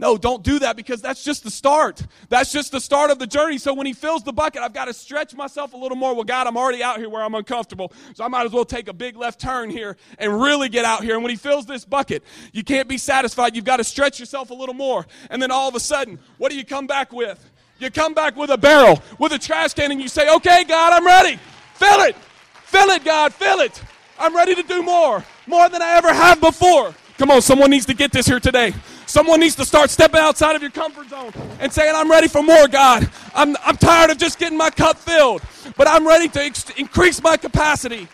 No, 0.01 0.17
don't 0.17 0.43
do 0.43 0.61
that 0.61 0.77
because 0.77 1.03
that's 1.03 1.23
just 1.23 1.45
the 1.45 1.51
start. 1.51 2.03
That's 2.31 2.51
just 2.51 2.73
the 2.73 2.81
start 2.81 3.11
of 3.11 3.19
the 3.19 3.27
journey. 3.27 3.59
So 3.59 3.75
when 3.75 3.87
he 3.87 3.93
fills 3.93 4.23
the 4.23 4.33
bucket, 4.33 4.63
I've 4.63 4.73
got 4.73 4.87
to 4.87 4.95
stretch 4.95 5.35
myself 5.35 5.75
a 5.75 5.77
little 5.77 5.97
more. 5.97 6.15
Well, 6.15 6.25
God, 6.25 6.47
I'm 6.47 6.57
already 6.57 6.83
out 6.83 6.97
here 6.97 7.11
where 7.11 7.23
I'm 7.23 7.35
uncomfortable. 7.35 7.93
So 8.15 8.25
I 8.25 8.29
might 8.29 8.47
as 8.47 8.53
well 8.53 8.65
take 8.65 8.89
a 8.89 8.95
big 8.95 9.19
left 9.19 9.39
turn 9.39 9.69
here 9.69 9.99
and 10.19 10.41
really 10.41 10.71
get 10.71 10.87
out 10.87 11.05
here. 11.05 11.17
And 11.17 11.23
when 11.23 11.29
he 11.29 11.37
fills 11.37 11.67
this 11.67 11.85
bucket, 11.85 12.25
you 12.55 12.65
can't 12.65 12.89
be 12.89 12.97
satisfied. 12.97 13.55
You've 13.55 13.67
got 13.67 13.77
to 13.77 13.85
stretch 13.85 14.19
yourself 14.19 14.49
a 14.49 14.55
little 14.55 14.75
more. 14.75 15.07
And 15.29 15.43
then 15.43 15.51
all 15.51 15.69
of 15.69 15.75
a 15.75 15.81
sudden, 15.81 16.19
what 16.39 16.51
do 16.51 16.57
you 16.57 16.65
come 16.65 16.87
back 16.87 17.13
with? 17.13 17.51
You 17.79 17.91
come 17.91 18.15
back 18.15 18.37
with 18.37 18.49
a 18.49 18.59
barrel, 18.59 19.03
with 19.19 19.33
a 19.33 19.39
trash 19.39 19.75
can, 19.75 19.93
and 19.93 20.01
you 20.01 20.09
say, 20.09 20.35
Okay, 20.35 20.65
God, 20.65 20.95
I'm 20.95 21.05
ready. 21.05 21.39
Fill 21.75 22.01
it. 22.05 22.17
Fill 22.65 22.89
it, 22.89 23.05
God. 23.05 23.35
Fill 23.35 23.61
it. 23.61 23.83
I'm 24.19 24.35
ready 24.35 24.55
to 24.55 24.63
do 24.63 24.83
more. 24.83 25.23
More 25.47 25.69
than 25.69 25.83
I 25.83 25.97
ever 25.97 26.13
have 26.15 26.41
before. 26.41 26.95
Come 27.19 27.31
on, 27.31 27.43
someone 27.43 27.69
needs 27.69 27.85
to 27.85 27.93
get 27.93 28.13
this 28.13 28.27
here 28.27 28.41
today. 28.41 28.73
Someone 29.11 29.41
needs 29.41 29.57
to 29.57 29.65
start 29.65 29.91
stepping 29.91 30.21
outside 30.21 30.55
of 30.55 30.63
your 30.63 30.71
comfort 30.71 31.11
zone 31.11 31.33
and 31.59 31.73
saying, 31.73 31.93
I'm 31.97 32.09
ready 32.09 32.29
for 32.29 32.45
more, 32.45 32.69
God. 32.69 33.11
I'm, 33.35 33.57
I'm 33.65 33.77
tired 33.77 34.11
of 34.11 34.19
just 34.19 34.39
getting 34.39 34.57
my 34.57 34.71
cup 34.71 34.97
filled, 34.97 35.43
but 35.77 35.89
I'm 35.89 36.07
ready 36.07 36.29
to 36.29 36.41
ex- 36.41 36.71
increase 36.77 37.21
my 37.21 37.37
capacity 37.37 38.07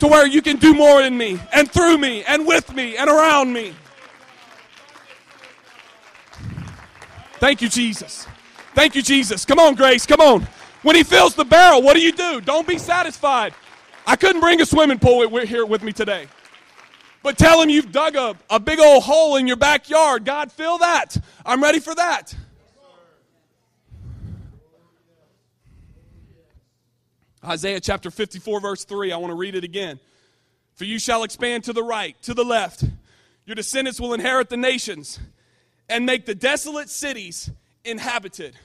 to 0.00 0.06
where 0.06 0.26
you 0.26 0.42
can 0.42 0.58
do 0.58 0.74
more 0.74 1.00
in 1.00 1.16
me 1.16 1.40
and 1.50 1.70
through 1.70 1.96
me 1.96 2.24
and 2.24 2.46
with 2.46 2.74
me 2.74 2.98
and 2.98 3.08
around 3.08 3.54
me. 3.54 3.74
Thank 7.38 7.62
you, 7.62 7.70
Jesus. 7.70 8.26
Thank 8.74 8.96
you, 8.96 9.00
Jesus. 9.00 9.46
Come 9.46 9.58
on, 9.58 9.76
Grace. 9.76 10.04
Come 10.04 10.20
on. 10.20 10.46
When 10.82 10.94
he 10.94 11.04
fills 11.04 11.36
the 11.36 11.46
barrel, 11.46 11.80
what 11.80 11.94
do 11.94 12.02
you 12.02 12.12
do? 12.12 12.42
Don't 12.42 12.68
be 12.68 12.76
satisfied. 12.76 13.54
I 14.06 14.14
couldn't 14.14 14.42
bring 14.42 14.60
a 14.60 14.66
swimming 14.66 14.98
pool 14.98 15.26
here 15.46 15.64
with 15.64 15.82
me 15.82 15.92
today. 15.92 16.28
But 17.28 17.36
tell 17.36 17.60
him 17.60 17.68
you've 17.68 17.92
dug 17.92 18.16
a, 18.16 18.34
a 18.48 18.58
big 18.58 18.80
old 18.80 19.02
hole 19.02 19.36
in 19.36 19.46
your 19.46 19.58
backyard. 19.58 20.24
God, 20.24 20.50
fill 20.50 20.78
that. 20.78 21.14
I'm 21.44 21.62
ready 21.62 21.78
for 21.78 21.94
that. 21.94 22.34
Isaiah 27.44 27.80
chapter 27.80 28.10
54, 28.10 28.60
verse 28.60 28.84
3. 28.86 29.12
I 29.12 29.18
want 29.18 29.30
to 29.30 29.36
read 29.36 29.54
it 29.54 29.62
again. 29.62 30.00
For 30.76 30.86
you 30.86 30.98
shall 30.98 31.22
expand 31.22 31.64
to 31.64 31.74
the 31.74 31.82
right, 31.82 32.16
to 32.22 32.32
the 32.32 32.46
left. 32.46 32.82
Your 33.44 33.56
descendants 33.56 34.00
will 34.00 34.14
inherit 34.14 34.48
the 34.48 34.56
nations 34.56 35.20
and 35.86 36.06
make 36.06 36.24
the 36.24 36.34
desolate 36.34 36.88
cities 36.88 37.50
inhabited. 37.84 38.56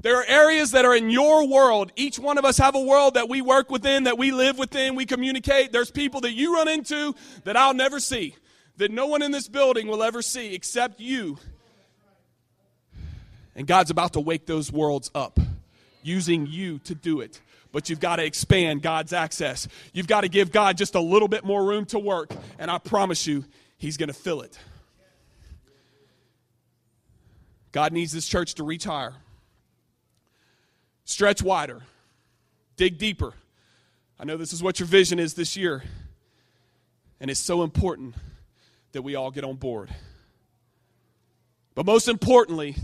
There 0.00 0.16
are 0.16 0.24
areas 0.26 0.70
that 0.72 0.84
are 0.84 0.94
in 0.94 1.10
your 1.10 1.48
world. 1.48 1.90
Each 1.96 2.18
one 2.18 2.38
of 2.38 2.44
us 2.44 2.58
have 2.58 2.76
a 2.76 2.80
world 2.80 3.14
that 3.14 3.28
we 3.28 3.42
work 3.42 3.68
within, 3.70 4.04
that 4.04 4.16
we 4.16 4.30
live 4.30 4.56
within, 4.56 4.94
we 4.94 5.06
communicate. 5.06 5.72
There's 5.72 5.90
people 5.90 6.20
that 6.20 6.32
you 6.32 6.54
run 6.54 6.68
into 6.68 7.14
that 7.44 7.56
I'll 7.56 7.74
never 7.74 7.98
see, 7.98 8.36
that 8.76 8.92
no 8.92 9.06
one 9.06 9.22
in 9.22 9.32
this 9.32 9.48
building 9.48 9.88
will 9.88 10.02
ever 10.02 10.22
see 10.22 10.54
except 10.54 11.00
you. 11.00 11.38
And 13.56 13.66
God's 13.66 13.90
about 13.90 14.12
to 14.12 14.20
wake 14.20 14.46
those 14.46 14.70
worlds 14.70 15.10
up 15.16 15.40
using 16.02 16.46
you 16.46 16.78
to 16.80 16.94
do 16.94 17.20
it. 17.20 17.40
But 17.72 17.90
you've 17.90 18.00
got 18.00 18.16
to 18.16 18.24
expand 18.24 18.82
God's 18.82 19.12
access. 19.12 19.66
You've 19.92 20.06
got 20.06 20.20
to 20.20 20.28
give 20.28 20.52
God 20.52 20.78
just 20.78 20.94
a 20.94 21.00
little 21.00 21.28
bit 21.28 21.44
more 21.44 21.64
room 21.64 21.84
to 21.86 21.98
work, 21.98 22.32
and 22.58 22.70
I 22.70 22.78
promise 22.78 23.26
you, 23.26 23.44
He's 23.76 23.96
going 23.96 24.08
to 24.08 24.14
fill 24.14 24.42
it. 24.42 24.58
God 27.72 27.92
needs 27.92 28.12
this 28.12 28.26
church 28.26 28.54
to 28.54 28.64
reach 28.64 28.84
higher. 28.84 29.14
Stretch 31.08 31.40
wider, 31.42 31.80
dig 32.76 32.98
deeper. 32.98 33.32
I 34.20 34.24
know 34.24 34.36
this 34.36 34.52
is 34.52 34.62
what 34.62 34.78
your 34.78 34.86
vision 34.86 35.18
is 35.18 35.32
this 35.32 35.56
year, 35.56 35.82
and 37.18 37.30
it's 37.30 37.40
so 37.40 37.62
important 37.62 38.14
that 38.92 39.00
we 39.00 39.14
all 39.14 39.30
get 39.30 39.42
on 39.42 39.56
board. 39.56 39.88
But 41.74 41.86
most 41.86 42.08
importantly, 42.08 42.76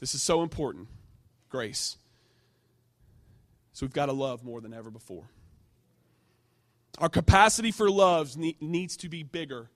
this 0.00 0.14
is 0.14 0.22
so 0.22 0.42
important 0.42 0.88
grace. 1.48 1.96
So 3.72 3.86
we've 3.86 3.94
got 3.94 4.06
to 4.06 4.12
love 4.12 4.44
more 4.44 4.60
than 4.60 4.74
ever 4.74 4.90
before. 4.90 5.24
Our 6.98 7.08
capacity 7.08 7.72
for 7.72 7.90
love 7.90 8.36
needs 8.36 8.98
to 8.98 9.08
be 9.08 9.22
bigger 9.22 9.70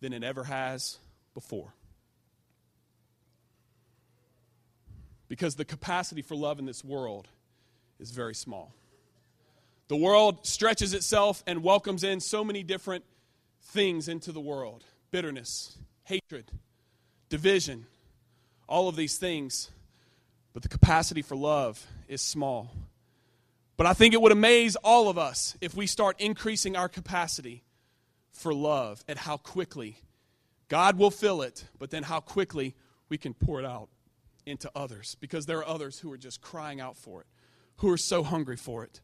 than 0.00 0.14
it 0.14 0.24
ever 0.24 0.44
has 0.44 0.96
before. 1.34 1.74
Because 5.28 5.56
the 5.56 5.64
capacity 5.64 6.22
for 6.22 6.34
love 6.34 6.58
in 6.58 6.64
this 6.66 6.82
world 6.82 7.28
is 8.00 8.10
very 8.10 8.34
small. 8.34 8.72
The 9.88 9.96
world 9.96 10.46
stretches 10.46 10.94
itself 10.94 11.42
and 11.46 11.62
welcomes 11.62 12.04
in 12.04 12.20
so 12.20 12.44
many 12.44 12.62
different 12.62 13.04
things 13.62 14.08
into 14.08 14.32
the 14.32 14.40
world 14.40 14.84
bitterness, 15.10 15.78
hatred, 16.04 16.50
division, 17.28 17.86
all 18.68 18.88
of 18.88 18.96
these 18.96 19.16
things. 19.16 19.70
But 20.52 20.62
the 20.62 20.68
capacity 20.68 21.22
for 21.22 21.36
love 21.36 21.86
is 22.08 22.20
small. 22.20 22.70
But 23.76 23.86
I 23.86 23.92
think 23.92 24.12
it 24.12 24.20
would 24.20 24.32
amaze 24.32 24.76
all 24.76 25.08
of 25.08 25.18
us 25.18 25.56
if 25.60 25.74
we 25.74 25.86
start 25.86 26.16
increasing 26.18 26.76
our 26.76 26.88
capacity 26.88 27.62
for 28.32 28.52
love 28.52 29.04
at 29.08 29.18
how 29.18 29.36
quickly 29.36 29.98
God 30.68 30.98
will 30.98 31.10
fill 31.10 31.42
it, 31.42 31.64
but 31.78 31.90
then 31.90 32.02
how 32.02 32.20
quickly 32.20 32.74
we 33.08 33.16
can 33.16 33.34
pour 33.34 33.60
it 33.60 33.64
out 33.64 33.88
into 34.48 34.70
others 34.74 35.16
because 35.20 35.46
there 35.46 35.58
are 35.58 35.66
others 35.66 35.98
who 35.98 36.10
are 36.12 36.18
just 36.18 36.40
crying 36.40 36.80
out 36.80 36.96
for 36.96 37.20
it, 37.20 37.26
who 37.76 37.90
are 37.90 37.96
so 37.96 38.22
hungry 38.22 38.56
for 38.56 38.84
it. 38.84 39.00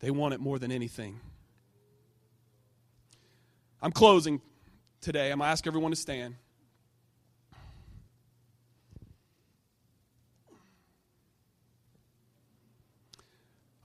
They 0.00 0.10
want 0.10 0.34
it 0.34 0.40
more 0.40 0.58
than 0.58 0.70
anything. 0.70 1.20
I'm 3.80 3.92
closing 3.92 4.40
today. 5.00 5.30
I'm 5.30 5.38
going 5.38 5.46
to 5.46 5.52
ask 5.52 5.66
everyone 5.66 5.92
to 5.92 5.96
stand. 5.96 6.34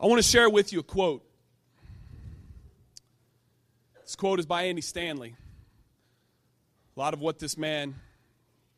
I 0.02 0.06
want 0.06 0.20
to 0.22 0.28
share 0.28 0.50
with 0.50 0.72
you 0.72 0.80
a 0.80 0.84
quote. 0.84 1.26
This 4.02 4.16
quote 4.16 4.40
is 4.40 4.46
by 4.46 4.64
Andy 4.64 4.82
Stanley. 4.82 5.36
A 6.96 7.00
lot 7.00 7.14
of 7.14 7.20
what 7.20 7.40
this 7.40 7.58
man 7.58 7.96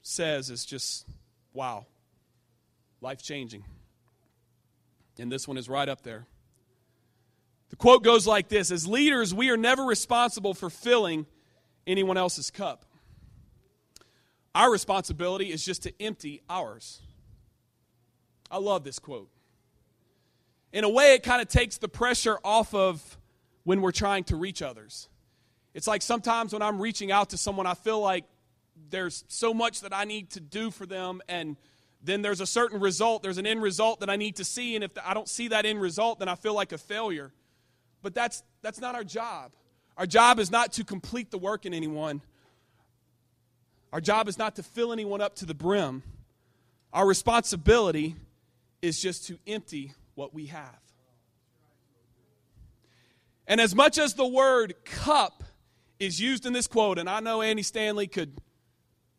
says 0.02 0.50
is 0.50 0.66
just 0.66 1.08
wow, 1.54 1.86
life 3.02 3.22
changing. 3.22 3.64
And 5.20 5.32
this 5.32 5.48
one 5.48 5.58
is 5.58 5.70
right 5.70 5.88
up 5.88 6.02
there. 6.02 6.26
The 7.70 7.76
quote 7.76 8.04
goes 8.04 8.26
like 8.26 8.50
this 8.50 8.72
As 8.72 8.88
leaders, 8.88 9.34
we 9.34 9.50
are 9.50 9.58
never 9.58 9.84
responsible 9.84 10.54
for 10.54 10.70
filling 10.70 11.26
anyone 11.86 12.18
else's 12.18 12.52
cup. 12.52 12.86
Our 14.54 14.72
responsibility 14.72 15.52
is 15.52 15.64
just 15.64 15.84
to 15.84 15.94
empty 16.02 16.42
ours. 16.50 17.02
I 18.50 18.58
love 18.58 18.84
this 18.84 19.00
quote 19.00 19.30
in 20.74 20.84
a 20.84 20.90
way, 20.90 21.16
it 21.16 21.24
kind 21.24 21.42
of 21.42 21.48
takes 21.48 21.78
the 21.78 21.90
pressure 21.90 22.38
off 22.44 22.74
of 22.74 23.18
when 23.64 23.82
we're 23.82 23.92
trying 23.92 24.24
to 24.26 24.36
reach 24.36 24.62
others. 24.62 25.10
It's 25.74 25.88
like 25.88 26.02
sometimes 26.02 26.54
when 26.54 26.62
I'm 26.62 26.82
reaching 26.82 27.12
out 27.12 27.32
to 27.32 27.38
someone, 27.38 27.68
I 27.68 27.74
feel 27.74 28.00
like 28.00 28.26
there's 28.90 29.24
so 29.28 29.54
much 29.54 29.82
that 29.82 29.94
I 29.94 30.06
need 30.06 30.32
to 30.32 30.40
do 30.40 30.72
for 30.72 30.86
them, 30.86 31.22
and 31.28 31.58
then 32.04 32.22
there's 32.22 32.42
a 32.42 32.46
certain 32.46 32.80
result, 32.80 33.24
there's 33.24 33.38
an 33.38 33.46
end 33.46 33.62
result 33.62 34.00
that 34.00 34.10
I 34.10 34.16
need 34.16 34.38
to 34.38 34.44
see, 34.44 34.76
and 34.76 34.84
if 34.84 34.92
I 35.04 35.14
don't 35.14 35.30
see 35.30 35.50
that 35.50 35.66
end 35.66 35.82
result, 35.82 36.20
then 36.20 36.28
I 36.28 36.36
feel 36.36 36.54
like 36.54 36.72
a 36.72 36.78
failure. 36.78 37.32
But 38.02 38.16
that's, 38.16 38.44
that's 38.62 38.80
not 38.80 38.96
our 38.96 39.04
job. 39.04 39.52
Our 39.98 40.08
job 40.08 40.40
is 40.40 40.50
not 40.50 40.74
to 40.74 40.84
complete 40.84 41.32
the 41.32 41.38
work 41.38 41.66
in 41.66 41.74
anyone, 41.74 42.22
our 43.94 44.02
job 44.02 44.28
is 44.30 44.38
not 44.38 44.56
to 44.56 44.64
fill 44.64 44.94
anyone 44.94 45.20
up 45.20 45.36
to 45.36 45.46
the 45.46 45.54
brim. 45.54 46.02
Our 46.94 47.06
responsibility 47.06 48.16
is 48.82 49.02
just 49.02 49.28
to 49.28 49.38
empty 49.46 49.94
what 50.16 50.34
we 50.34 50.48
have. 50.48 50.80
And 53.48 53.60
as 53.60 53.76
much 53.76 53.98
as 53.98 54.14
the 54.14 54.26
word 54.26 54.76
cup 54.86 55.44
is 56.00 56.20
used 56.22 56.46
in 56.46 56.54
this 56.54 56.68
quote, 56.68 56.98
and 56.98 57.10
I 57.10 57.20
know 57.20 57.42
Andy 57.42 57.64
Stanley 57.64 58.08
could 58.08 58.40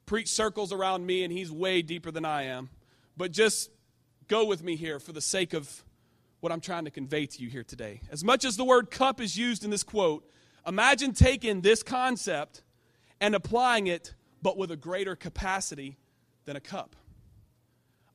preach 0.06 0.28
circles 0.28 0.72
around 0.72 1.06
me, 1.06 1.24
and 1.24 1.32
he's 1.32 1.50
way 1.50 1.82
deeper 1.82 2.10
than 2.10 2.24
I 2.24 2.44
am, 2.44 2.70
but 3.16 3.32
just 3.32 3.70
go 4.28 4.44
with 4.44 4.62
me 4.62 4.76
here 4.76 4.98
for 4.98 5.12
the 5.12 5.20
sake 5.20 5.52
of 5.52 5.84
what 6.40 6.52
I'm 6.52 6.60
trying 6.60 6.84
to 6.86 6.90
convey 6.90 7.26
to 7.26 7.42
you 7.42 7.48
here 7.48 7.64
today. 7.64 8.00
As 8.10 8.24
much 8.24 8.44
as 8.44 8.56
the 8.56 8.64
word 8.64 8.90
cup 8.90 9.20
is 9.20 9.36
used 9.36 9.64
in 9.64 9.70
this 9.70 9.82
quote, 9.82 10.28
imagine 10.66 11.12
taking 11.12 11.60
this 11.60 11.82
concept 11.82 12.62
and 13.20 13.34
applying 13.34 13.86
it, 13.86 14.14
but 14.42 14.58
with 14.58 14.70
a 14.70 14.76
greater 14.76 15.14
capacity 15.14 15.98
than 16.44 16.56
a 16.56 16.60
cup. 16.60 16.96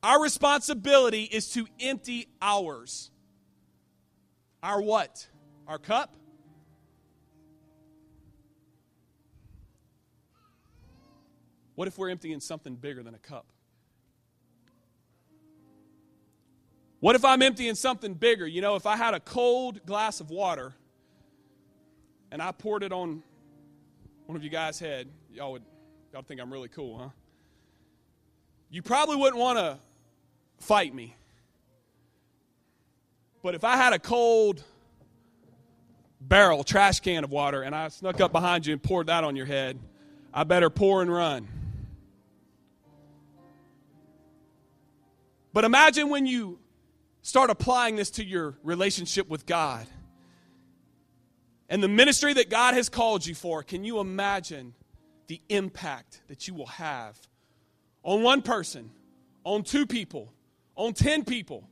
Our 0.02 0.22
responsibility 0.22 1.22
is 1.22 1.50
to 1.52 1.66
empty 1.80 2.28
ours. 2.40 3.10
Our 4.62 4.82
what? 4.82 5.26
Our 5.66 5.78
cup? 5.78 6.14
What 11.78 11.86
if 11.86 11.96
we're 11.96 12.10
emptying 12.10 12.40
something 12.40 12.74
bigger 12.74 13.04
than 13.04 13.14
a 13.14 13.18
cup? 13.18 13.46
What 16.98 17.14
if 17.14 17.24
I'm 17.24 17.40
emptying 17.40 17.76
something 17.76 18.14
bigger? 18.14 18.48
You 18.48 18.60
know, 18.60 18.74
if 18.74 18.84
I 18.84 18.96
had 18.96 19.14
a 19.14 19.20
cold 19.20 19.86
glass 19.86 20.18
of 20.18 20.28
water 20.28 20.74
and 22.32 22.42
I 22.42 22.50
poured 22.50 22.82
it 22.82 22.90
on 22.90 23.22
one 24.26 24.34
of 24.34 24.42
you 24.42 24.50
guys' 24.50 24.80
head, 24.80 25.06
y'all 25.32 25.52
would 25.52 25.62
y'all 26.12 26.22
think 26.22 26.40
I'm 26.40 26.52
really 26.52 26.66
cool, 26.66 26.98
huh? 26.98 27.08
You 28.70 28.82
probably 28.82 29.14
wouldn't 29.14 29.38
want 29.38 29.60
to 29.60 29.78
fight 30.58 30.92
me. 30.92 31.14
But 33.40 33.54
if 33.54 33.62
I 33.62 33.76
had 33.76 33.92
a 33.92 34.00
cold 34.00 34.64
barrel, 36.20 36.64
trash 36.64 36.98
can 36.98 37.22
of 37.22 37.30
water, 37.30 37.62
and 37.62 37.72
I 37.72 37.86
snuck 37.86 38.20
up 38.20 38.32
behind 38.32 38.66
you 38.66 38.72
and 38.72 38.82
poured 38.82 39.06
that 39.06 39.22
on 39.22 39.36
your 39.36 39.46
head, 39.46 39.78
I 40.34 40.42
better 40.42 40.70
pour 40.70 41.02
and 41.02 41.12
run. 41.12 41.46
But 45.58 45.64
imagine 45.64 46.08
when 46.08 46.24
you 46.24 46.60
start 47.20 47.50
applying 47.50 47.96
this 47.96 48.10
to 48.10 48.24
your 48.24 48.56
relationship 48.62 49.28
with 49.28 49.44
God 49.44 49.88
and 51.68 51.82
the 51.82 51.88
ministry 51.88 52.32
that 52.34 52.48
God 52.48 52.74
has 52.74 52.88
called 52.88 53.26
you 53.26 53.34
for. 53.34 53.64
Can 53.64 53.82
you 53.82 53.98
imagine 53.98 54.72
the 55.26 55.42
impact 55.48 56.22
that 56.28 56.46
you 56.46 56.54
will 56.54 56.66
have 56.66 57.18
on 58.04 58.22
one 58.22 58.40
person, 58.40 58.92
on 59.42 59.64
two 59.64 59.84
people, 59.84 60.32
on 60.76 60.92
10 60.92 61.24
people. 61.24 61.68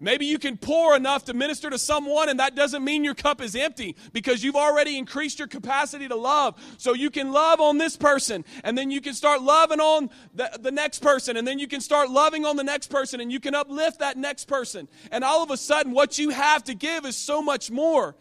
Maybe 0.00 0.26
you 0.26 0.38
can 0.38 0.56
pour 0.56 0.94
enough 0.96 1.24
to 1.24 1.34
minister 1.34 1.70
to 1.70 1.78
someone, 1.78 2.28
and 2.28 2.38
that 2.38 2.54
doesn't 2.54 2.84
mean 2.84 3.04
your 3.04 3.14
cup 3.14 3.40
is 3.40 3.56
empty 3.56 3.96
because 4.12 4.44
you've 4.44 4.56
already 4.56 4.96
increased 4.96 5.38
your 5.38 5.48
capacity 5.48 6.08
to 6.08 6.14
love. 6.14 6.54
So 6.78 6.94
you 6.94 7.10
can 7.10 7.32
love 7.32 7.60
on 7.60 7.78
this 7.78 7.96
person, 7.96 8.44
and 8.64 8.78
then 8.78 8.90
you 8.90 9.00
can 9.00 9.14
start 9.14 9.42
loving 9.42 9.80
on 9.80 10.10
the, 10.34 10.50
the 10.60 10.70
next 10.70 11.00
person, 11.00 11.36
and 11.36 11.46
then 11.46 11.58
you 11.58 11.66
can 11.66 11.80
start 11.80 12.10
loving 12.10 12.44
on 12.44 12.56
the 12.56 12.64
next 12.64 12.88
person, 12.88 13.20
and 13.20 13.32
you 13.32 13.40
can 13.40 13.54
uplift 13.54 13.98
that 13.98 14.16
next 14.16 14.46
person. 14.46 14.88
And 15.10 15.24
all 15.24 15.42
of 15.42 15.50
a 15.50 15.56
sudden, 15.56 15.92
what 15.92 16.18
you 16.18 16.30
have 16.30 16.64
to 16.64 16.74
give 16.74 17.04
is 17.04 17.16
so 17.16 17.42
much 17.42 17.70
more. 17.70 18.14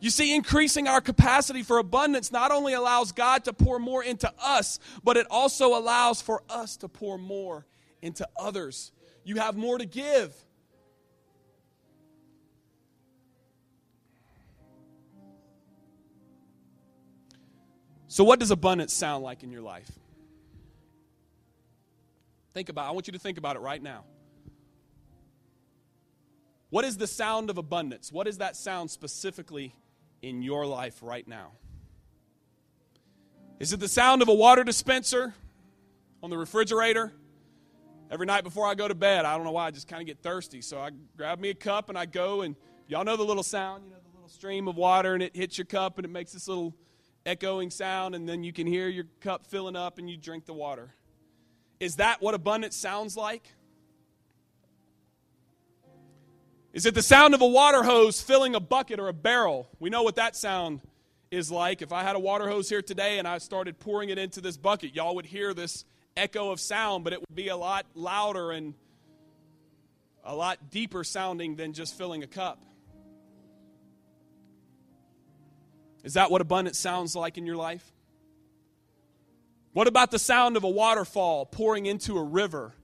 You 0.00 0.10
see, 0.10 0.34
increasing 0.34 0.88
our 0.88 1.00
capacity 1.00 1.62
for 1.62 1.78
abundance 1.78 2.30
not 2.30 2.50
only 2.50 2.74
allows 2.74 3.12
God 3.12 3.44
to 3.44 3.52
pour 3.52 3.78
more 3.78 4.04
into 4.04 4.30
us, 4.42 4.78
but 5.02 5.16
it 5.16 5.26
also 5.30 5.78
allows 5.78 6.20
for 6.20 6.42
us 6.50 6.76
to 6.78 6.88
pour 6.88 7.16
more 7.16 7.66
into 8.02 8.28
others 8.38 8.92
you 9.24 9.36
have 9.36 9.56
more 9.56 9.78
to 9.78 9.86
give. 9.86 10.34
So, 18.14 18.22
what 18.22 18.38
does 18.38 18.52
abundance 18.52 18.92
sound 18.92 19.24
like 19.24 19.42
in 19.42 19.50
your 19.50 19.60
life? 19.60 19.90
Think 22.52 22.68
about 22.68 22.84
it. 22.84 22.88
I 22.90 22.90
want 22.92 23.08
you 23.08 23.12
to 23.14 23.18
think 23.18 23.38
about 23.38 23.56
it 23.56 23.58
right 23.58 23.82
now. 23.82 24.04
What 26.70 26.84
is 26.84 26.96
the 26.96 27.08
sound 27.08 27.50
of 27.50 27.58
abundance? 27.58 28.12
What 28.12 28.28
is 28.28 28.38
that 28.38 28.54
sound 28.54 28.92
specifically 28.92 29.74
in 30.22 30.42
your 30.42 30.64
life 30.64 31.00
right 31.02 31.26
now? 31.26 31.54
Is 33.58 33.72
it 33.72 33.80
the 33.80 33.88
sound 33.88 34.22
of 34.22 34.28
a 34.28 34.34
water 34.34 34.62
dispenser 34.62 35.34
on 36.22 36.30
the 36.30 36.38
refrigerator? 36.38 37.12
Every 38.12 38.26
night 38.26 38.44
before 38.44 38.68
I 38.68 38.76
go 38.76 38.86
to 38.86 38.94
bed, 38.94 39.24
I 39.24 39.34
don't 39.34 39.44
know 39.44 39.50
why, 39.50 39.66
I 39.66 39.70
just 39.72 39.88
kind 39.88 40.00
of 40.00 40.06
get 40.06 40.22
thirsty. 40.22 40.62
So 40.62 40.78
I 40.78 40.90
grab 41.16 41.40
me 41.40 41.50
a 41.50 41.54
cup 41.54 41.88
and 41.88 41.98
I 41.98 42.06
go, 42.06 42.42
and 42.42 42.54
y'all 42.86 43.02
know 43.02 43.16
the 43.16 43.24
little 43.24 43.42
sound, 43.42 43.86
you 43.86 43.90
know, 43.90 43.96
the 44.08 44.16
little 44.16 44.28
stream 44.28 44.68
of 44.68 44.76
water, 44.76 45.14
and 45.14 45.22
it 45.24 45.34
hits 45.34 45.58
your 45.58 45.64
cup 45.64 45.98
and 45.98 46.04
it 46.04 46.10
makes 46.10 46.30
this 46.30 46.46
little 46.46 46.76
echoing 47.26 47.70
sound, 47.70 48.14
and 48.14 48.28
then 48.28 48.44
you 48.44 48.52
can 48.52 48.66
hear 48.66 48.88
your 48.88 49.04
cup 49.20 49.46
filling 49.46 49.76
up 49.76 49.98
and 49.98 50.08
you 50.08 50.16
drink 50.16 50.46
the 50.46 50.52
water. 50.52 50.94
Is 51.80 51.96
that 51.96 52.22
what 52.22 52.34
abundance 52.34 52.76
sounds 52.76 53.16
like? 53.16 53.48
Is 56.72 56.86
it 56.86 56.94
the 56.94 57.02
sound 57.02 57.34
of 57.34 57.40
a 57.40 57.46
water 57.46 57.82
hose 57.82 58.20
filling 58.20 58.54
a 58.54 58.60
bucket 58.60 58.98
or 58.98 59.08
a 59.08 59.12
barrel? 59.12 59.68
We 59.78 59.90
know 59.90 60.02
what 60.02 60.16
that 60.16 60.34
sound 60.34 60.80
is 61.30 61.50
like. 61.50 61.82
If 61.82 61.92
I 61.92 62.02
had 62.02 62.16
a 62.16 62.18
water 62.18 62.48
hose 62.48 62.68
here 62.68 62.82
today 62.82 63.18
and 63.18 63.28
I 63.28 63.38
started 63.38 63.78
pouring 63.78 64.08
it 64.08 64.18
into 64.18 64.40
this 64.40 64.56
bucket, 64.56 64.94
y'all 64.94 65.14
would 65.14 65.26
hear 65.26 65.54
this 65.54 65.84
echo 66.16 66.50
of 66.50 66.60
sound, 66.60 67.04
but 67.04 67.12
it 67.12 67.20
would 67.20 67.34
be 67.34 67.48
a 67.48 67.56
lot 67.56 67.86
louder 67.94 68.50
and 68.50 68.74
a 70.24 70.34
lot 70.34 70.70
deeper 70.70 71.04
sounding 71.04 71.56
than 71.56 71.74
just 71.74 71.96
filling 71.96 72.22
a 72.22 72.26
cup. 72.26 72.64
Is 76.04 76.14
that 76.14 76.30
what 76.30 76.42
abundance 76.42 76.78
sounds 76.78 77.16
like 77.16 77.38
in 77.38 77.46
your 77.46 77.56
life? 77.56 77.92
What 79.72 79.88
about 79.88 80.10
the 80.10 80.18
sound 80.18 80.56
of 80.56 80.62
a 80.62 80.68
waterfall 80.68 81.46
pouring 81.46 81.86
into 81.86 82.16
a 82.16 82.22
river 82.22 82.74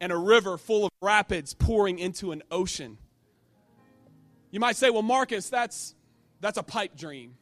and 0.00 0.10
a 0.10 0.16
river 0.16 0.58
full 0.58 0.86
of 0.86 0.90
rapids 1.00 1.54
pouring 1.54 1.98
into 1.98 2.32
an 2.32 2.42
ocean? 2.50 2.98
You 4.50 4.58
might 4.58 4.76
say, 4.76 4.90
well, 4.90 5.02
Marcus, 5.02 5.48
that's, 5.48 5.94
that's 6.40 6.58
a 6.58 6.62
pipe 6.62 6.96
dream. 6.96 7.36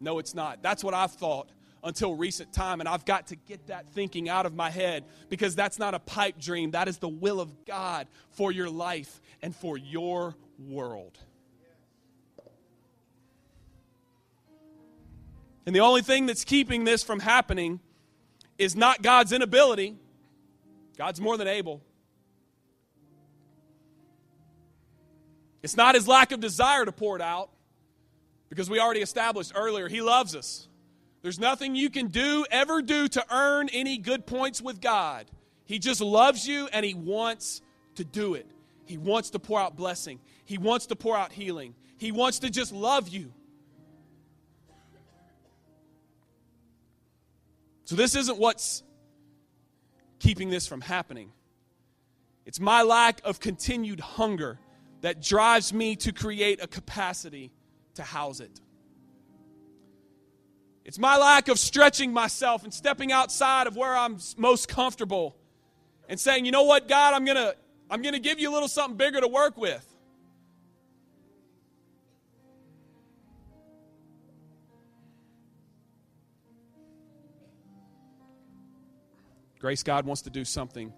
No, 0.00 0.18
it's 0.18 0.34
not. 0.34 0.62
That's 0.62 0.84
what 0.84 0.94
I've 0.94 1.12
thought 1.12 1.48
until 1.82 2.14
recent 2.14 2.52
time, 2.52 2.80
and 2.80 2.88
I've 2.88 3.04
got 3.04 3.28
to 3.28 3.36
get 3.36 3.66
that 3.66 3.90
thinking 3.92 4.28
out 4.28 4.46
of 4.46 4.54
my 4.54 4.70
head 4.70 5.04
because 5.28 5.54
that's 5.54 5.78
not 5.78 5.94
a 5.94 5.98
pipe 5.98 6.38
dream. 6.38 6.72
That 6.72 6.88
is 6.88 6.98
the 6.98 7.08
will 7.08 7.40
of 7.40 7.64
God 7.64 8.06
for 8.30 8.52
your 8.52 8.70
life 8.70 9.20
and 9.42 9.54
for 9.54 9.76
your 9.76 10.36
world. 10.58 11.18
And 15.66 15.74
the 15.74 15.80
only 15.80 16.02
thing 16.02 16.26
that's 16.26 16.44
keeping 16.44 16.84
this 16.84 17.02
from 17.02 17.20
happening 17.20 17.80
is 18.58 18.76
not 18.76 19.02
God's 19.02 19.32
inability, 19.32 19.96
God's 20.96 21.20
more 21.20 21.36
than 21.36 21.48
able. 21.48 21.82
It's 25.62 25.76
not 25.76 25.94
his 25.94 26.06
lack 26.06 26.32
of 26.32 26.40
desire 26.40 26.84
to 26.84 26.92
pour 26.92 27.16
it 27.16 27.22
out, 27.22 27.50
because 28.50 28.68
we 28.68 28.78
already 28.78 29.00
established 29.00 29.52
earlier, 29.54 29.88
he 29.88 30.02
loves 30.02 30.36
us. 30.36 30.68
There's 31.22 31.38
nothing 31.38 31.74
you 31.74 31.88
can 31.88 32.08
do, 32.08 32.44
ever 32.50 32.82
do, 32.82 33.08
to 33.08 33.24
earn 33.34 33.70
any 33.72 33.96
good 33.96 34.26
points 34.26 34.60
with 34.60 34.82
God. 34.82 35.24
He 35.64 35.78
just 35.78 36.02
loves 36.02 36.46
you 36.46 36.68
and 36.70 36.84
he 36.84 36.92
wants 36.92 37.62
to 37.94 38.04
do 38.04 38.34
it. 38.34 38.46
He 38.84 38.98
wants 38.98 39.30
to 39.30 39.38
pour 39.38 39.58
out 39.58 39.74
blessing, 39.74 40.20
he 40.44 40.58
wants 40.58 40.86
to 40.86 40.96
pour 40.96 41.16
out 41.16 41.32
healing, 41.32 41.74
he 41.96 42.12
wants 42.12 42.40
to 42.40 42.50
just 42.50 42.72
love 42.72 43.08
you. 43.08 43.32
So, 47.84 47.96
this 47.96 48.14
isn't 48.16 48.38
what's 48.38 48.82
keeping 50.18 50.50
this 50.50 50.66
from 50.66 50.80
happening. 50.80 51.32
It's 52.46 52.60
my 52.60 52.82
lack 52.82 53.20
of 53.24 53.40
continued 53.40 54.00
hunger 54.00 54.58
that 55.02 55.20
drives 55.20 55.72
me 55.72 55.96
to 55.96 56.12
create 56.12 56.62
a 56.62 56.66
capacity 56.66 57.52
to 57.94 58.02
house 58.02 58.40
it. 58.40 58.60
It's 60.84 60.98
my 60.98 61.16
lack 61.16 61.48
of 61.48 61.58
stretching 61.58 62.12
myself 62.12 62.64
and 62.64 62.72
stepping 62.72 63.10
outside 63.10 63.66
of 63.66 63.76
where 63.76 63.96
I'm 63.96 64.18
most 64.36 64.68
comfortable 64.68 65.36
and 66.08 66.20
saying, 66.20 66.44
you 66.44 66.52
know 66.52 66.64
what, 66.64 66.88
God, 66.88 67.14
I'm 67.14 67.24
going 67.24 67.36
to 67.36 67.56
I'm 67.90 68.02
going 68.02 68.14
to 68.14 68.20
give 68.20 68.40
you 68.40 68.50
a 68.50 68.52
little 68.52 68.68
something 68.68 68.96
bigger 68.96 69.20
to 69.20 69.28
work 69.28 69.56
with. 69.56 69.93
Grace 79.64 79.82
God 79.82 80.04
wants 80.04 80.20
to 80.20 80.28
do 80.28 80.44
something 80.44 80.92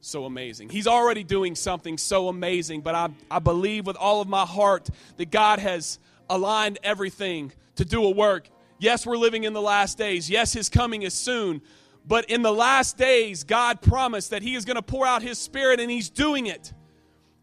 so 0.00 0.24
amazing. 0.24 0.70
He's 0.70 0.86
already 0.86 1.22
doing 1.22 1.54
something 1.54 1.98
so 1.98 2.28
amazing, 2.28 2.80
but 2.80 2.94
I, 2.94 3.10
I 3.30 3.40
believe 3.40 3.84
with 3.84 3.96
all 3.96 4.22
of 4.22 4.26
my 4.26 4.46
heart 4.46 4.88
that 5.18 5.30
God 5.30 5.58
has 5.58 5.98
aligned 6.30 6.78
everything 6.82 7.52
to 7.74 7.84
do 7.84 8.02
a 8.06 8.10
work. 8.10 8.48
Yes, 8.78 9.04
we're 9.04 9.18
living 9.18 9.44
in 9.44 9.52
the 9.52 9.60
last 9.60 9.98
days. 9.98 10.30
Yes, 10.30 10.54
His 10.54 10.70
coming 10.70 11.02
is 11.02 11.12
soon. 11.12 11.60
But 12.06 12.30
in 12.30 12.40
the 12.40 12.54
last 12.54 12.96
days, 12.96 13.44
God 13.44 13.82
promised 13.82 14.30
that 14.30 14.40
He 14.40 14.54
is 14.54 14.64
going 14.64 14.76
to 14.76 14.82
pour 14.82 15.06
out 15.06 15.20
His 15.20 15.36
Spirit, 15.38 15.78
and 15.78 15.90
He's 15.90 16.08
doing 16.08 16.46
it. 16.46 16.72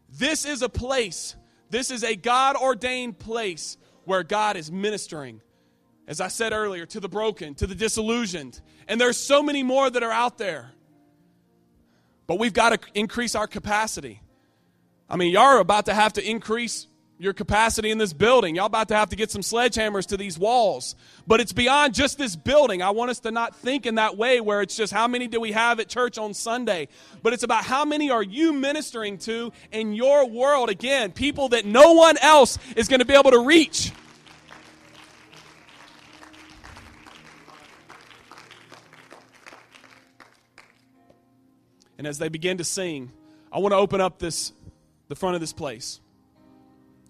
This 0.09 0.43
is 0.43 0.63
a 0.63 0.69
place, 0.69 1.35
this 1.69 1.91
is 1.91 2.03
a 2.03 2.15
God 2.15 2.55
ordained 2.55 3.19
place 3.19 3.77
where 4.05 4.23
God 4.23 4.57
is 4.57 4.71
ministering 4.71 5.39
as 6.07 6.21
I 6.21 6.29
said 6.29 6.53
earlier, 6.53 6.85
to 6.87 6.99
the 7.01 7.09
broken, 7.09 7.53
to 7.55 7.67
the 7.67 7.75
disillusioned. 7.75 8.61
And 8.87 8.99
there's 8.99 9.17
so 9.17 9.43
many 9.43 9.63
more 9.63 9.89
that 9.89 10.03
are 10.03 10.11
out 10.11 10.37
there. 10.37 10.71
But 12.25 12.39
we've 12.39 12.53
got 12.53 12.69
to 12.69 12.79
increase 12.93 13.35
our 13.35 13.47
capacity. 13.47 14.21
I 15.09 15.15
mean, 15.15 15.31
y'all 15.31 15.43
are 15.43 15.59
about 15.59 15.85
to 15.85 15.93
have 15.93 16.13
to 16.13 16.29
increase 16.29 16.87
your 17.19 17.33
capacity 17.33 17.89
in 17.89 17.97
this 17.97 18.13
building. 18.13 18.55
Y'all 18.55 18.65
about 18.65 18.89
to 18.89 18.95
have 18.95 19.09
to 19.09 19.15
get 19.15 19.31
some 19.31 19.41
sledgehammers 19.41 20.07
to 20.07 20.17
these 20.17 20.37
walls. 20.37 20.95
But 21.25 21.39
it's 21.39 21.53
beyond 21.53 21.93
just 21.93 22.17
this 22.17 22.35
building. 22.35 22.81
I 22.81 22.91
want 22.91 23.09
us 23.09 23.19
to 23.21 23.31
not 23.31 23.55
think 23.55 23.85
in 23.85 23.95
that 23.95 24.17
way 24.17 24.39
where 24.39 24.61
it's 24.61 24.75
just 24.75 24.93
how 24.93 25.07
many 25.07 25.27
do 25.27 25.39
we 25.39 25.51
have 25.53 25.79
at 25.79 25.87
church 25.87 26.17
on 26.17 26.33
Sunday, 26.33 26.89
but 27.23 27.33
it's 27.33 27.43
about 27.43 27.63
how 27.63 27.85
many 27.85 28.11
are 28.11 28.21
you 28.21 28.53
ministering 28.53 29.17
to 29.19 29.51
in 29.71 29.93
your 29.93 30.27
world 30.29 30.69
again, 30.69 31.11
people 31.11 31.49
that 31.49 31.65
no 31.65 31.93
one 31.93 32.17
else 32.19 32.59
is 32.75 32.87
going 32.87 32.99
to 32.99 33.05
be 33.05 33.15
able 33.15 33.31
to 33.31 33.39
reach. 33.39 33.91
And 41.97 42.05
as 42.05 42.17
they 42.17 42.29
begin 42.29 42.57
to 42.57 42.63
sing, 42.63 43.11
I 43.51 43.59
want 43.59 43.73
to 43.73 43.77
open 43.77 44.01
up 44.01 44.19
this 44.19 44.53
the 45.07 45.15
front 45.15 45.35
of 45.35 45.41
this 45.41 45.53
place. 45.53 45.99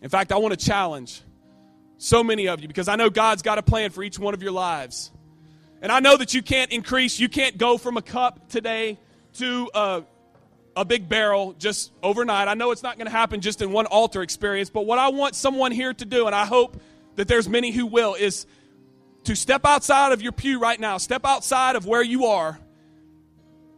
In 0.01 0.09
fact, 0.09 0.31
I 0.31 0.38
want 0.38 0.57
to 0.57 0.65
challenge 0.65 1.21
so 1.97 2.23
many 2.23 2.47
of 2.47 2.61
you 2.61 2.67
because 2.67 2.88
I 2.88 2.95
know 2.95 3.09
God's 3.09 3.41
got 3.41 3.57
a 3.57 3.63
plan 3.63 3.89
for 3.89 4.03
each 4.03 4.19
one 4.19 4.33
of 4.33 4.43
your 4.43 4.51
lives. 4.51 5.11
And 5.81 5.91
I 5.91 5.99
know 5.99 6.17
that 6.17 6.33
you 6.33 6.41
can't 6.41 6.71
increase, 6.71 7.19
you 7.19 7.29
can't 7.29 7.57
go 7.57 7.77
from 7.77 7.97
a 7.97 8.01
cup 8.01 8.49
today 8.49 8.99
to 9.35 9.69
a, 9.73 10.03
a 10.75 10.85
big 10.85 11.09
barrel 11.09 11.53
just 11.57 11.91
overnight. 12.01 12.47
I 12.47 12.53
know 12.53 12.71
it's 12.71 12.83
not 12.83 12.97
going 12.97 13.07
to 13.07 13.11
happen 13.11 13.41
just 13.41 13.61
in 13.61 13.71
one 13.71 13.85
altar 13.88 14.21
experience, 14.21 14.69
but 14.69 14.85
what 14.85 14.99
I 14.99 15.09
want 15.09 15.35
someone 15.35 15.71
here 15.71 15.93
to 15.93 16.05
do, 16.05 16.25
and 16.27 16.35
I 16.35 16.45
hope 16.45 16.79
that 17.15 17.27
there's 17.27 17.49
many 17.49 17.71
who 17.71 17.85
will, 17.85 18.15
is 18.15 18.45
to 19.23 19.35
step 19.35 19.65
outside 19.65 20.13
of 20.13 20.21
your 20.21 20.31
pew 20.31 20.59
right 20.59 20.79
now, 20.79 20.97
step 20.97 21.25
outside 21.25 21.75
of 21.75 21.85
where 21.85 22.03
you 22.03 22.25
are, 22.25 22.59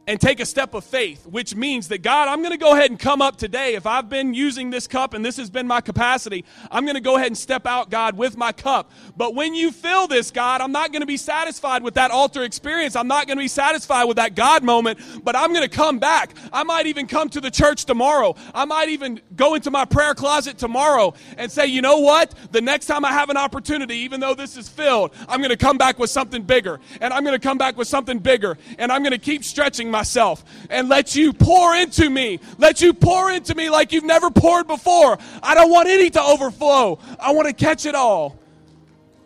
and 0.10 0.20
take 0.20 0.40
a 0.40 0.46
step 0.46 0.74
of 0.74 0.84
faith, 0.84 1.28
which 1.28 1.56
means 1.56 1.88
that 1.90 2.02
God, 2.02 2.30
I'm 2.30 2.40
going 2.40 2.52
to 2.52 2.58
go 2.58 2.74
ahead 2.74 2.90
and 2.90 3.00
come 3.00 3.22
up 3.22 3.36
today. 3.36 3.76
If 3.76 3.86
I've 3.86 4.10
been 4.10 4.34
using 4.34 4.72
this 4.72 4.88
cup 4.88 5.14
and 5.14 5.24
this 5.24 5.38
has 5.38 5.52
been 5.52 5.68
my 5.68 5.82
capacity, 5.82 6.46
I'm 6.72 6.84
going 6.84 6.96
to 6.96 7.00
go 7.00 7.18
ahead 7.18 7.28
and 7.28 7.38
step 7.38 7.68
out, 7.68 7.92
God, 7.92 8.18
with 8.18 8.36
my 8.36 8.52
cup. 8.52 8.90
But 9.16 9.36
when 9.36 9.54
you 9.54 9.72
fill 9.72 10.08
this, 10.08 10.32
God, 10.32 10.62
I'm 10.62 10.72
not 10.72 10.92
going 10.92 11.04
to 11.04 11.06
be 11.06 11.16
satisfied 11.16 11.84
with 11.84 11.94
that 11.94 12.10
altar 12.10 12.42
experience. 12.42 12.96
I'm 12.96 13.08
not 13.08 13.28
going 13.28 13.38
to 13.38 13.44
be 13.44 13.48
satisfied 13.48 14.06
with 14.06 14.18
that 14.18 14.34
God 14.34 14.64
moment, 14.64 15.00
but 15.24 15.36
I'm 15.36 15.54
going 15.54 15.70
to 15.70 15.76
come 15.76 16.00
back. 16.00 16.34
I 16.52 16.64
might 16.64 16.88
even 16.88 17.06
come 17.06 17.30
to 17.30 17.40
the 17.40 17.52
church 17.52 17.86
tomorrow. 17.86 18.36
I 18.56 18.66
might 18.66 18.90
even 18.90 19.22
go 19.36 19.54
into 19.54 19.70
my 19.70 19.86
prayer 19.86 20.16
closet 20.16 20.58
tomorrow 20.58 21.14
and 21.38 21.52
say, 21.52 21.68
you 21.68 21.84
know 21.84 22.00
what? 22.00 22.34
The 22.52 22.62
next 22.62 22.88
time 22.88 23.06
I 23.06 23.12
have 23.12 23.30
an 23.30 23.38
opportunity, 23.38 23.98
even 23.98 24.20
though 24.20 24.34
this 24.34 24.58
is 24.58 24.68
filled, 24.68 25.14
I'm 25.28 25.40
going 25.40 25.52
to 25.52 25.58
come 25.58 25.78
back 25.78 26.00
with 26.00 26.10
something 26.10 26.42
bigger. 26.42 26.80
And 27.00 27.14
I'm 27.14 27.24
going 27.24 27.40
to 27.40 27.48
come 27.48 27.60
back 27.60 27.78
with 27.78 27.88
something 27.88 28.18
bigger. 28.18 28.58
And 28.80 28.92
I'm 28.92 29.04
going 29.04 29.12
to 29.12 29.20
keep 29.20 29.44
stretching 29.44 29.92
my 29.92 29.99
myself 30.00 30.46
and 30.70 30.88
let 30.88 31.14
you 31.14 31.34
pour 31.34 31.76
into 31.76 32.10
me. 32.10 32.40
Let 32.58 32.80
you 32.80 32.94
pour 32.94 33.30
into 33.32 33.54
me 33.54 33.70
like 33.70 33.92
you've 33.92 34.06
never 34.06 34.32
poured 34.32 34.66
before. 34.66 35.18
I 35.44 35.56
don't 35.56 35.70
want 35.70 35.90
any 35.90 36.10
to 36.12 36.22
overflow. 36.22 37.00
I 37.20 37.32
want 37.32 37.48
to 37.50 37.54
catch 37.54 37.86
it 37.86 37.96
all 37.96 38.40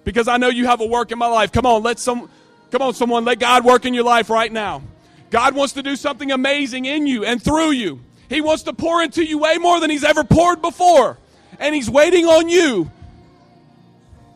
because 0.04 0.28
I 0.28 0.38
know 0.38 0.50
you 0.50 0.66
have 0.66 0.82
a 0.82 0.86
work 0.88 1.12
in 1.12 1.20
my 1.20 1.28
life. 1.28 1.52
Come 1.52 1.68
on, 1.68 1.84
let 1.84 2.00
some 2.00 2.28
come 2.72 2.82
on 2.82 2.96
someone 2.96 3.24
let 3.24 3.40
God 3.40 3.64
work 3.64 3.86
in 3.86 3.94
your 3.94 4.04
life 4.04 4.32
right 4.32 4.52
now. 4.52 4.82
God 5.30 5.56
wants 5.56 5.74
to 5.74 5.84
do 5.84 5.96
something 5.96 6.32
amazing 6.32 6.86
in 6.86 7.06
you 7.06 7.24
and 7.24 7.42
through 7.42 7.72
you. 7.72 8.00
He 8.28 8.42
wants 8.42 8.64
to 8.64 8.74
pour 8.74 9.04
into 9.04 9.24
you 9.24 9.38
way 9.38 9.60
more 9.60 9.80
than 9.80 9.92
he's 9.92 10.04
ever 10.04 10.24
poured 10.24 10.60
before. 10.60 11.20
And 11.60 11.76
he's 11.76 11.90
waiting 11.90 12.26
on 12.26 12.50
you 12.50 12.90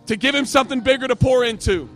to 0.05 0.15
give 0.15 0.35
him 0.35 0.45
something 0.45 0.81
bigger 0.81 1.07
to 1.07 1.15
pour 1.15 1.43
into. 1.43 1.89